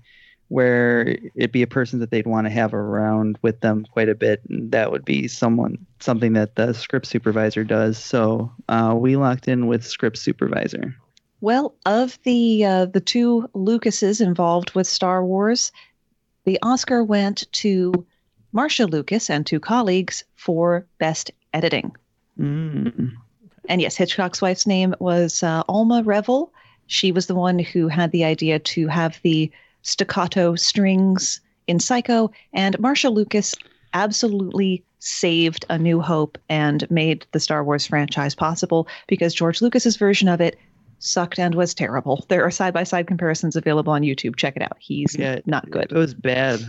where 0.50 1.18
it'd 1.36 1.52
be 1.52 1.62
a 1.62 1.68
person 1.68 2.00
that 2.00 2.10
they'd 2.10 2.26
want 2.28 2.48
to 2.48 2.52
have 2.52 2.74
around 2.74 3.38
with 3.42 3.62
them 3.62 3.86
quite 3.92 4.10
a 4.10 4.16
bit, 4.16 4.42
and 4.50 4.72
that 4.72 4.92
would 4.92 5.06
be 5.06 5.28
someone 5.28 5.86
something 6.00 6.34
that 6.34 6.56
the 6.56 6.74
script 6.74 7.06
supervisor 7.06 7.64
does. 7.64 7.98
So 7.98 8.52
uh, 8.68 8.96
we 8.98 9.16
locked 9.16 9.48
in 9.48 9.68
with 9.68 9.86
script 9.86 10.18
supervisor. 10.18 10.96
Well, 11.42 11.76
of 11.86 12.20
the 12.24 12.66
uh, 12.66 12.86
the 12.86 13.00
two 13.00 13.50
Lucases 13.54 14.22
involved 14.22 14.72
with 14.76 14.88
Star 14.88 15.24
Wars, 15.24 15.72
the 16.46 16.60
Oscar 16.64 17.04
went 17.04 17.46
to 17.54 18.06
Marsha 18.54 18.90
Lucas 18.90 19.30
and 19.30 19.46
two 19.46 19.60
colleagues 19.60 20.24
for 20.36 20.86
best 20.98 21.32
editing. 21.54 21.96
Mm. 22.40 23.14
And 23.70 23.82
yes, 23.82 23.96
Hitchcock's 23.96 24.42
wife's 24.42 24.68
name 24.68 24.96
was 25.00 25.44
uh, 25.44 25.64
Alma 25.70 26.02
Revel. 26.04 26.52
She 26.88 27.12
was 27.12 27.28
the 27.28 27.36
one 27.36 27.60
who 27.60 27.88
had 27.88 28.12
the 28.12 28.26
idea 28.26 28.60
to 28.60 28.88
have 28.88 29.20
the 29.22 29.52
staccato 29.84 30.56
strings 30.56 31.40
in 31.68 31.80
Psycho, 31.80 32.32
and 32.52 32.76
Marsha 32.80 33.14
Lucas 33.14 33.54
absolutely 33.94 34.84
saved 34.98 35.66
A 35.70 35.78
New 35.78 36.02
Hope 36.02 36.38
and 36.50 36.90
made 36.90 37.26
the 37.32 37.40
Star 37.40 37.64
Wars 37.64 37.86
franchise 37.86 38.36
possible 38.36 38.88
because 39.08 39.34
George 39.34 39.62
Lucas's 39.62 39.96
version 39.96 40.28
of 40.28 40.42
it 40.42 40.58
sucked 40.98 41.40
and 41.40 41.56
was 41.56 41.74
terrible. 41.74 42.26
There 42.28 42.44
are 42.44 42.52
side 42.52 42.74
by 42.74 42.84
side 42.84 43.08
comparisons 43.08 43.56
available 43.56 43.94
on 43.94 44.02
YouTube. 44.02 44.36
Check 44.36 44.56
it 44.56 44.64
out. 44.64 44.78
He's 44.80 45.16
Yeah, 45.16 45.40
not 45.46 45.70
good. 45.70 45.92
It 45.92 45.98
was 45.98 46.14
bad. 46.14 46.60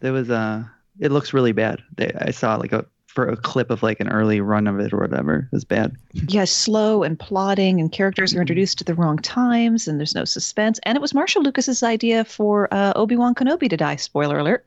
There 0.00 0.12
was 0.12 0.28
a. 0.30 0.70
It 0.98 1.10
looks 1.10 1.32
really 1.32 1.52
bad. 1.52 1.82
They, 1.96 2.12
I 2.20 2.30
saw 2.30 2.56
like 2.56 2.72
a 2.72 2.84
for 3.14 3.28
a 3.28 3.36
clip 3.36 3.70
of 3.70 3.82
like 3.82 4.00
an 4.00 4.08
early 4.08 4.40
run 4.40 4.66
of 4.66 4.80
it 4.80 4.92
or 4.92 4.98
whatever. 4.98 5.48
It 5.50 5.54
was 5.54 5.64
bad. 5.64 5.96
yeah, 6.12 6.44
slow 6.44 7.02
and 7.04 7.18
plotting, 7.18 7.80
and 7.80 7.90
characters 7.92 8.34
are 8.34 8.40
introduced 8.40 8.80
at 8.80 8.86
the 8.88 8.94
wrong 8.94 9.18
times, 9.18 9.86
and 9.86 10.00
there's 10.00 10.14
no 10.14 10.24
suspense. 10.24 10.80
And 10.82 10.96
it 10.96 11.00
was 11.00 11.14
Marshall 11.14 11.42
Lucas's 11.42 11.82
idea 11.82 12.24
for 12.24 12.72
uh, 12.74 12.92
Obi 12.96 13.16
Wan 13.16 13.34
Kenobi 13.34 13.70
to 13.70 13.76
die. 13.76 13.96
Spoiler 13.96 14.38
alert. 14.38 14.66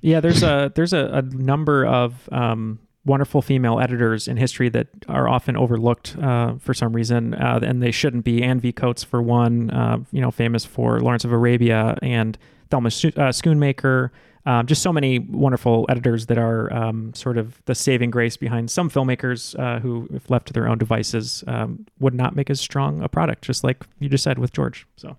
Yeah, 0.00 0.18
there's 0.18 0.42
a 0.42 0.72
there's 0.74 0.92
a, 0.92 1.06
a 1.12 1.22
number 1.22 1.86
of 1.86 2.28
um, 2.32 2.80
wonderful 3.04 3.42
female 3.42 3.78
editors 3.78 4.26
in 4.26 4.36
history 4.36 4.68
that 4.70 4.88
are 5.08 5.28
often 5.28 5.56
overlooked 5.56 6.16
uh, 6.18 6.54
for 6.58 6.74
some 6.74 6.92
reason, 6.92 7.34
uh, 7.34 7.60
and 7.62 7.80
they 7.82 7.92
shouldn't 7.92 8.24
be. 8.24 8.42
Anne 8.42 8.58
V. 8.58 8.72
Coates, 8.72 9.04
for 9.04 9.22
one, 9.22 9.70
uh, 9.70 9.98
you 10.10 10.20
know, 10.20 10.32
famous 10.32 10.64
for 10.64 11.00
Lawrence 11.00 11.24
of 11.24 11.32
Arabia, 11.32 11.96
and 12.02 12.36
Thelma 12.70 12.90
Scho- 12.90 13.08
uh, 13.10 13.30
Schoonmaker. 13.30 14.10
Um, 14.44 14.66
just 14.66 14.82
so 14.82 14.92
many 14.92 15.20
wonderful 15.20 15.86
editors 15.88 16.26
that 16.26 16.36
are 16.36 16.72
um, 16.72 17.14
sort 17.14 17.38
of 17.38 17.62
the 17.66 17.76
saving 17.76 18.10
grace 18.10 18.36
behind 18.36 18.70
some 18.72 18.90
filmmakers 18.90 19.56
uh, 19.58 19.78
who, 19.78 20.08
if 20.12 20.30
left 20.30 20.46
to 20.48 20.52
their 20.52 20.66
own 20.66 20.78
devices, 20.78 21.44
um, 21.46 21.86
would 22.00 22.14
not 22.14 22.34
make 22.34 22.50
as 22.50 22.60
strong 22.60 23.00
a 23.02 23.08
product, 23.08 23.44
just 23.44 23.62
like 23.62 23.84
you 24.00 24.08
just 24.08 24.24
said 24.24 24.38
with 24.38 24.52
George. 24.52 24.86
So, 24.96 25.16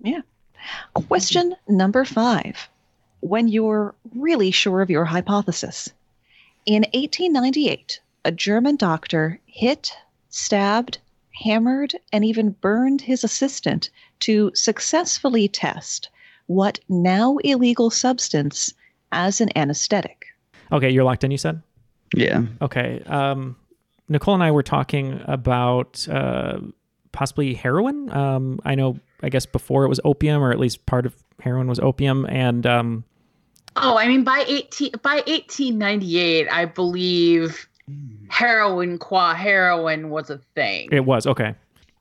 Yeah. 0.00 0.20
Question 0.92 1.56
number 1.66 2.04
five. 2.04 2.68
When 3.20 3.48
you're 3.48 3.94
really 4.14 4.50
sure 4.50 4.82
of 4.82 4.90
your 4.90 5.06
hypothesis. 5.06 5.88
In 6.66 6.82
1898, 6.92 8.00
a 8.26 8.32
German 8.32 8.76
doctor 8.76 9.40
hit, 9.46 9.96
stabbed, 10.28 10.98
hammered, 11.42 11.94
and 12.12 12.24
even 12.24 12.50
burned 12.50 13.00
his 13.00 13.24
assistant 13.24 13.88
to 14.20 14.50
successfully 14.54 15.48
test 15.48 16.10
what 16.48 16.78
now 16.90 17.36
illegal 17.38 17.88
substance 17.90 18.74
as 19.12 19.40
an 19.40 19.48
anesthetic. 19.56 20.26
okay, 20.72 20.90
you're 20.90 21.04
locked 21.04 21.24
in. 21.24 21.30
You 21.30 21.38
said. 21.38 21.62
Yeah. 22.14 22.42
Okay. 22.60 23.02
Um, 23.06 23.56
Nicole 24.08 24.34
and 24.34 24.42
I 24.42 24.50
were 24.50 24.62
talking 24.62 25.20
about 25.26 26.06
uh, 26.08 26.58
possibly 27.12 27.54
heroin. 27.54 28.10
Um, 28.10 28.60
I 28.64 28.74
know, 28.74 28.98
I 29.22 29.28
guess 29.28 29.46
before 29.46 29.84
it 29.84 29.88
was 29.88 30.00
opium, 30.04 30.42
or 30.42 30.50
at 30.50 30.58
least 30.58 30.84
part 30.86 31.06
of 31.06 31.14
heroin 31.40 31.66
was 31.68 31.78
opium. 31.78 32.26
And 32.28 32.66
um, 32.66 33.04
Oh, 33.76 33.96
I 33.96 34.08
mean, 34.08 34.24
by 34.24 34.44
eighteen 34.48 34.90
by 35.02 35.22
eighteen 35.26 35.78
ninety 35.78 36.18
eight, 36.18 36.48
I 36.50 36.64
believe 36.64 37.68
heroin 38.28 38.98
qua 38.98 39.34
heroin 39.34 40.10
was 40.10 40.30
a 40.30 40.38
thing. 40.54 40.88
it 40.92 41.04
was 41.04 41.26
okay. 41.26 41.54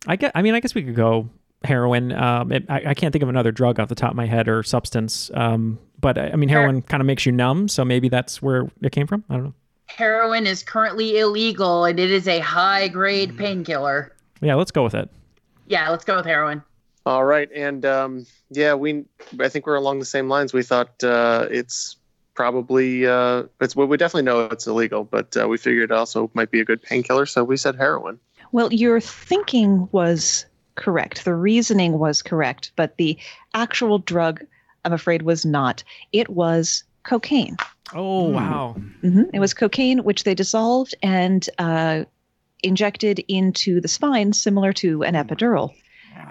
I 0.07 0.15
get. 0.15 0.31
I 0.35 0.41
mean, 0.41 0.53
I 0.55 0.59
guess 0.59 0.73
we 0.73 0.83
could 0.83 0.95
go 0.95 1.29
heroin. 1.63 2.11
Um, 2.11 2.51
it, 2.51 2.65
I, 2.69 2.81
I 2.87 2.93
can't 2.93 3.11
think 3.11 3.23
of 3.23 3.29
another 3.29 3.51
drug 3.51 3.79
off 3.79 3.89
the 3.89 3.95
top 3.95 4.11
of 4.11 4.15
my 4.15 4.25
head 4.25 4.47
or 4.47 4.63
substance. 4.63 5.31
Um, 5.33 5.79
but 5.99 6.17
I 6.17 6.29
I 6.29 6.35
mean, 6.35 6.49
heroin 6.49 6.81
kind 6.81 7.01
of 7.01 7.07
makes 7.07 7.25
you 7.25 7.31
numb, 7.31 7.67
so 7.67 7.83
maybe 7.83 8.09
that's 8.09 8.41
where 8.41 8.69
it 8.81 8.91
came 8.91 9.07
from. 9.07 9.23
I 9.29 9.35
don't 9.35 9.43
know. 9.45 9.53
Heroin 9.87 10.45
is 10.45 10.63
currently 10.63 11.17
illegal, 11.17 11.85
and 11.85 11.99
it 11.99 12.11
is 12.11 12.27
a 12.27 12.39
high 12.39 12.87
grade 12.87 13.37
painkiller. 13.37 14.13
Yeah, 14.41 14.55
let's 14.55 14.71
go 14.71 14.83
with 14.83 14.93
it. 14.93 15.09
Yeah, 15.67 15.89
let's 15.89 16.05
go 16.05 16.17
with 16.17 16.25
heroin. 16.25 16.61
All 17.05 17.23
right, 17.23 17.49
and 17.55 17.85
um, 17.85 18.25
yeah, 18.49 18.73
we 18.73 19.05
I 19.39 19.49
think 19.49 19.65
we're 19.65 19.75
along 19.75 19.99
the 19.99 20.05
same 20.05 20.27
lines. 20.29 20.53
We 20.53 20.61
thought 20.61 21.03
uh, 21.03 21.47
it's 21.49 21.95
probably 22.33 23.07
uh, 23.07 23.43
it's 23.61 23.75
well, 23.75 23.87
we 23.87 23.97
definitely 23.97 24.23
know 24.23 24.41
it's 24.41 24.67
illegal, 24.67 25.05
but 25.05 25.35
uh, 25.35 25.47
we 25.47 25.57
figured 25.57 25.91
it 25.91 25.95
also 25.95 26.29
might 26.33 26.51
be 26.51 26.59
a 26.59 26.65
good 26.65 26.81
painkiller, 26.81 27.25
so 27.25 27.43
we 27.43 27.57
said 27.57 27.75
heroin. 27.75 28.19
Well, 28.51 28.71
your 28.71 28.99
thinking 28.99 29.89
was 29.91 30.45
correct. 30.77 31.25
The 31.25 31.35
reasoning 31.35 31.99
was 31.99 32.21
correct, 32.21 32.71
but 32.77 32.95
the 32.97 33.17
actual 33.53 33.99
drug, 33.99 34.45
I'm 34.85 34.93
afraid, 34.93 35.23
was 35.23 35.45
not. 35.45 35.83
It 36.13 36.29
was 36.29 36.83
cocaine. 37.03 37.57
Oh, 37.93 38.29
wow. 38.29 38.75
hmm 39.01 39.23
It 39.33 39.39
was 39.39 39.53
cocaine, 39.53 39.99
which 40.03 40.23
they 40.23 40.35
dissolved 40.35 40.95
and 41.03 41.49
uh, 41.57 42.05
injected 42.63 43.23
into 43.27 43.81
the 43.81 43.87
spine, 43.87 44.33
similar 44.33 44.71
to 44.73 45.03
an 45.03 45.13
epidural. 45.15 45.73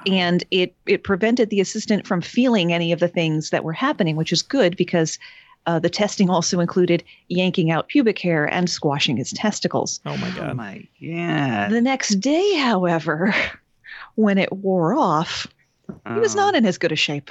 And 0.07 0.45
it 0.51 0.75
it 0.87 1.03
prevented 1.03 1.51
the 1.51 1.61
assistant 1.61 2.07
from 2.07 2.21
feeling 2.21 2.73
any 2.73 2.93
of 2.93 3.01
the 3.01 3.09
things 3.09 3.51
that 3.51 3.65
were 3.65 3.73
happening, 3.73 4.15
which 4.17 4.33
is 4.33 4.43
good 4.43 4.77
because 4.77 5.19
uh, 5.67 5.81
the 5.81 5.91
testing 5.91 6.31
also 6.31 6.61
included 6.61 7.03
yanking 7.29 7.73
out 7.73 7.89
pubic 7.89 8.19
hair 8.21 8.45
and 8.47 8.71
squashing 8.71 9.17
his 9.17 9.33
testicles. 9.33 10.01
Oh 10.07 10.17
my 10.17 10.31
god. 10.31 10.51
Oh 10.53 10.55
my 10.55 10.87
yeah. 10.99 11.69
The 11.69 11.81
next 11.81 12.21
day, 12.21 12.55
however, 12.55 13.35
when 14.17 14.37
it 14.39 14.53
wore 14.53 14.95
off, 14.95 15.47
he 16.13 16.19
was 16.19 16.35
Oh. 16.35 16.39
not 16.39 16.55
in 16.57 16.67
as 16.67 16.77
good 16.79 16.93
a 16.93 16.97
shape. 16.97 17.31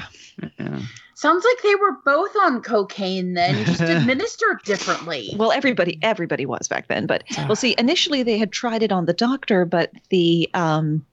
Yeah. 0.60 0.80
Sounds 1.14 1.46
like 1.46 1.62
they 1.64 1.76
were 1.76 1.94
both 2.04 2.36
on 2.44 2.62
cocaine 2.62 3.34
then, 3.36 3.64
just 3.66 3.80
administered 3.82 4.62
differently. 4.64 5.34
Well, 5.38 5.52
everybody 5.52 5.98
everybody 6.02 6.46
was 6.46 6.68
back 6.68 6.88
then, 6.88 7.06
but 7.06 7.24
well, 7.38 7.56
see, 7.56 7.76
initially 7.78 8.24
they 8.24 8.38
had 8.38 8.52
tried 8.52 8.84
it 8.84 8.92
on 8.92 9.06
the 9.06 9.14
doctor, 9.14 9.66
but 9.66 9.92
the 10.10 10.50
um, 10.54 11.06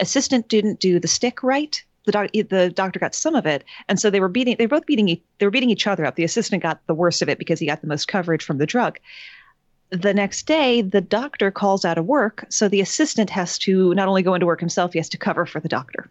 assistant 0.00 0.48
didn't 0.48 0.80
do 0.80 0.98
the 0.98 1.08
stick 1.08 1.42
right. 1.42 1.82
The, 2.06 2.12
doc- 2.12 2.32
the 2.32 2.70
doctor 2.74 2.98
got 2.98 3.14
some 3.14 3.34
of 3.34 3.46
it, 3.46 3.64
and 3.88 3.98
so 3.98 4.10
they 4.10 4.20
were 4.20 4.28
beating. 4.28 4.56
They 4.58 4.64
were 4.66 4.76
both 4.76 4.84
beating. 4.86 5.08
e- 5.08 5.22
They 5.38 5.46
were 5.46 5.50
beating 5.50 5.70
each 5.70 5.86
other 5.86 6.04
up. 6.04 6.16
The 6.16 6.24
assistant 6.24 6.62
got 6.62 6.80
the 6.86 6.94
worst 6.94 7.22
of 7.22 7.30
it 7.30 7.38
because 7.38 7.58
he 7.58 7.66
got 7.66 7.80
the 7.80 7.86
most 7.86 8.08
coverage 8.08 8.44
from 8.44 8.58
the 8.58 8.66
drug. 8.66 8.98
The 9.94 10.12
next 10.12 10.46
day, 10.46 10.82
the 10.82 11.00
doctor 11.00 11.52
calls 11.52 11.84
out 11.84 11.98
of 11.98 12.04
work, 12.04 12.44
so 12.48 12.66
the 12.68 12.80
assistant 12.80 13.30
has 13.30 13.56
to 13.58 13.94
not 13.94 14.08
only 14.08 14.22
go 14.22 14.34
into 14.34 14.44
work 14.44 14.58
himself, 14.58 14.92
he 14.92 14.98
has 14.98 15.08
to 15.10 15.18
cover 15.18 15.46
for 15.46 15.60
the 15.60 15.68
doctor. 15.68 16.10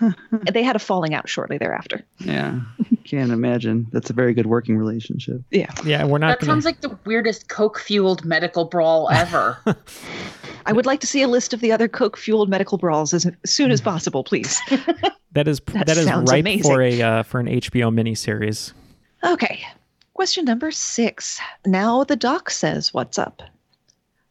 they 0.52 0.62
had 0.62 0.76
a 0.76 0.78
falling 0.78 1.12
out 1.12 1.28
shortly 1.28 1.58
thereafter. 1.58 2.02
Yeah. 2.20 2.60
Can't 3.04 3.30
imagine. 3.30 3.86
That's 3.92 4.08
a 4.08 4.14
very 4.14 4.32
good 4.32 4.46
working 4.46 4.78
relationship. 4.78 5.42
Yeah. 5.50 5.70
Yeah, 5.84 6.04
we're 6.04 6.18
not 6.18 6.28
That 6.28 6.40
gonna 6.40 6.52
sounds 6.52 6.64
like 6.64 6.80
the 6.80 6.96
weirdest 7.04 7.48
coke 7.48 7.78
fueled 7.78 8.24
medical 8.24 8.64
brawl 8.64 9.10
ever. 9.10 9.58
I 10.66 10.72
would 10.72 10.86
like 10.86 11.00
to 11.00 11.06
see 11.06 11.20
a 11.20 11.28
list 11.28 11.52
of 11.52 11.60
the 11.60 11.70
other 11.70 11.88
coke 11.88 12.16
fueled 12.16 12.48
medical 12.48 12.78
brawls 12.78 13.12
as 13.12 13.26
soon 13.44 13.70
as 13.70 13.82
possible, 13.82 14.24
please. 14.24 14.58
that 15.32 15.46
is 15.46 15.60
That 15.60 15.86
that 15.86 15.98
is 15.98 16.06
right 16.06 16.62
for 16.62 16.80
a 16.80 17.02
uh, 17.02 17.22
for 17.24 17.40
an 17.40 17.46
HBO 17.46 17.92
miniseries. 17.92 18.72
Okay. 19.22 19.62
Question 20.14 20.44
number 20.44 20.70
six. 20.70 21.40
Now 21.66 22.04
the 22.04 22.16
doc 22.16 22.50
says, 22.50 22.92
What's 22.92 23.18
up? 23.18 23.42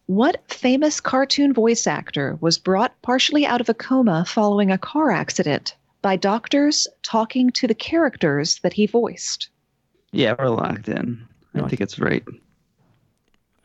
What 0.06 0.42
famous 0.52 1.00
cartoon 1.00 1.54
voice 1.54 1.88
actor 1.88 2.38
was 2.42 2.58
brought 2.58 3.02
partially 3.02 3.46
out 3.46 3.62
of 3.62 3.70
a 3.70 3.74
coma 3.74 4.26
following 4.26 4.72
a 4.72 4.78
car 4.78 5.12
accident 5.12 5.76
by 6.02 6.16
doctors 6.18 6.88
talking 7.04 7.50
to 7.52 7.68
the 7.68 7.76
characters 7.76 8.60
that 8.64 8.74
he 8.74 8.88
voiced? 8.88 9.50
Yeah, 10.12 10.36
we're 10.38 10.50
locked 10.50 10.90
in. 10.90 11.26
I 11.56 11.68
think 11.68 11.82
it's 11.82 12.00
right. 12.00 12.24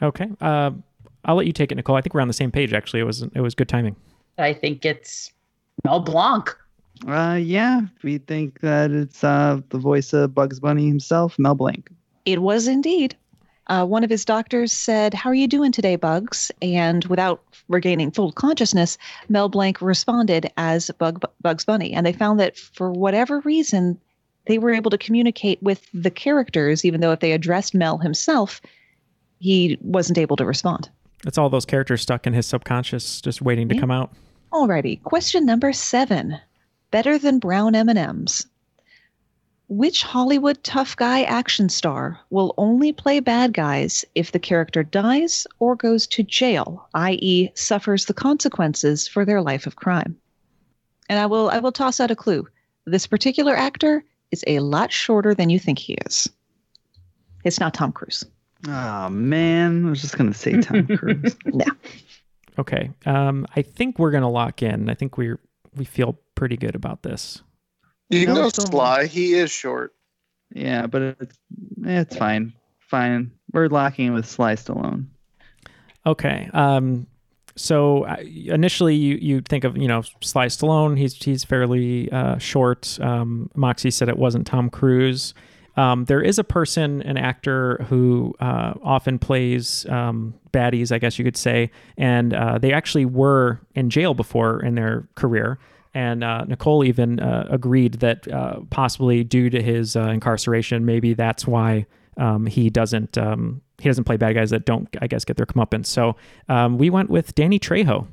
Okay. 0.03 0.29
Uh, 0.41 0.71
I'll 1.25 1.37
let 1.37 1.47
you 1.47 1.53
take 1.53 1.73
it, 1.73 1.75
Nicole. 1.75 1.97
I 1.97 2.01
think 2.01 2.15
we're 2.15 2.21
on 2.21 2.29
the 2.29 2.35
same 2.35 2.53
page. 2.53 2.73
Actually, 2.73 3.01
it 3.01 3.05
was 3.05 3.23
it 3.23 3.41
was 3.41 3.55
good 3.55 3.69
timing. 3.69 3.97
I 4.39 4.53
think 4.53 4.85
it's 4.85 5.33
Mel 5.85 6.01
Blanc. 6.01 6.57
Uh, 7.07 7.39
yeah, 7.41 7.81
we 8.03 8.19
think 8.19 8.61
that 8.61 8.91
it's 8.91 9.25
uh 9.25 9.61
the 9.71 9.79
voice 9.79 10.13
of 10.13 10.35
Bugs 10.35 10.61
Bunny 10.61 10.87
himself, 10.87 11.39
Mel 11.39 11.55
Blanc. 11.55 11.91
It 12.27 12.43
was 12.43 12.67
indeed. 12.69 13.17
Uh, 13.69 13.85
one 13.85 14.05
of 14.05 14.11
his 14.11 14.25
doctors 14.25 14.73
said, 14.73 15.15
How 15.15 15.31
are 15.31 15.35
you 15.35 15.49
doing 15.49 15.73
today, 15.73 15.97
Bugs? 15.97 16.53
And 16.63 17.05
without 17.07 17.43
regaining 17.69 18.11
full 18.11 18.31
consciousness, 18.33 18.99
Mel 19.29 19.49
Blanc 19.49 19.81
responded 19.81 20.53
as 20.57 20.91
Bug, 20.99 21.25
Bugs 21.41 21.65
Bunny. 21.65 21.93
And 21.93 22.05
they 22.07 22.13
found 22.13 22.39
that 22.39 22.57
for 22.57 22.93
whatever 22.93 23.41
reason, 23.41 23.99
they 24.47 24.59
were 24.59 24.73
able 24.73 24.91
to 24.91 24.99
communicate 24.99 25.61
with 25.63 25.85
the 25.93 26.11
characters, 26.11 26.85
even 26.85 27.01
though 27.01 27.11
if 27.13 27.21
they 27.21 27.33
addressed 27.33 27.75
Mel 27.75 27.99
himself, 27.99 28.61
he 29.41 29.79
wasn't 29.81 30.19
able 30.19 30.37
to 30.37 30.45
respond. 30.45 30.89
It's 31.27 31.39
all 31.39 31.51
those 31.51 31.65
characters 31.65 32.03
stuck 32.03 32.27
in 32.27 32.35
his 32.35 32.47
subconscious, 32.47 33.21
just 33.21 33.43
waiting 33.43 33.69
to 33.71 33.75
Yeah. 33.75 33.81
come 33.81 33.91
out. 33.91 34.13
Alrighty, 34.53 35.03
question 35.03 35.45
number 35.45 35.73
seven. 35.73 36.39
Better 36.93 37.19
than 37.19 37.41
brown 37.41 37.75
M&Ms. 37.75 38.47
Which 39.69 40.05
Hollywood 40.05 40.63
tough 40.63 40.95
guy 40.97 41.23
action 41.23 41.69
star 41.69 42.21
will 42.31 42.55
only 42.57 42.93
play 42.93 43.19
bad 43.19 43.53
guys 43.53 44.05
if 44.15 44.31
the 44.31 44.39
character 44.39 44.85
dies 44.85 45.45
or 45.59 45.75
goes 45.75 46.07
to 46.09 46.23
jail, 46.23 46.89
i.e., 46.95 47.51
suffers 47.55 48.05
the 48.05 48.15
consequences 48.15 49.09
for 49.09 49.25
their 49.25 49.43
life 49.43 49.67
of 49.67 49.75
crime? 49.75 50.17
And 51.09 51.19
I 51.19 51.27
will 51.27 51.51
I 51.51 51.59
will 51.59 51.73
toss 51.73 51.99
out 51.99 52.13
a 52.13 52.17
clue. 52.17 52.47
This 52.85 53.09
particular 53.09 53.57
actor 53.57 54.05
is 54.31 54.45
a 54.47 54.61
lot 54.61 54.93
shorter 54.93 55.35
than 55.35 55.51
you 55.51 55.59
think 55.59 55.79
he 55.81 55.95
is. 56.07 56.29
It's 57.45 57.59
not 57.59 57.75
Tom 57.75 57.91
Cruise. 57.93 58.25
Oh 58.69 59.09
man, 59.09 59.87
I 59.87 59.91
was 59.91 60.01
just 60.01 60.17
gonna 60.17 60.35
say 60.35 60.61
Tom 60.61 60.87
Cruise. 60.97 61.37
no. 61.47 61.65
Okay. 62.59 62.91
Um, 63.05 63.47
I 63.57 63.63
think 63.63 63.99
we're 63.99 64.13
gonna 64.13 64.31
lock 64.31 64.63
in. 64.63 64.89
I 64.89 64.95
think 64.95 65.19
we're 65.19 65.41
we 65.75 65.85
feel 65.85 66.19
pretty 66.37 66.57
good 66.57 66.77
about 66.77 67.03
this. 67.03 67.43
You 68.11 68.27
can 68.27 68.35
No, 68.35 68.43
go 68.43 68.47
it's 68.49 68.59
all- 68.59 68.67
Sly. 68.67 69.07
He 69.07 69.35
is 69.35 69.51
short. 69.51 69.93
Yeah, 70.55 70.87
but 70.87 71.03
it's 71.21 71.39
it's 71.85 72.17
fine. 72.17 72.53
Fine. 72.79 73.33
We're 73.53 73.69
locking 73.69 74.13
with 74.15 74.27
Sly 74.27 74.55
Stallone. 74.55 75.07
Okay. 76.07 76.49
Um, 76.53 77.07
so 77.57 78.05
uh, 78.05 78.17
initially, 78.21 78.95
you 78.95 79.17
you 79.21 79.41
think 79.41 79.65
of 79.65 79.77
you 79.77 79.89
know 79.89 80.03
Sly 80.21 80.47
Stallone. 80.47 80.97
He's 80.97 81.15
he's 81.15 81.43
fairly 81.43 82.11
uh, 82.13 82.39
short. 82.39 82.99
Um, 83.01 83.51
Moxie 83.55 83.91
said 83.91 84.09
it 84.09 84.19
wasn't 84.19 84.47
Tom 84.47 84.71
Cruise. 84.71 85.35
Um, 85.77 86.05
there 86.07 86.23
is 86.23 86.39
a 86.39 86.45
person, 86.45 87.03
an 87.03 87.19
actor 87.19 87.85
who 87.91 88.35
uh, 88.41 88.73
often 88.83 89.19
plays 89.19 89.85
um, 89.91 90.33
baddies, 90.51 90.91
I 90.91 90.99
guess 90.99 91.19
you 91.19 91.25
could 91.25 91.37
say, 91.37 91.71
and 91.99 92.33
uh, 92.33 92.57
they 92.57 92.73
actually 92.73 93.05
were 93.05 93.61
in 93.75 93.91
jail 93.91 94.15
before 94.15 94.63
in 94.63 94.75
their 94.75 95.07
career. 95.17 95.59
And 95.97 96.23
uh, 96.23 96.45
Nicole 96.45 96.85
even 96.85 97.21
uh, 97.21 97.47
agreed 97.49 97.95
that 98.01 98.31
uh, 98.31 98.61
possibly 98.69 99.25
due 99.25 99.49
to 99.49 99.63
his 99.63 99.97
uh, 99.97 100.11
incarceration, 100.11 100.85
maybe 100.85 101.15
that's 101.15 101.47
why 101.47 101.87
um, 102.19 102.45
he 102.45 102.69
doesn't 102.69 103.17
um, 103.17 103.63
he 103.79 103.89
doesn't 103.89 104.05
play 104.05 104.19
bad 104.19 104.35
guys 104.35 104.51
that 104.51 104.67
don't, 104.67 104.87
I 105.01 105.07
guess, 105.07 105.25
get 105.25 105.39
their 105.39 105.47
comeuppance. 105.47 105.87
So 105.87 106.15
um, 106.51 106.77
we 106.77 106.91
went 106.91 107.09
with 107.09 107.35
Danny 107.35 107.59
Trejo. 107.59 108.07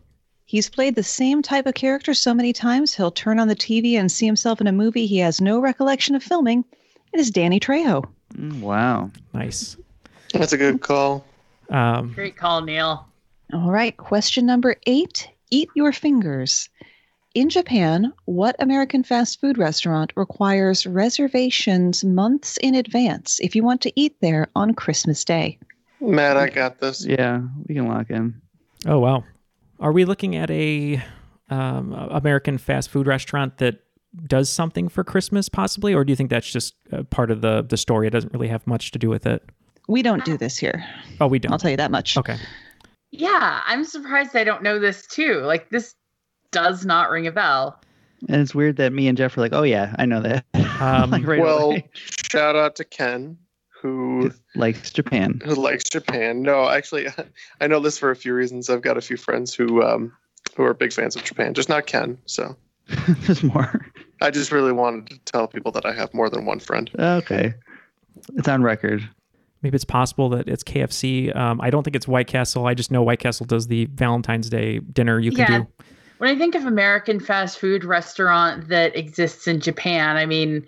He's 0.45 0.69
played 0.69 0.95
the 0.95 1.03
same 1.03 1.41
type 1.41 1.65
of 1.65 1.73
character 1.73 2.13
so 2.13 2.33
many 2.33 2.53
times, 2.53 2.95
he'll 2.95 3.11
turn 3.11 3.37
on 3.37 3.49
the 3.49 3.55
TV 3.55 3.95
and 3.95 4.09
see 4.09 4.25
himself 4.25 4.61
in 4.61 4.67
a 4.67 4.71
movie 4.71 5.05
he 5.05 5.17
has 5.17 5.41
no 5.41 5.59
recollection 5.59 6.15
of 6.15 6.23
filming. 6.23 6.63
It 7.11 7.19
is 7.19 7.31
Danny 7.31 7.59
Trejo. 7.59 8.05
Mm, 8.33 8.61
Wow. 8.61 9.11
Nice. 9.33 9.75
That's 10.31 10.53
a 10.53 10.57
good 10.57 10.79
call. 10.79 11.25
Um, 11.69 12.13
Great 12.13 12.37
call, 12.37 12.61
Neil. 12.61 13.05
All 13.51 13.71
right, 13.71 13.97
question 13.97 14.45
number 14.45 14.77
eight 14.87 15.27
Eat 15.51 15.69
your 15.75 15.91
fingers. 15.91 16.69
In 17.33 17.49
Japan, 17.49 18.13
what 18.25 18.55
American 18.59 19.03
fast 19.03 19.41
food 19.41 19.57
restaurant 19.57 20.13
requires 20.15 20.85
reservations 20.85 22.03
months 22.03 22.57
in 22.57 22.75
advance 22.75 23.39
if 23.39 23.55
you 23.55 23.63
want 23.63 23.81
to 23.81 23.93
eat 23.99 24.15
there 24.21 24.47
on 24.55 24.75
Christmas 24.75 25.25
Day? 25.25 25.57
Matt, 25.99 26.37
I 26.37 26.49
got 26.49 26.79
this. 26.79 27.03
Yeah, 27.03 27.41
we 27.67 27.73
can 27.73 27.87
lock 27.87 28.11
in. 28.11 28.39
oh 28.85 28.99
wow, 28.99 29.23
are 29.79 29.91
we 29.91 30.05
looking 30.05 30.35
at 30.35 30.51
a 30.51 31.01
um, 31.49 31.93
American 31.93 32.59
fast 32.59 32.91
food 32.91 33.07
restaurant 33.07 33.57
that 33.57 33.79
does 34.27 34.47
something 34.47 34.87
for 34.87 35.03
Christmas, 35.03 35.49
possibly, 35.49 35.91
or 35.91 36.03
do 36.03 36.11
you 36.11 36.15
think 36.15 36.29
that's 36.29 36.51
just 36.51 36.75
uh, 36.91 37.01
part 37.03 37.31
of 37.31 37.41
the 37.41 37.63
the 37.67 37.77
story? 37.77 38.05
It 38.05 38.11
doesn't 38.11 38.31
really 38.31 38.49
have 38.49 38.67
much 38.67 38.91
to 38.91 38.99
do 38.99 39.09
with 39.09 39.25
it. 39.25 39.41
We 39.87 40.03
don't 40.03 40.23
do 40.23 40.37
this 40.37 40.55
here. 40.55 40.85
Oh, 41.19 41.27
we 41.27 41.39
don't. 41.39 41.51
I'll 41.51 41.57
tell 41.57 41.71
you 41.71 41.77
that 41.77 41.91
much. 41.91 42.15
Okay. 42.15 42.37
Yeah, 43.09 43.61
I'm 43.65 43.85
surprised 43.85 44.35
I 44.35 44.43
don't 44.43 44.61
know 44.61 44.77
this 44.77 45.07
too. 45.07 45.39
Like 45.39 45.69
this 45.69 45.95
does 46.53 46.85
not 46.85 47.09
ring 47.09 47.27
a 47.27 47.31
bell. 47.31 47.79
And 48.29 48.41
it's 48.41 48.55
weird 48.55 48.77
that 48.77 48.93
me 48.93 49.09
and 49.09 49.17
Jeff 49.17 49.37
are 49.37 49.41
like, 49.41 49.51
oh 49.53 49.63
yeah, 49.63 49.93
I 49.99 50.05
know 50.05 50.21
that. 50.21 50.45
Um, 50.79 51.11
like 51.11 51.27
right 51.27 51.41
well, 51.41 51.71
away. 51.71 51.89
shout 51.93 52.55
out 52.55 52.77
to 52.77 52.85
Ken, 52.85 53.37
who 53.81 54.31
likes 54.55 54.91
Japan. 54.91 55.41
who 55.43 55.55
likes 55.55 55.83
Japan. 55.89 56.41
No, 56.41 56.69
actually, 56.69 57.07
I 57.61 57.67
know 57.67 57.81
this 57.81 57.97
for 57.97 58.11
a 58.11 58.15
few 58.15 58.33
reasons. 58.33 58.69
I've 58.69 58.81
got 58.81 58.97
a 58.97 59.01
few 59.01 59.17
friends 59.17 59.53
who 59.53 59.83
um, 59.83 60.13
who 60.55 60.63
are 60.63 60.73
big 60.73 60.93
fans 60.93 61.17
of 61.17 61.23
Japan, 61.25 61.53
just 61.53 61.67
not 61.67 61.85
Ken. 61.85 62.17
So 62.25 62.55
There's 63.07 63.43
more. 63.43 63.85
I 64.21 64.31
just 64.31 64.51
really 64.53 64.71
wanted 64.71 65.09
to 65.09 65.19
tell 65.31 65.47
people 65.47 65.73
that 65.73 65.85
I 65.85 65.91
have 65.93 66.13
more 66.13 66.29
than 66.29 66.45
one 66.45 66.59
friend. 66.59 66.89
Okay. 66.97 67.53
It's 68.35 68.47
on 68.47 68.63
record. 68.63 69.07
Maybe 69.63 69.75
it's 69.75 69.85
possible 69.85 70.29
that 70.29 70.47
it's 70.47 70.63
KFC. 70.63 71.33
Um, 71.35 71.59
I 71.61 71.69
don't 71.69 71.83
think 71.83 71.95
it's 71.95 72.07
White 72.07 72.27
Castle. 72.27 72.67
I 72.67 72.73
just 72.73 72.91
know 72.91 73.01
White 73.03 73.19
Castle 73.19 73.45
does 73.45 73.67
the 73.67 73.85
Valentine's 73.85 74.49
Day 74.49 74.79
dinner 74.79 75.19
you 75.19 75.31
can 75.31 75.39
Yeah. 75.39 75.57
do. 75.59 75.67
When 76.17 76.29
I 76.29 76.37
think 76.37 76.55
of 76.55 76.65
American 76.65 77.19
fast 77.19 77.59
food 77.59 77.83
restaurant 77.83 78.67
that 78.69 78.95
exists 78.95 79.47
in 79.47 79.59
Japan, 79.59 80.17
I 80.17 80.25
mean, 80.25 80.65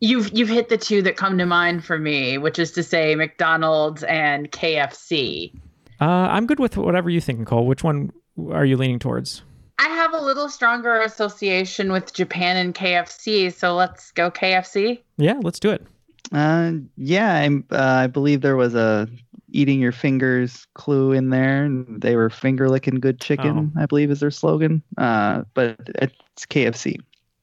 you've 0.00 0.30
you've 0.36 0.48
hit 0.48 0.68
the 0.68 0.78
two 0.78 1.02
that 1.02 1.16
come 1.16 1.38
to 1.38 1.46
mind 1.46 1.84
for 1.84 1.98
me, 1.98 2.38
which 2.38 2.58
is 2.58 2.72
to 2.72 2.82
say 2.82 3.14
McDonald's 3.14 4.02
and 4.04 4.50
KFC. 4.50 5.52
Uh, 6.00 6.04
I'm 6.04 6.46
good 6.46 6.60
with 6.60 6.76
whatever 6.76 7.10
you 7.10 7.20
think, 7.20 7.40
Nicole. 7.40 7.66
Which 7.66 7.82
one 7.82 8.12
are 8.50 8.64
you 8.64 8.76
leaning 8.76 8.98
towards? 8.98 9.42
I 9.80 9.88
have 9.88 10.12
a 10.12 10.20
little 10.20 10.48
stronger 10.48 11.00
association 11.02 11.92
with 11.92 12.12
Japan 12.12 12.56
and 12.56 12.74
KFC, 12.74 13.52
so 13.52 13.74
let's 13.74 14.10
go 14.12 14.30
KFC. 14.30 15.00
Yeah, 15.16 15.38
let's 15.42 15.60
do 15.60 15.70
it. 15.70 15.86
Uh, 16.32 16.72
yeah, 16.96 17.34
I'm, 17.34 17.64
uh, 17.70 17.76
I 17.76 18.06
believe 18.08 18.40
there 18.40 18.56
was 18.56 18.74
a 18.74 19.08
eating 19.50 19.80
your 19.80 19.92
fingers 19.92 20.66
clue 20.74 21.12
in 21.12 21.30
there. 21.30 21.64
and 21.64 22.00
They 22.00 22.16
were 22.16 22.30
finger 22.30 22.68
licking 22.68 23.00
good 23.00 23.20
chicken, 23.20 23.72
I 23.76 23.86
believe 23.86 24.10
is 24.10 24.20
their 24.20 24.30
slogan. 24.30 24.82
Uh, 24.96 25.42
but 25.54 25.76
it's 25.96 26.46
KFC. 26.46 27.00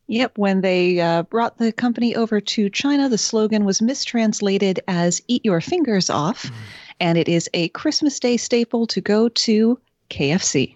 Yep, 0.08 0.38
when 0.38 0.62
they 0.62 1.00
uh, 1.00 1.24
brought 1.24 1.58
the 1.58 1.72
company 1.72 2.16
over 2.16 2.40
to 2.40 2.70
China, 2.70 3.10
the 3.10 3.18
slogan 3.18 3.66
was 3.66 3.82
mistranslated 3.82 4.80
as 4.88 5.22
Eat 5.28 5.44
Your 5.44 5.62
Fingers 5.62 6.12
Off, 6.12 6.52
and 7.00 7.18
it 7.18 7.28
is 7.28 7.50
a 7.56 7.70
Christmas 7.70 8.20
Day 8.20 8.38
staple 8.38 8.86
to 8.88 9.02
go 9.02 9.30
to 9.30 9.80
KFC. 10.12 10.76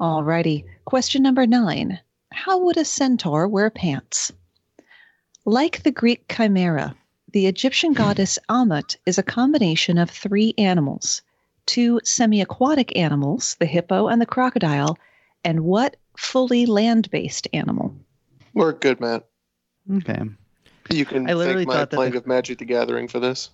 Alrighty, 0.00 0.64
question 0.84 1.24
number 1.24 1.44
nine 1.44 1.98
How 2.32 2.58
would 2.58 2.76
a 2.76 2.84
centaur 2.84 3.48
wear 3.48 3.68
pants? 3.68 4.32
Like 5.44 5.82
the 5.82 5.90
Greek 5.90 6.28
chimera, 6.28 6.94
the 7.32 7.46
Egyptian 7.46 7.92
goddess 7.92 8.38
Ammut 8.48 8.96
is 9.06 9.18
a 9.18 9.22
combination 9.22 9.98
of 9.98 10.10
three 10.10 10.54
animals 10.58 11.22
two 11.66 12.00
semi 12.02 12.40
aquatic 12.40 12.96
animals, 12.96 13.54
the 13.60 13.66
hippo 13.66 14.08
and 14.08 14.22
the 14.22 14.26
crocodile, 14.26 14.96
and 15.44 15.60
what 15.60 15.96
fully 16.16 16.64
land 16.64 17.10
based 17.10 17.46
animal? 17.52 17.94
We're 18.54 18.72
good, 18.72 19.00
Matt. 19.00 19.26
Okay. 19.96 20.22
You 20.90 21.04
can 21.04 21.28
I 21.28 21.34
literally 21.34 21.60
thank 21.64 21.68
my 21.68 21.74
thought 21.74 21.90
that 21.90 21.96
playing 21.96 22.12
the- 22.12 22.18
of 22.18 22.26
Magic 22.26 22.58
the 22.58 22.64
Gathering 22.64 23.06
for 23.06 23.20
this. 23.20 23.50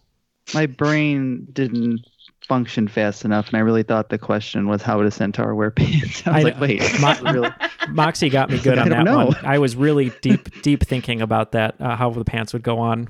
My 0.54 0.66
brain 0.66 1.46
didn't 1.52 2.06
function 2.46 2.86
fast 2.86 3.24
enough, 3.24 3.48
and 3.48 3.56
I 3.56 3.60
really 3.60 3.82
thought 3.82 4.10
the 4.10 4.18
question 4.18 4.68
was 4.68 4.82
how 4.82 4.98
would 4.98 5.06
a 5.06 5.10
centaur 5.10 5.54
wear 5.54 5.70
pants? 5.72 6.22
I 6.26 6.30
was 6.30 6.44
I- 6.44 6.48
like, 6.50 6.60
wait, 6.60 7.00
Mo- 7.00 7.32
really? 7.32 7.50
Moxie 7.88 8.28
got 8.28 8.48
me 8.50 8.58
good 8.60 8.78
I 8.78 8.82
on 8.82 8.88
don't 8.90 9.04
that 9.04 9.10
know. 9.10 9.26
one. 9.26 9.36
I 9.42 9.58
was 9.58 9.74
really 9.74 10.10
deep, 10.22 10.62
deep 10.62 10.84
thinking 10.84 11.20
about 11.20 11.50
that, 11.52 11.74
uh, 11.80 11.96
how 11.96 12.10
the 12.10 12.24
pants 12.24 12.52
would 12.52 12.62
go 12.62 12.78
on. 12.78 13.08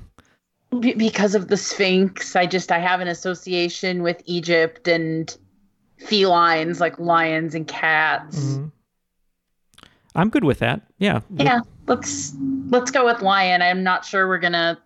Be- 0.79 0.93
because 0.93 1.35
of 1.35 1.47
the 1.47 1.57
Sphinx, 1.57 2.35
I 2.35 2.45
just 2.45 2.71
I 2.71 2.79
have 2.79 2.99
an 3.01 3.07
association 3.07 4.03
with 4.03 4.21
Egypt 4.25 4.87
and 4.87 5.35
felines 5.99 6.79
like 6.79 6.99
lions 6.99 7.55
and 7.55 7.67
cats. 7.67 8.37
Mhm. 8.37 8.71
I'm 10.15 10.29
good 10.29 10.43
with 10.43 10.59
that. 10.59 10.81
Yeah. 10.97 11.21
Yeah, 11.37 11.59
let's 11.87 12.33
let's 12.69 12.91
go 12.91 13.05
with 13.05 13.21
lion. 13.21 13.61
I'm 13.61 13.83
not 13.83 14.05
sure 14.05 14.27
we're 14.27 14.39
gonna 14.39 14.79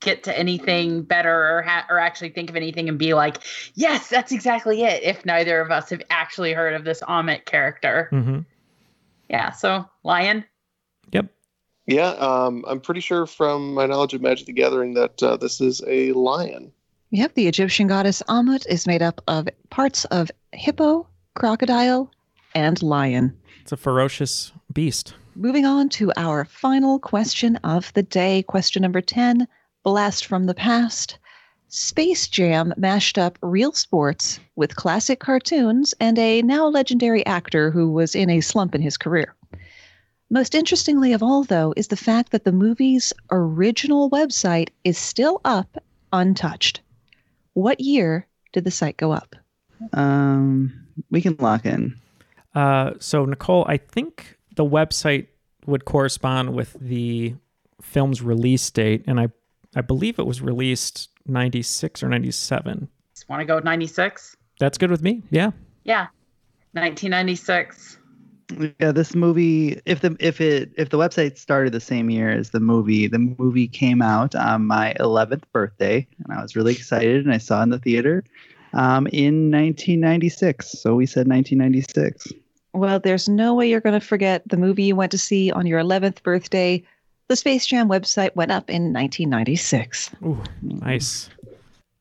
get 0.00 0.24
to 0.24 0.38
anything 0.38 1.02
better 1.02 1.56
or 1.58 1.62
ha- 1.62 1.86
or 1.90 1.98
actually 1.98 2.30
think 2.30 2.50
of 2.50 2.56
anything 2.56 2.88
and 2.88 2.98
be 2.98 3.14
like, 3.14 3.38
yes, 3.74 4.08
that's 4.08 4.32
exactly 4.32 4.82
it. 4.82 5.02
If 5.02 5.24
neither 5.24 5.60
of 5.60 5.70
us 5.70 5.90
have 5.90 6.02
actually 6.10 6.52
heard 6.52 6.74
of 6.74 6.84
this 6.84 7.00
Amit 7.02 7.44
character, 7.44 8.08
hmm 8.10 8.40
yeah. 9.28 9.50
So 9.50 9.84
lion. 10.04 10.44
Yep. 11.88 11.96
Yeah, 11.96 12.10
um, 12.24 12.64
I'm 12.68 12.80
pretty 12.80 13.00
sure 13.00 13.26
from 13.26 13.72
my 13.72 13.86
knowledge 13.86 14.12
of 14.12 14.20
Magic 14.20 14.46
the 14.46 14.52
Gathering 14.52 14.92
that 14.94 15.22
uh, 15.22 15.38
this 15.38 15.58
is 15.60 15.82
a 15.86 16.12
lion. 16.12 16.70
Yep, 17.10 17.34
the 17.34 17.48
Egyptian 17.48 17.86
goddess 17.86 18.22
Ammut 18.28 18.66
is 18.68 18.86
made 18.86 19.00
up 19.00 19.22
of 19.26 19.48
parts 19.70 20.04
of 20.06 20.30
hippo, 20.52 21.08
crocodile, 21.34 22.10
and 22.54 22.82
lion. 22.82 23.34
It's 23.62 23.72
a 23.72 23.78
ferocious 23.78 24.52
beast. 24.74 25.14
Moving 25.34 25.64
on 25.64 25.88
to 25.90 26.12
our 26.18 26.44
final 26.44 26.98
question 26.98 27.56
of 27.64 27.90
the 27.94 28.02
day. 28.02 28.42
Question 28.42 28.82
number 28.82 29.00
10 29.00 29.48
Blast 29.82 30.26
from 30.26 30.44
the 30.44 30.54
Past. 30.54 31.18
Space 31.68 32.28
Jam 32.28 32.74
mashed 32.76 33.16
up 33.16 33.38
real 33.40 33.72
sports 33.72 34.40
with 34.56 34.76
classic 34.76 35.20
cartoons 35.20 35.94
and 36.00 36.18
a 36.18 36.42
now 36.42 36.66
legendary 36.66 37.24
actor 37.24 37.70
who 37.70 37.90
was 37.90 38.14
in 38.14 38.28
a 38.28 38.42
slump 38.42 38.74
in 38.74 38.82
his 38.82 38.98
career. 38.98 39.34
Most 40.30 40.54
interestingly 40.54 41.12
of 41.12 41.22
all, 41.22 41.44
though, 41.44 41.72
is 41.76 41.88
the 41.88 41.96
fact 41.96 42.32
that 42.32 42.44
the 42.44 42.52
movie's 42.52 43.12
original 43.30 44.10
website 44.10 44.68
is 44.84 44.98
still 44.98 45.40
up 45.44 45.82
untouched. 46.12 46.80
What 47.54 47.80
year 47.80 48.26
did 48.52 48.64
the 48.64 48.70
site 48.70 48.96
go 48.96 49.12
up? 49.12 49.34
Um, 49.92 50.86
we 51.10 51.22
can 51.22 51.36
lock 51.38 51.64
in. 51.64 51.98
Uh, 52.54 52.92
so, 52.98 53.24
Nicole, 53.24 53.64
I 53.68 53.78
think 53.78 54.36
the 54.56 54.64
website 54.64 55.28
would 55.66 55.84
correspond 55.84 56.54
with 56.54 56.76
the 56.80 57.34
film's 57.80 58.22
release 58.22 58.70
date, 58.70 59.04
and 59.06 59.20
I, 59.20 59.28
I 59.76 59.80
believe 59.80 60.18
it 60.18 60.26
was 60.26 60.42
released 60.42 61.08
96 61.26 62.02
or 62.02 62.08
97. 62.08 62.88
Want 63.28 63.40
to 63.40 63.44
go 63.44 63.56
with 63.56 63.64
96. 63.64 64.36
That's 64.58 64.78
good 64.78 64.90
with 64.90 65.02
me. 65.02 65.22
Yeah. 65.30 65.50
Yeah, 65.84 66.06
1996. 66.72 67.97
Yeah, 68.80 68.92
this 68.92 69.14
movie. 69.14 69.80
If 69.84 70.00
the 70.00 70.16
if 70.20 70.40
it 70.40 70.70
if 70.76 70.88
the 70.88 70.96
website 70.96 71.36
started 71.36 71.72
the 71.72 71.80
same 71.80 72.08
year 72.08 72.30
as 72.30 72.50
the 72.50 72.60
movie, 72.60 73.06
the 73.06 73.18
movie 73.18 73.68
came 73.68 74.00
out 74.00 74.34
on 74.34 74.66
my 74.66 74.94
11th 74.98 75.42
birthday, 75.52 76.06
and 76.24 76.38
I 76.38 76.40
was 76.40 76.56
really 76.56 76.72
excited, 76.72 77.24
and 77.24 77.34
I 77.34 77.38
saw 77.38 77.60
it 77.60 77.64
in 77.64 77.70
the 77.70 77.78
theater 77.78 78.24
um, 78.72 79.06
in 79.08 79.50
1996. 79.50 80.80
So 80.80 80.94
we 80.94 81.04
said 81.04 81.28
1996. 81.28 82.32
Well, 82.72 83.00
there's 83.00 83.28
no 83.28 83.54
way 83.54 83.68
you're 83.68 83.80
going 83.80 83.98
to 83.98 84.06
forget 84.06 84.42
the 84.46 84.56
movie 84.56 84.84
you 84.84 84.96
went 84.96 85.12
to 85.12 85.18
see 85.18 85.50
on 85.50 85.66
your 85.66 85.80
11th 85.80 86.22
birthday. 86.22 86.82
The 87.28 87.36
Space 87.36 87.66
Jam 87.66 87.88
website 87.88 88.34
went 88.34 88.50
up 88.50 88.70
in 88.70 88.92
1996. 88.92 90.10
Ooh, 90.24 90.42
nice. 90.62 91.28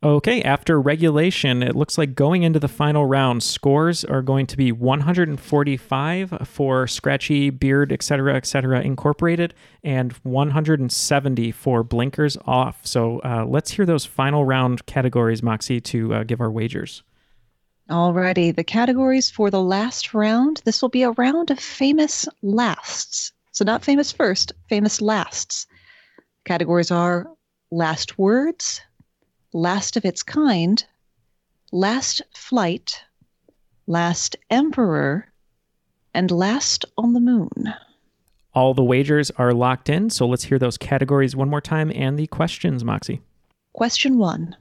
Okay, 0.04 0.44
after 0.44 0.80
regulation, 0.80 1.64
it 1.64 1.76
looks 1.76 1.98
like 1.98 2.14
going 2.14 2.44
into 2.44 2.60
the 2.60 2.68
final 2.68 3.08
round, 3.08 3.42
scores 3.42 4.06
are 4.06 4.22
going 4.22 4.46
to 4.46 4.56
be 4.56 4.72
145 4.72 6.38
for 6.44 6.86
Scratchy, 6.86 7.50
Beard, 7.50 7.92
etc., 7.92 8.36
etc. 8.36 8.82
Incorporated, 8.82 9.56
and 9.84 10.14
170 10.22 11.52
for 11.52 11.84
Blinkers 11.84 12.38
Off. 12.46 12.86
So 12.86 13.20
uh, 13.26 13.46
let's 13.48 13.72
hear 13.72 13.88
those 13.88 14.06
final 14.06 14.46
round 14.46 14.86
categories, 14.86 15.42
Moxie, 15.42 15.82
to 15.82 16.14
uh, 16.14 16.24
give 16.24 16.42
our 16.42 16.52
wagers. 16.52 17.02
Alrighty, 17.90 18.56
the 18.56 18.64
categories 18.64 19.32
for 19.32 19.50
the 19.50 19.64
last 19.64 20.14
round. 20.14 20.62
This 20.64 20.80
will 20.80 20.90
be 20.90 21.04
a 21.04 21.12
round 21.12 21.50
of 21.50 21.60
famous 21.60 22.28
lasts. 22.44 23.32
So, 23.52 23.66
not 23.66 23.84
famous 23.84 24.12
first, 24.12 24.52
famous 24.70 25.02
lasts. 25.02 25.66
Categories 26.46 26.92
are 26.92 27.28
last 27.72 28.20
words, 28.20 28.82
last 29.54 29.98
of 29.98 30.06
its 30.06 30.24
kind, 30.24 30.84
last 31.72 32.22
flight, 32.34 33.04
last 33.88 34.36
emperor, 34.50 35.32
and 36.14 36.32
last 36.32 36.86
on 36.98 37.14
the 37.14 37.20
moon. 37.20 37.74
All 38.54 38.74
the 38.74 38.84
wagers 38.84 39.30
are 39.38 39.54
locked 39.54 39.90
in, 39.90 40.10
so 40.10 40.28
let's 40.28 40.46
hear 40.46 40.58
those 40.58 40.78
categories 40.78 41.36
one 41.36 41.50
more 41.50 41.62
time 41.62 41.92
and 41.94 42.18
the 42.18 42.28
questions, 42.28 42.84
Moxie. 42.84 43.22
Question 43.74 44.18
one 44.18 44.56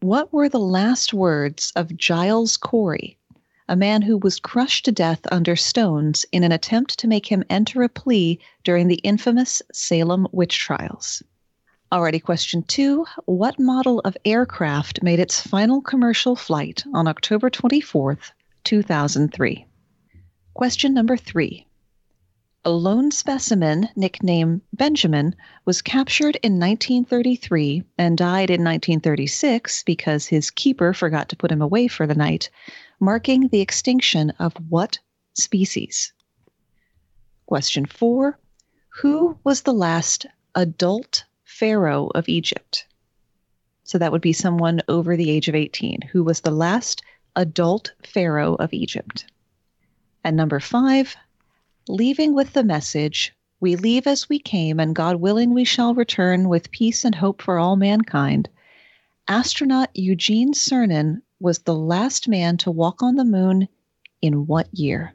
What 0.00 0.32
were 0.32 0.48
the 0.48 0.58
last 0.58 1.14
words 1.14 1.72
of 1.76 1.96
Giles 1.96 2.56
Corey, 2.56 3.16
a 3.68 3.76
man 3.76 4.02
who 4.02 4.18
was 4.18 4.40
crushed 4.40 4.84
to 4.86 4.92
death 4.92 5.20
under 5.30 5.54
stones 5.54 6.26
in 6.32 6.42
an 6.42 6.50
attempt 6.50 6.98
to 6.98 7.06
make 7.06 7.26
him 7.26 7.44
enter 7.48 7.82
a 7.82 7.88
plea 7.88 8.40
during 8.64 8.88
the 8.88 9.00
infamous 9.04 9.62
Salem 9.72 10.26
witch 10.32 10.58
trials? 10.58 11.22
Alrighty, 11.92 12.22
question 12.22 12.62
two 12.62 13.04
What 13.26 13.58
model 13.58 14.00
of 14.00 14.16
aircraft 14.24 15.02
made 15.02 15.20
its 15.20 15.42
final 15.42 15.82
commercial 15.82 16.34
flight 16.34 16.82
on 16.94 17.06
October 17.06 17.50
24th, 17.50 18.30
2003? 18.64 19.66
Question 20.54 20.94
number 20.94 21.18
three. 21.18 21.66
A 22.64 22.70
lone 22.70 23.10
specimen, 23.10 23.90
nicknamed 23.94 24.62
Benjamin, 24.72 25.36
was 25.66 25.82
captured 25.82 26.36
in 26.36 26.58
1933 26.58 27.82
and 27.98 28.16
died 28.16 28.48
in 28.48 28.64
1936 28.64 29.82
because 29.82 30.24
his 30.24 30.50
keeper 30.50 30.94
forgot 30.94 31.28
to 31.28 31.36
put 31.36 31.52
him 31.52 31.60
away 31.60 31.88
for 31.88 32.06
the 32.06 32.14
night, 32.14 32.48
marking 33.00 33.48
the 33.48 33.60
extinction 33.60 34.30
of 34.38 34.54
what 34.70 34.98
species? 35.34 36.14
Question 37.44 37.84
four 37.84 38.38
Who 39.02 39.36
was 39.44 39.60
the 39.60 39.74
last 39.74 40.24
adult 40.54 41.24
pharaoh 41.52 42.10
of 42.14 42.28
Egypt? 42.28 42.86
So 43.84 43.98
that 43.98 44.10
would 44.10 44.22
be 44.22 44.32
someone 44.32 44.80
over 44.88 45.16
the 45.16 45.30
age 45.30 45.48
of 45.48 45.54
18. 45.54 46.00
Who 46.12 46.24
was 46.24 46.40
the 46.40 46.50
last 46.50 47.02
adult 47.36 47.92
pharaoh 48.02 48.54
of 48.54 48.72
Egypt? 48.72 49.26
And 50.24 50.36
number 50.36 50.60
five, 50.60 51.14
leaving 51.88 52.34
with 52.34 52.52
the 52.52 52.64
message, 52.64 53.34
we 53.60 53.76
leave 53.76 54.06
as 54.06 54.28
we 54.28 54.38
came, 54.38 54.80
and 54.80 54.94
God 54.94 55.16
willing, 55.16 55.52
we 55.52 55.64
shall 55.64 55.94
return 55.94 56.48
with 56.48 56.70
peace 56.70 57.04
and 57.04 57.14
hope 57.14 57.42
for 57.42 57.58
all 57.58 57.76
mankind. 57.76 58.48
Astronaut 59.28 59.90
Eugene 59.94 60.52
Cernan 60.52 61.22
was 61.38 61.60
the 61.60 61.74
last 61.74 62.28
man 62.28 62.56
to 62.58 62.70
walk 62.70 63.02
on 63.02 63.16
the 63.16 63.24
moon 63.24 63.68
in 64.20 64.46
what 64.46 64.68
year? 64.72 65.12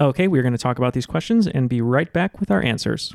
Okay, 0.00 0.26
we're 0.26 0.42
going 0.42 0.52
to 0.52 0.58
talk 0.58 0.78
about 0.78 0.94
these 0.94 1.06
questions 1.06 1.46
and 1.46 1.68
be 1.68 1.80
right 1.80 2.12
back 2.12 2.40
with 2.40 2.50
our 2.50 2.62
answers. 2.62 3.14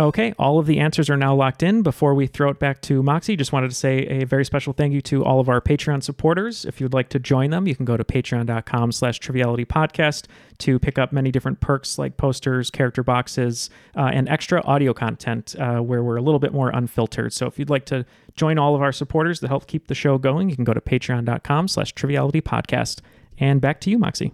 Okay, 0.00 0.32
all 0.38 0.58
of 0.58 0.64
the 0.64 0.80
answers 0.80 1.10
are 1.10 1.16
now 1.16 1.34
locked 1.34 1.62
in. 1.62 1.82
Before 1.82 2.14
we 2.14 2.26
throw 2.26 2.48
it 2.48 2.58
back 2.58 2.80
to 2.82 3.02
Moxie, 3.02 3.36
just 3.36 3.52
wanted 3.52 3.68
to 3.68 3.76
say 3.76 3.98
a 4.06 4.24
very 4.24 4.46
special 4.46 4.72
thank 4.72 4.94
you 4.94 5.02
to 5.02 5.22
all 5.22 5.40
of 5.40 5.50
our 5.50 5.60
Patreon 5.60 6.02
supporters. 6.02 6.64
If 6.64 6.80
you'd 6.80 6.94
like 6.94 7.10
to 7.10 7.18
join 7.18 7.50
them, 7.50 7.66
you 7.66 7.76
can 7.76 7.84
go 7.84 7.98
to 7.98 8.04
patreon.com 8.04 8.92
slash 8.92 9.18
triviality 9.18 9.66
podcast 9.66 10.24
to 10.60 10.78
pick 10.78 10.98
up 10.98 11.12
many 11.12 11.30
different 11.30 11.60
perks 11.60 11.98
like 11.98 12.16
posters, 12.16 12.70
character 12.70 13.02
boxes, 13.02 13.68
uh, 13.94 14.10
and 14.10 14.26
extra 14.30 14.62
audio 14.64 14.94
content 14.94 15.54
uh, 15.58 15.80
where 15.80 16.02
we're 16.02 16.16
a 16.16 16.22
little 16.22 16.40
bit 16.40 16.54
more 16.54 16.70
unfiltered. 16.70 17.34
So 17.34 17.46
if 17.46 17.58
you'd 17.58 17.68
like 17.68 17.84
to 17.86 18.06
join 18.36 18.56
all 18.56 18.74
of 18.74 18.80
our 18.80 18.92
supporters 18.92 19.40
to 19.40 19.48
help 19.48 19.66
keep 19.66 19.88
the 19.88 19.94
show 19.94 20.16
going, 20.16 20.48
you 20.48 20.56
can 20.56 20.64
go 20.64 20.72
to 20.72 20.80
patreon.com 20.80 21.68
slash 21.68 21.92
triviality 21.92 22.40
podcast. 22.40 23.00
And 23.38 23.60
back 23.60 23.82
to 23.82 23.90
you, 23.90 23.98
Moxie. 23.98 24.32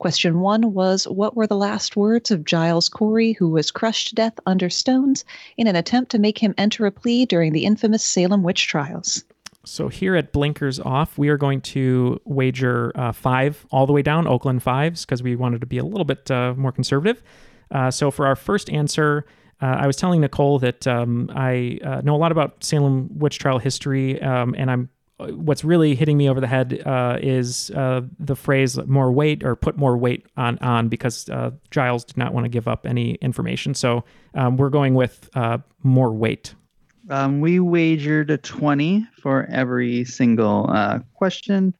Question 0.00 0.40
one 0.40 0.72
was 0.72 1.06
What 1.06 1.36
were 1.36 1.46
the 1.46 1.58
last 1.58 1.94
words 1.94 2.30
of 2.30 2.46
Giles 2.46 2.88
Corey, 2.88 3.32
who 3.34 3.50
was 3.50 3.70
crushed 3.70 4.08
to 4.08 4.14
death 4.14 4.32
under 4.46 4.70
stones 4.70 5.26
in 5.58 5.66
an 5.66 5.76
attempt 5.76 6.10
to 6.12 6.18
make 6.18 6.38
him 6.38 6.54
enter 6.56 6.86
a 6.86 6.90
plea 6.90 7.26
during 7.26 7.52
the 7.52 7.66
infamous 7.66 8.02
Salem 8.02 8.42
witch 8.42 8.66
trials? 8.66 9.22
So 9.66 9.88
here 9.88 10.16
at 10.16 10.32
Blinkers 10.32 10.80
Off, 10.80 11.18
we 11.18 11.28
are 11.28 11.36
going 11.36 11.60
to 11.60 12.18
wager 12.24 12.92
uh, 12.94 13.12
five 13.12 13.66
all 13.70 13.86
the 13.86 13.92
way 13.92 14.00
down, 14.00 14.26
Oakland 14.26 14.62
fives, 14.62 15.04
because 15.04 15.22
we 15.22 15.36
wanted 15.36 15.60
to 15.60 15.66
be 15.66 15.76
a 15.76 15.84
little 15.84 16.06
bit 16.06 16.30
uh, 16.30 16.54
more 16.56 16.72
conservative. 16.72 17.22
Uh, 17.70 17.90
so 17.90 18.10
for 18.10 18.26
our 18.26 18.36
first 18.36 18.70
answer, 18.70 19.26
uh, 19.60 19.66
I 19.80 19.86
was 19.86 19.96
telling 19.96 20.22
Nicole 20.22 20.58
that 20.60 20.86
um, 20.86 21.30
I 21.34 21.78
uh, 21.84 22.00
know 22.00 22.16
a 22.16 22.16
lot 22.16 22.32
about 22.32 22.64
Salem 22.64 23.18
witch 23.18 23.38
trial 23.38 23.58
history, 23.58 24.20
um, 24.22 24.54
and 24.56 24.70
I'm 24.70 24.88
what's 25.28 25.64
really 25.64 25.94
hitting 25.94 26.16
me 26.16 26.28
over 26.28 26.40
the 26.40 26.46
head 26.46 26.82
uh, 26.86 27.18
is 27.20 27.70
uh, 27.70 28.02
the 28.18 28.36
phrase 28.36 28.78
"more 28.86 29.12
weight" 29.12 29.44
or 29.44 29.56
"put 29.56 29.76
more 29.76 29.96
weight 29.96 30.26
on 30.36 30.58
on" 30.58 30.88
because 30.88 31.28
uh, 31.28 31.50
Giles 31.70 32.04
did 32.04 32.16
not 32.16 32.32
want 32.32 32.44
to 32.44 32.48
give 32.48 32.68
up 32.68 32.86
any 32.86 33.14
information. 33.16 33.74
So 33.74 34.04
um, 34.34 34.56
we're 34.56 34.70
going 34.70 34.94
with 34.94 35.28
uh, 35.34 35.58
more 35.82 36.12
weight. 36.12 36.54
Um, 37.08 37.40
we 37.40 37.58
wagered 37.58 38.30
a 38.30 38.38
20 38.38 39.06
for 39.20 39.46
every 39.50 40.04
single 40.04 40.66
uh, 40.70 41.00
question. 41.14 41.74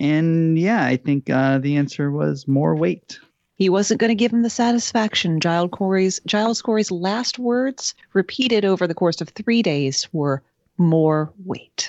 And 0.00 0.58
yeah, 0.58 0.84
I 0.84 0.96
think 0.96 1.30
uh, 1.30 1.58
the 1.58 1.76
answer 1.76 2.10
was 2.10 2.48
more 2.48 2.74
weight. 2.74 3.18
He 3.56 3.68
wasn't 3.68 4.00
going 4.00 4.08
to 4.08 4.16
give 4.16 4.32
him 4.32 4.42
the 4.42 4.50
satisfaction. 4.50 5.38
Giles 5.38 5.70
Corey's, 5.72 6.20
Giles 6.26 6.60
Corey's 6.60 6.90
last 6.90 7.38
words, 7.38 7.94
repeated 8.12 8.64
over 8.64 8.88
the 8.88 8.94
course 8.94 9.20
of 9.20 9.28
three 9.28 9.62
days, 9.62 10.08
were 10.12 10.42
more 10.76 11.32
weight. 11.44 11.88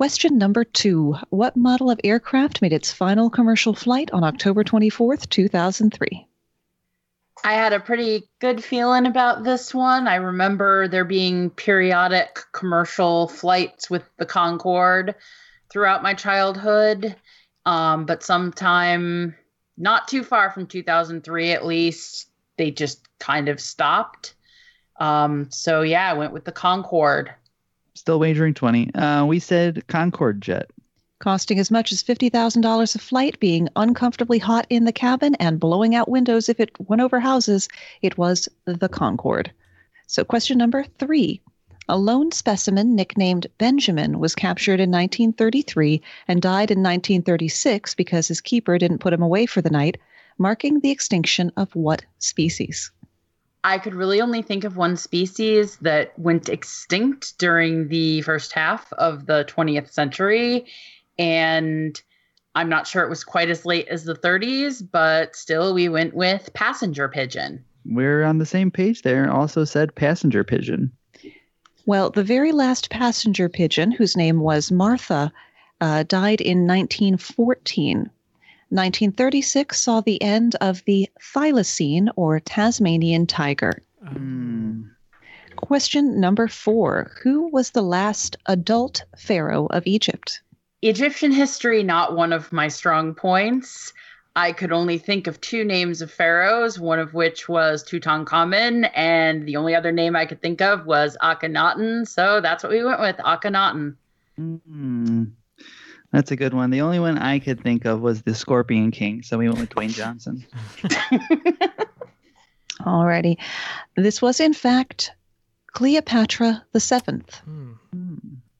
Question 0.00 0.38
number 0.38 0.64
two 0.64 1.14
What 1.28 1.58
model 1.58 1.90
of 1.90 2.00
aircraft 2.02 2.62
made 2.62 2.72
its 2.72 2.90
final 2.90 3.28
commercial 3.28 3.74
flight 3.74 4.10
on 4.12 4.24
October 4.24 4.64
24th, 4.64 5.28
2003? 5.28 6.26
I 7.44 7.52
had 7.52 7.74
a 7.74 7.80
pretty 7.80 8.22
good 8.38 8.64
feeling 8.64 9.04
about 9.04 9.44
this 9.44 9.74
one. 9.74 10.08
I 10.08 10.14
remember 10.14 10.88
there 10.88 11.04
being 11.04 11.50
periodic 11.50 12.38
commercial 12.52 13.28
flights 13.28 13.90
with 13.90 14.02
the 14.16 14.24
Concorde 14.24 15.16
throughout 15.70 16.02
my 16.02 16.14
childhood, 16.14 17.14
um, 17.66 18.06
but 18.06 18.22
sometime 18.22 19.36
not 19.76 20.08
too 20.08 20.24
far 20.24 20.50
from 20.50 20.66
2003 20.66 21.52
at 21.52 21.66
least, 21.66 22.30
they 22.56 22.70
just 22.70 23.06
kind 23.18 23.50
of 23.50 23.60
stopped. 23.60 24.32
Um, 24.98 25.50
so 25.50 25.82
yeah, 25.82 26.10
I 26.10 26.14
went 26.14 26.32
with 26.32 26.46
the 26.46 26.52
Concorde. 26.52 27.34
Still 27.94 28.18
wagering 28.18 28.54
20. 28.54 28.94
Uh, 28.94 29.24
we 29.26 29.38
said 29.38 29.86
Concorde 29.86 30.40
jet. 30.40 30.70
Costing 31.20 31.58
as 31.58 31.70
much 31.70 31.92
as 31.92 32.02
$50,000 32.02 32.94
a 32.94 32.98
flight, 32.98 33.38
being 33.40 33.68
uncomfortably 33.76 34.38
hot 34.38 34.66
in 34.70 34.84
the 34.84 34.92
cabin, 34.92 35.34
and 35.34 35.60
blowing 35.60 35.94
out 35.94 36.08
windows 36.08 36.48
if 36.48 36.58
it 36.60 36.70
went 36.80 37.02
over 37.02 37.20
houses, 37.20 37.68
it 38.00 38.16
was 38.16 38.48
the 38.64 38.88
Concorde. 38.88 39.52
So, 40.06 40.24
question 40.24 40.56
number 40.56 40.84
three. 40.98 41.42
A 41.88 41.98
lone 41.98 42.30
specimen 42.32 42.94
nicknamed 42.94 43.48
Benjamin 43.58 44.18
was 44.18 44.34
captured 44.34 44.80
in 44.80 44.90
1933 44.90 46.00
and 46.28 46.40
died 46.40 46.70
in 46.70 46.78
1936 46.78 47.94
because 47.96 48.28
his 48.28 48.40
keeper 48.40 48.78
didn't 48.78 49.00
put 49.00 49.12
him 49.12 49.22
away 49.22 49.44
for 49.44 49.60
the 49.60 49.70
night, 49.70 49.98
marking 50.38 50.80
the 50.80 50.90
extinction 50.90 51.50
of 51.56 51.74
what 51.74 52.04
species? 52.18 52.92
I 53.62 53.78
could 53.78 53.94
really 53.94 54.20
only 54.20 54.42
think 54.42 54.64
of 54.64 54.76
one 54.76 54.96
species 54.96 55.76
that 55.78 56.18
went 56.18 56.48
extinct 56.48 57.38
during 57.38 57.88
the 57.88 58.22
first 58.22 58.52
half 58.52 58.92
of 58.94 59.26
the 59.26 59.44
20th 59.44 59.90
century. 59.90 60.66
And 61.18 62.00
I'm 62.54 62.68
not 62.68 62.86
sure 62.86 63.04
it 63.04 63.10
was 63.10 63.24
quite 63.24 63.50
as 63.50 63.66
late 63.66 63.88
as 63.88 64.04
the 64.04 64.14
30s, 64.14 64.86
but 64.90 65.36
still 65.36 65.74
we 65.74 65.88
went 65.88 66.14
with 66.14 66.52
passenger 66.54 67.08
pigeon. 67.08 67.64
We're 67.84 68.24
on 68.24 68.38
the 68.38 68.46
same 68.46 68.70
page 68.70 69.02
there. 69.02 69.30
Also 69.30 69.64
said 69.64 69.94
passenger 69.94 70.42
pigeon. 70.42 70.92
Well, 71.86 72.10
the 72.10 72.24
very 72.24 72.52
last 72.52 72.90
passenger 72.90 73.48
pigeon, 73.48 73.90
whose 73.90 74.16
name 74.16 74.40
was 74.40 74.70
Martha, 74.70 75.32
uh, 75.80 76.02
died 76.04 76.40
in 76.40 76.66
1914. 76.66 78.10
1936 78.70 79.80
saw 79.80 80.00
the 80.00 80.22
end 80.22 80.56
of 80.60 80.84
the 80.84 81.08
thylacine 81.20 82.08
or 82.16 82.40
Tasmanian 82.40 83.26
tiger. 83.26 83.82
Mm. 84.04 84.90
Question 85.56 86.20
number 86.20 86.48
four 86.48 87.10
Who 87.22 87.48
was 87.48 87.70
the 87.70 87.82
last 87.82 88.36
adult 88.46 89.04
pharaoh 89.16 89.66
of 89.66 89.86
Egypt? 89.86 90.40
Egyptian 90.82 91.32
history, 91.32 91.82
not 91.82 92.16
one 92.16 92.32
of 92.32 92.52
my 92.52 92.68
strong 92.68 93.14
points. 93.14 93.92
I 94.36 94.52
could 94.52 94.72
only 94.72 94.96
think 94.96 95.26
of 95.26 95.40
two 95.40 95.64
names 95.64 96.00
of 96.00 96.10
pharaohs, 96.10 96.78
one 96.78 97.00
of 97.00 97.12
which 97.12 97.48
was 97.48 97.84
Tutankhamun, 97.84 98.88
and 98.94 99.46
the 99.46 99.56
only 99.56 99.74
other 99.74 99.92
name 99.92 100.14
I 100.14 100.24
could 100.24 100.40
think 100.40 100.62
of 100.62 100.86
was 100.86 101.16
Akhenaten. 101.20 102.06
So 102.06 102.40
that's 102.40 102.62
what 102.62 102.72
we 102.72 102.84
went 102.84 103.00
with, 103.00 103.16
Akhenaten. 103.16 103.96
Mm, 104.38 105.32
that's 106.12 106.30
a 106.30 106.36
good 106.36 106.54
one. 106.54 106.70
The 106.70 106.80
only 106.80 106.98
one 106.98 107.18
I 107.18 107.38
could 107.38 107.62
think 107.62 107.84
of 107.84 108.00
was 108.00 108.22
the 108.22 108.34
Scorpion 108.34 108.90
King, 108.90 109.22
so 109.22 109.38
we 109.38 109.48
went 109.48 109.60
with 109.60 109.70
Dwayne 109.70 109.90
Johnson. 109.90 110.44
Alrighty. 112.80 113.36
This 113.96 114.22
was, 114.22 114.40
in 114.40 114.54
fact, 114.54 115.12
Cleopatra 115.72 116.64
the 116.72 116.80
Seventh. 116.80 117.40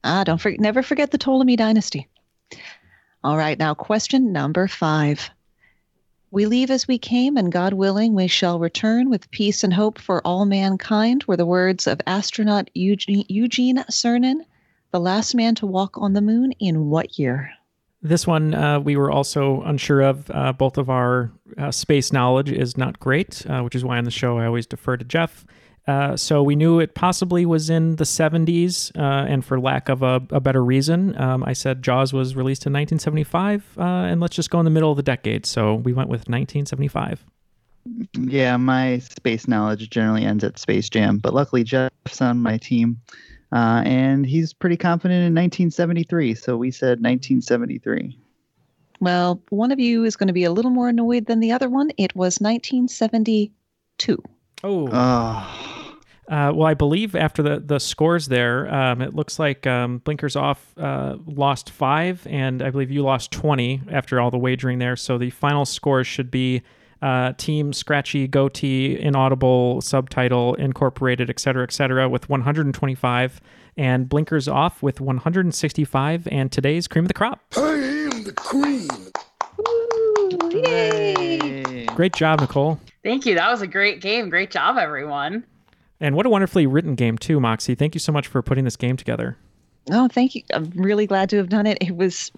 Ah, 0.03 0.23
don't 0.23 0.39
forget, 0.39 0.59
never 0.59 0.81
forget 0.83 1.11
the 1.11 1.17
Ptolemy 1.17 1.55
dynasty. 1.55 2.07
All 3.23 3.37
right, 3.37 3.57
now 3.57 3.73
question 3.73 4.31
number 4.31 4.67
five. 4.67 5.29
We 6.31 6.45
leave 6.45 6.71
as 6.71 6.87
we 6.87 6.97
came, 6.97 7.35
and 7.35 7.51
God 7.51 7.73
willing, 7.73 8.15
we 8.15 8.27
shall 8.27 8.57
return 8.57 9.09
with 9.09 9.29
peace 9.31 9.63
and 9.63 9.73
hope 9.73 9.99
for 9.99 10.25
all 10.25 10.45
mankind, 10.45 11.25
were 11.25 11.35
the 11.35 11.45
words 11.45 11.87
of 11.87 11.99
astronaut 12.07 12.69
Eugene, 12.73 13.25
Eugene 13.27 13.83
Cernan, 13.91 14.45
the 14.91 14.99
last 14.99 15.35
man 15.35 15.55
to 15.55 15.65
walk 15.65 15.97
on 15.97 16.13
the 16.13 16.21
moon 16.21 16.51
in 16.59 16.89
what 16.89 17.17
year? 17.17 17.51
This 18.03 18.25
one 18.25 18.53
uh, 18.53 18.79
we 18.79 18.95
were 18.95 19.11
also 19.11 19.61
unsure 19.61 20.01
of. 20.01 20.29
Uh, 20.31 20.53
both 20.53 20.77
of 20.77 20.89
our 20.89 21.31
uh, 21.57 21.71
space 21.71 22.11
knowledge 22.11 22.51
is 22.51 22.77
not 22.77 22.99
great, 22.99 23.45
uh, 23.47 23.61
which 23.61 23.75
is 23.75 23.85
why 23.85 23.97
on 23.97 24.05
the 24.05 24.11
show 24.11 24.37
I 24.39 24.45
always 24.45 24.65
defer 24.65 24.97
to 24.97 25.05
Jeff. 25.05 25.45
Uh, 25.87 26.15
so 26.15 26.43
we 26.43 26.55
knew 26.55 26.79
it 26.79 26.93
possibly 26.93 27.45
was 27.45 27.69
in 27.69 27.95
the 27.95 28.03
70s, 28.03 28.95
uh, 28.97 29.25
and 29.27 29.43
for 29.43 29.59
lack 29.59 29.89
of 29.89 30.03
a, 30.03 30.21
a 30.29 30.39
better 30.39 30.63
reason, 30.63 31.19
um, 31.19 31.43
I 31.43 31.53
said 31.53 31.81
Jaws 31.81 32.13
was 32.13 32.35
released 32.35 32.67
in 32.67 32.73
1975, 32.73 33.77
and 33.77 34.21
let's 34.21 34.35
just 34.35 34.51
go 34.51 34.59
in 34.59 34.65
the 34.65 34.71
middle 34.71 34.91
of 34.91 34.97
the 34.97 35.03
decade. 35.03 35.45
So 35.45 35.75
we 35.75 35.91
went 35.91 36.09
with 36.09 36.21
1975. 36.21 37.25
Yeah, 38.13 38.57
my 38.57 38.99
space 38.99 39.47
knowledge 39.47 39.89
generally 39.89 40.23
ends 40.23 40.43
at 40.43 40.59
Space 40.59 40.87
Jam, 40.87 41.17
but 41.17 41.33
luckily 41.33 41.63
Jeff's 41.63 42.21
on 42.21 42.39
my 42.39 42.57
team, 42.57 43.01
uh, 43.51 43.83
and 43.85 44.25
he's 44.25 44.53
pretty 44.53 44.77
confident 44.77 45.19
in 45.19 45.33
1973. 45.33 46.35
So 46.35 46.57
we 46.57 46.71
said 46.71 47.01
1973. 47.01 48.17
Well, 48.99 49.41
one 49.49 49.71
of 49.71 49.79
you 49.79 50.03
is 50.03 50.15
going 50.15 50.27
to 50.27 50.33
be 50.33 50.43
a 50.43 50.51
little 50.51 50.71
more 50.71 50.89
annoyed 50.89 51.25
than 51.25 51.39
the 51.39 51.51
other 51.51 51.69
one. 51.69 51.89
It 51.97 52.15
was 52.15 52.39
1972. 52.39 54.23
Oh. 54.63 54.87
Uh, 56.31 56.53
well, 56.55 56.67
I 56.67 56.75
believe 56.75 57.15
after 57.15 57.43
the, 57.43 57.59
the 57.59 57.79
scores 57.79 58.27
there, 58.27 58.73
um, 58.73 59.01
it 59.01 59.13
looks 59.13 59.37
like 59.37 59.67
um, 59.67 59.97
Blinkers 59.97 60.37
Off 60.37 60.73
uh, 60.77 61.17
lost 61.25 61.69
five, 61.71 62.25
and 62.29 62.61
I 62.61 62.69
believe 62.69 62.89
you 62.89 63.01
lost 63.01 63.31
20 63.31 63.81
after 63.91 64.21
all 64.21 64.31
the 64.31 64.37
wagering 64.37 64.79
there. 64.79 64.95
So 64.95 65.17
the 65.17 65.31
final 65.31 65.65
scores 65.65 66.07
should 66.07 66.31
be 66.31 66.61
uh, 67.01 67.33
Team 67.33 67.73
Scratchy, 67.73 68.27
Goatee, 68.27 68.99
Inaudible, 68.99 69.81
Subtitle, 69.81 70.55
Incorporated, 70.55 71.29
et 71.29 71.39
cetera, 71.39 71.63
et 71.63 71.71
cetera, 71.71 72.07
with 72.07 72.29
125, 72.29 73.41
and 73.77 74.07
Blinkers 74.07 74.47
Off 74.47 74.83
with 74.83 75.01
165, 75.01 76.27
and 76.31 76.51
today's 76.51 76.87
Cream 76.87 77.05
of 77.05 77.07
the 77.07 77.13
Crop. 77.13 77.39
I 77.57 77.61
am 77.61 78.23
the 78.23 78.33
cream. 78.33 78.87
Yay! 80.51 81.85
Great 81.95 82.13
job, 82.13 82.41
Nicole. 82.41 82.79
Thank 83.03 83.25
you. 83.25 83.35
That 83.35 83.49
was 83.49 83.61
a 83.61 83.67
great 83.67 84.01
game. 84.01 84.29
Great 84.29 84.51
job, 84.51 84.77
everyone. 84.77 85.45
And 85.99 86.15
what 86.15 86.25
a 86.25 86.29
wonderfully 86.29 86.65
written 86.65 86.95
game, 86.95 87.17
too, 87.17 87.39
Moxie. 87.39 87.75
Thank 87.75 87.95
you 87.95 87.99
so 87.99 88.11
much 88.11 88.27
for 88.27 88.41
putting 88.41 88.65
this 88.65 88.75
game 88.75 88.97
together. 88.97 89.37
Oh, 89.89 90.07
thank 90.07 90.35
you. 90.35 90.43
I'm 90.53 90.71
really 90.75 91.07
glad 91.07 91.29
to 91.31 91.37
have 91.37 91.49
done 91.49 91.65
it. 91.65 91.77
It 91.81 91.95
was 91.95 92.31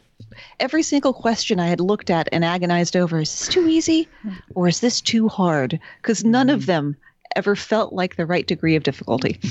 every 0.59 0.83
single 0.83 1.13
question 1.13 1.59
I 1.59 1.67
had 1.67 1.81
looked 1.81 2.09
at 2.09 2.29
and 2.31 2.45
agonized 2.45 2.95
over 2.95 3.19
is 3.19 3.31
this 3.31 3.47
too 3.47 3.67
easy 3.67 4.07
or 4.55 4.67
is 4.67 4.79
this 4.79 5.01
too 5.01 5.27
hard? 5.27 5.79
Because 6.01 6.23
none 6.23 6.49
of 6.49 6.61
mm-hmm. 6.61 6.67
them 6.67 6.97
ever 7.35 7.55
felt 7.55 7.93
like 7.93 8.15
the 8.15 8.25
right 8.25 8.47
degree 8.47 8.75
of 8.75 8.83
difficulty. 8.83 9.39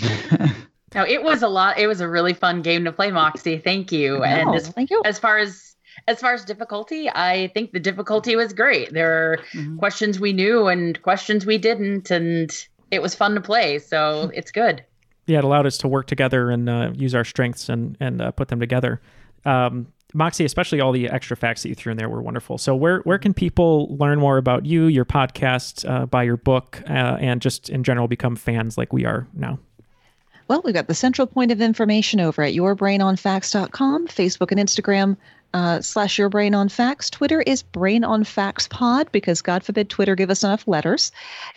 No, 0.94 1.06
it 1.06 1.22
was 1.22 1.42
a 1.42 1.48
lot. 1.48 1.78
It 1.78 1.86
was 1.86 2.00
a 2.00 2.08
really 2.08 2.34
fun 2.34 2.62
game 2.62 2.84
to 2.84 2.92
play, 2.92 3.10
Moxie. 3.10 3.58
Thank 3.58 3.92
you. 3.92 4.22
And 4.22 4.50
Oh, 4.50 4.54
as, 4.54 4.68
thank 4.68 4.90
you. 4.90 5.02
as 5.04 5.18
far 5.18 5.38
as 5.38 5.74
as 6.08 6.20
far 6.20 6.32
as 6.32 6.44
difficulty, 6.44 7.08
I 7.10 7.50
think 7.54 7.72
the 7.72 7.80
difficulty 7.80 8.34
was 8.34 8.52
great. 8.52 8.92
There 8.92 9.32
are 9.32 9.36
mm-hmm. 9.52 9.78
questions 9.78 10.18
we 10.18 10.32
knew 10.32 10.66
and 10.66 11.00
questions 11.02 11.46
we 11.46 11.58
didn't, 11.58 12.10
and 12.10 12.50
it 12.90 13.02
was 13.02 13.14
fun 13.14 13.34
to 13.34 13.40
play. 13.40 13.78
So 13.78 14.30
it's 14.34 14.50
good. 14.50 14.84
Yeah, 15.32 15.38
it 15.38 15.44
allowed 15.44 15.66
us 15.66 15.78
to 15.78 15.88
work 15.88 16.06
together 16.06 16.50
and 16.50 16.68
uh, 16.68 16.92
use 16.94 17.14
our 17.14 17.24
strengths 17.24 17.68
and 17.68 17.96
and 18.00 18.20
uh, 18.20 18.30
put 18.30 18.48
them 18.48 18.60
together. 18.60 19.00
Um, 19.44 19.88
Moxie, 20.14 20.44
especially 20.44 20.80
all 20.80 20.92
the 20.92 21.08
extra 21.08 21.36
facts 21.36 21.62
that 21.62 21.70
you 21.70 21.74
threw 21.74 21.90
in 21.90 21.96
there 21.96 22.08
were 22.08 22.20
wonderful. 22.20 22.58
So 22.58 22.76
where 22.76 23.00
where 23.00 23.18
can 23.18 23.32
people 23.32 23.96
learn 23.96 24.18
more 24.18 24.36
about 24.36 24.66
you, 24.66 24.86
your 24.86 25.04
podcast, 25.04 25.88
uh, 25.88 26.06
buy 26.06 26.22
your 26.22 26.36
book, 26.36 26.82
uh, 26.86 27.16
and 27.20 27.40
just 27.40 27.70
in 27.70 27.82
general 27.82 28.08
become 28.08 28.36
fans 28.36 28.76
like 28.76 28.92
we 28.92 29.04
are 29.04 29.26
now? 29.34 29.58
Well, 30.48 30.60
we've 30.64 30.74
got 30.74 30.86
the 30.86 30.94
central 30.94 31.26
point 31.26 31.50
of 31.50 31.60
information 31.60 32.20
over 32.20 32.42
at 32.42 32.52
yourbrainonfacts.com, 32.52 34.08
Facebook 34.08 34.50
and 34.50 34.60
Instagram 34.60 35.16
uh, 35.54 35.80
slash 35.80 36.18
your 36.18 36.28
brain 36.28 36.54
on 36.54 36.68
facts. 36.68 37.10
Twitter 37.10 37.42
is 37.42 37.62
brain 37.62 38.04
on 38.04 38.24
facts 38.24 38.68
pod 38.68 39.10
because 39.12 39.42
God 39.42 39.62
forbid 39.64 39.88
Twitter 39.88 40.14
give 40.14 40.30
us 40.30 40.44
enough 40.44 40.66
letters. 40.66 41.12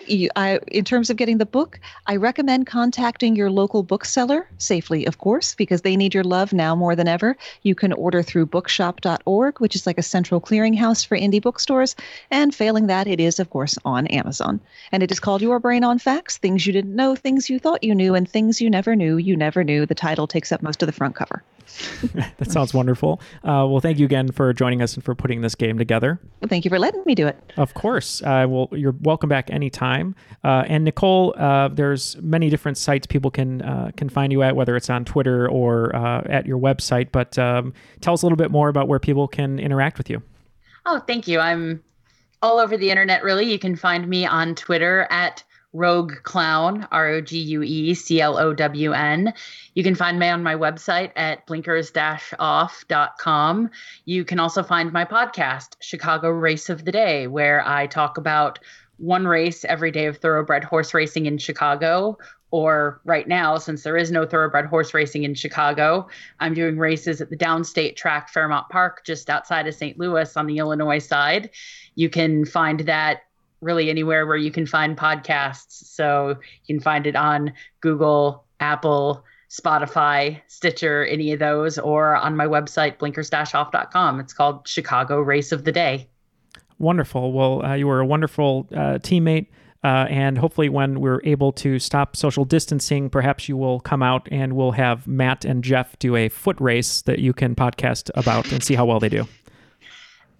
You, 0.08 0.30
I, 0.36 0.60
in 0.68 0.84
terms 0.84 1.10
of 1.10 1.18
getting 1.18 1.38
the 1.38 1.46
book, 1.46 1.80
I 2.08 2.18
recommend 2.18 2.68
contacting 2.68 3.36
your 3.36 3.50
local 3.50 3.84
bookseller 3.84 4.48
safely, 4.58 5.06
of 5.06 5.18
course, 5.18 5.56
because 5.56 5.82
they 5.82 5.96
need 5.96 6.14
your 6.14 6.24
love 6.24 6.54
now 6.54 6.76
more 6.76 6.96
than 6.96 7.08
ever. 7.08 7.38
You 7.62 7.76
can 7.76 7.93
order 7.93 8.22
through 8.22 8.48
bookshop.org, 8.48 9.60
which 9.60 9.76
is 9.76 9.86
like 9.86 9.98
a 9.98 10.04
central 10.04 10.41
clearinghouse 10.41 11.06
for 11.06 11.18
indie 11.18 11.41
bookstores. 11.41 11.96
And 12.32 12.54
failing 12.54 12.88
that, 12.88 13.08
it 13.08 13.20
is, 13.20 13.39
of 13.39 13.50
course, 13.50 13.78
on 13.86 14.08
Amazon. 14.08 14.60
And 14.91 15.04
it 15.04 15.12
is 15.12 15.20
called 15.20 15.41
Your 15.41 15.60
Brain 15.60 15.84
on 15.84 16.00
Facts 16.00 16.38
Things 16.38 16.66
You 16.66 16.74
Didn't 16.74 16.96
Know, 16.96 17.16
Things 17.16 17.50
You 17.50 17.60
Thought 17.60 17.84
You 17.84 17.96
Knew, 17.96 18.16
and 18.16 18.28
Things 18.28 18.60
You 18.60 18.70
Never 18.70 18.96
Knew 18.96 19.18
You 19.18 19.36
Never 19.36 19.64
Knew. 19.64 19.86
The 19.86 19.96
title 19.96 20.28
takes 20.28 20.52
up 20.52 20.62
most 20.62 20.84
of 20.84 20.88
the 20.88 20.93
front 20.93 21.16
cover. 21.16 21.43
that 22.13 22.51
sounds 22.51 22.74
wonderful. 22.74 23.20
Uh, 23.38 23.66
well, 23.68 23.80
thank 23.80 23.99
you 23.99 24.05
again 24.05 24.32
for 24.32 24.53
joining 24.53 24.82
us 24.82 24.95
and 24.95 25.03
for 25.03 25.16
putting 25.16 25.41
this 25.41 25.55
game 25.55 25.78
together. 25.78 26.20
Well, 26.41 26.49
thank 26.49 26.66
you 26.66 26.70
for 26.70 26.80
letting 26.80 27.03
me 27.05 27.16
do 27.16 27.28
it. 27.28 27.38
Of 27.57 27.74
course. 27.74 28.22
Uh, 28.22 28.45
well, 28.47 28.70
you're 28.72 28.95
welcome 29.01 29.30
back 29.30 29.49
anytime. 29.51 30.16
Uh, 30.43 30.63
and 30.68 30.84
Nicole, 30.84 31.34
uh, 31.38 31.70
there's 31.70 32.18
many 32.22 32.49
different 32.49 32.78
sites 32.78 33.07
people 33.07 33.32
can 33.32 33.61
uh, 33.61 33.91
can 33.97 34.09
find 34.09 34.32
you 34.32 34.43
at, 34.43 34.55
whether 34.55 34.76
it's 34.76 34.89
on 34.89 35.05
Twitter 35.05 35.49
or 35.49 35.95
uh, 35.95 36.22
at 36.26 36.45
your 36.45 36.59
website. 36.59 37.11
But 37.11 37.38
um, 37.38 37.74
tell 38.01 38.13
us 38.13 38.22
a 38.22 38.26
little 38.26 38.38
bit 38.38 38.51
more 38.51 38.70
about 38.70 38.88
where 38.88 38.99
people 38.99 39.28
can 39.28 39.59
interact 39.59 39.97
with 39.97 40.09
you. 40.09 40.22
Oh, 40.86 40.99
thank 40.99 41.28
you. 41.28 41.39
I'm 41.39 41.84
all 42.41 42.59
over 42.59 42.78
the 42.78 42.89
internet, 42.91 43.24
really. 43.24 43.51
You 43.51 43.57
can 43.57 43.76
find 43.76 44.07
me 44.07 44.26
on 44.26 44.55
Twitter 44.55 45.07
at 45.09 45.43
Rogue 45.76 46.13
Clown, 46.23 46.88
R 46.91 47.07
O 47.09 47.21
G 47.21 47.38
U 47.38 47.61
E 47.61 47.93
C 47.93 48.21
L 48.21 48.38
O 48.38 48.53
W 48.53 48.93
N. 48.93 49.34
You 49.73 49.84
can 49.84 49.93
find 49.93 50.17
me 50.17 50.30
on 50.30 50.41
my 50.41 50.55
website 50.55 51.11
at 51.15 51.45
blinkers 51.45 51.91
off.com. 52.39 53.69
You 54.05 54.26
can 54.26 54.39
also 54.39 54.63
find 54.63 54.93
my 54.93 55.03
podcast, 55.03 55.76
Chicago 55.82 56.30
Race 56.30 56.69
of 56.69 56.86
the 56.86 56.91
Day, 56.91 57.28
where 57.28 57.67
I 57.67 57.88
talk 57.88 58.17
about 58.17 58.59
one 58.97 59.28
race 59.28 59.65
every 59.65 59.91
day 59.91 60.05
of 60.05 60.17
thoroughbred 60.17 60.63
horse 60.63 60.93
racing 60.93 61.26
in 61.26 61.38
Chicago. 61.38 62.17
Or 62.51 63.01
right 63.03 63.28
now, 63.28 63.57
since 63.57 63.84
there 63.84 63.97
is 63.97 64.11
no 64.11 64.26
thoroughbred 64.26 64.67
horse 64.67 64.93
racing 64.93 65.23
in 65.23 65.34
Chicago, 65.34 66.07
I'm 66.39 66.53
doing 66.53 66.78
races 66.78 67.19
at 67.19 67.30
the 67.30 67.36
downstate 67.36 67.97
track, 67.97 68.30
Fairmount 68.30 68.69
Park, 68.69 69.03
just 69.05 69.30
outside 69.30 69.67
of 69.67 69.76
St. 69.76 69.99
Louis 69.99 70.38
on 70.38 70.47
the 70.47 70.59
Illinois 70.59 70.99
side. 70.99 71.49
You 71.95 72.09
can 72.09 72.45
find 72.45 72.82
that 72.82 73.23
really 73.66 73.89
anywhere 73.89 74.26
where 74.26 74.38
you 74.38 74.51
can 74.51 74.66
find 74.66 74.95
podcasts. 74.95 75.72
So 75.72 76.38
you 76.66 76.76
can 76.76 76.82
find 76.82 77.05
it 77.05 77.16
on 77.16 77.51
Google, 77.82 78.45
Apple, 78.59 79.26
Spotify, 79.49 80.39
Stitcher, 80.47 81.05
any 81.05 81.34
of 81.34 81.39
those, 81.39 81.78
or 81.78 82.16
on 82.16 82.36
my 82.36 82.45
website, 82.45 82.97
blinkers-off.com. 82.99 84.20
It's 84.20 84.34
called 84.34 84.68
Chicago 84.68 85.20
Race 85.20 85.51
of 85.51 85.63
the 85.63 85.72
Day. 85.72 86.07
Wonderful. 86.78 87.32
Well, 87.32 87.66
uh, 87.66 87.74
you 87.74 87.88
were 87.88 87.99
a 87.99 88.05
wonderful 88.05 88.68
uh, 88.72 88.99
teammate. 88.99 89.47
Uh, 89.84 90.07
and 90.09 90.38
hopefully, 90.38 90.68
when 90.68 90.99
we're 90.99 91.22
able 91.26 91.51
to 91.51 91.78
stop 91.78 92.16
social 92.16 92.43
distancing, 92.43 93.07
perhaps 93.07 93.47
you 93.47 93.55
will 93.55 93.80
come 93.80 94.01
out 94.01 94.28
and 94.32 94.53
we'll 94.53 94.72
have 94.72 95.05
Matt 95.05 95.45
and 95.45 95.63
Jeff 95.63 95.97
do 95.99 96.16
a 96.16 96.28
foot 96.28 96.59
race 96.59 97.03
that 97.03 97.20
you 97.20 97.34
can 97.34 97.53
podcast 97.53 98.09
about 98.16 98.51
and 98.51 98.63
see 98.63 98.74
how 98.74 98.84
well 98.84 98.99
they 98.99 99.09
do. 99.09 99.28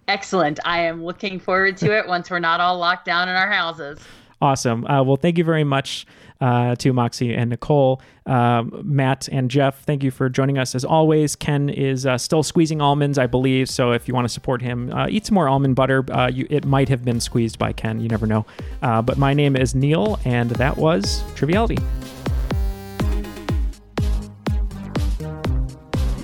Excellent. 0.08 0.60
I 0.64 0.82
am 0.82 1.04
looking 1.04 1.40
forward 1.40 1.76
to 1.78 1.96
it 1.96 2.06
once 2.06 2.30
we're 2.30 2.38
not 2.38 2.60
all 2.60 2.78
locked 2.78 3.04
down 3.04 3.28
in 3.28 3.34
our 3.34 3.50
houses. 3.50 3.98
Awesome. 4.40 4.86
Uh, 4.86 5.02
well, 5.02 5.16
thank 5.16 5.38
you 5.38 5.44
very 5.44 5.64
much 5.64 6.06
uh, 6.40 6.74
to 6.76 6.92
Moxie 6.92 7.34
and 7.34 7.50
Nicole, 7.50 8.02
um, 8.26 8.82
Matt 8.84 9.28
and 9.32 9.50
Jeff. 9.50 9.82
Thank 9.84 10.02
you 10.02 10.10
for 10.10 10.28
joining 10.28 10.58
us 10.58 10.74
as 10.74 10.84
always. 10.84 11.34
Ken 11.34 11.70
is 11.70 12.04
uh, 12.04 12.18
still 12.18 12.42
squeezing 12.42 12.82
almonds, 12.82 13.18
I 13.18 13.26
believe. 13.26 13.70
So 13.70 13.92
if 13.92 14.06
you 14.06 14.14
want 14.14 14.26
to 14.26 14.32
support 14.32 14.60
him, 14.60 14.92
uh, 14.92 15.08
eat 15.08 15.26
some 15.26 15.34
more 15.34 15.48
almond 15.48 15.76
butter. 15.76 16.04
Uh, 16.12 16.28
you, 16.28 16.46
it 16.50 16.66
might 16.66 16.88
have 16.90 17.04
been 17.04 17.20
squeezed 17.20 17.58
by 17.58 17.72
Ken. 17.72 18.00
You 18.00 18.08
never 18.08 18.26
know. 18.26 18.44
Uh, 18.82 19.00
but 19.00 19.16
my 19.16 19.32
name 19.32 19.56
is 19.56 19.74
Neil, 19.74 20.20
and 20.24 20.50
that 20.50 20.76
was 20.76 21.22
Triviality. 21.34 21.78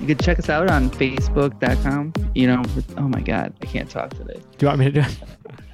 You 0.03 0.07
can 0.07 0.17
check 0.17 0.37
us 0.37 0.49
out 0.49 0.69
on 0.69 0.89
Facebook.com. 0.89 2.11
You 2.35 2.47
know, 2.47 2.61
oh 2.97 3.07
my 3.07 3.21
God, 3.21 3.53
I 3.61 3.65
can't 3.65 3.89
talk 3.89 4.09
today. 4.09 4.33
Do 4.57 4.65
you 4.65 4.67
want 4.67 4.79
me 4.79 4.85
to 4.85 4.91
do 4.91 4.99
it? 4.99 5.17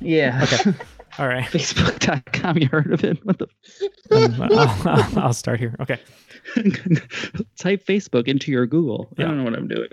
Yeah. 0.01 0.41
Okay. 0.43 0.71
All 1.17 1.27
right. 1.27 1.45
Facebook.com. 1.45 2.59
You 2.59 2.67
heard 2.67 2.93
of 2.93 3.03
it? 3.03 3.25
What 3.25 3.39
the? 3.39 3.47
Um, 4.11 4.41
I'll, 4.41 4.87
I'll- 4.87 5.19
I'll 5.19 5.33
start 5.33 5.59
here. 5.59 5.75
Okay. 5.79 5.99
Type 7.59 7.83
Facebook 7.85 8.27
into 8.27 8.51
your 8.51 8.65
Google. 8.67 9.07
Yeah. 9.17 9.25
I 9.25 9.27
don't 9.29 9.37
know 9.37 9.43
what 9.45 9.55
I'm 9.55 9.67
doing. 9.67 9.87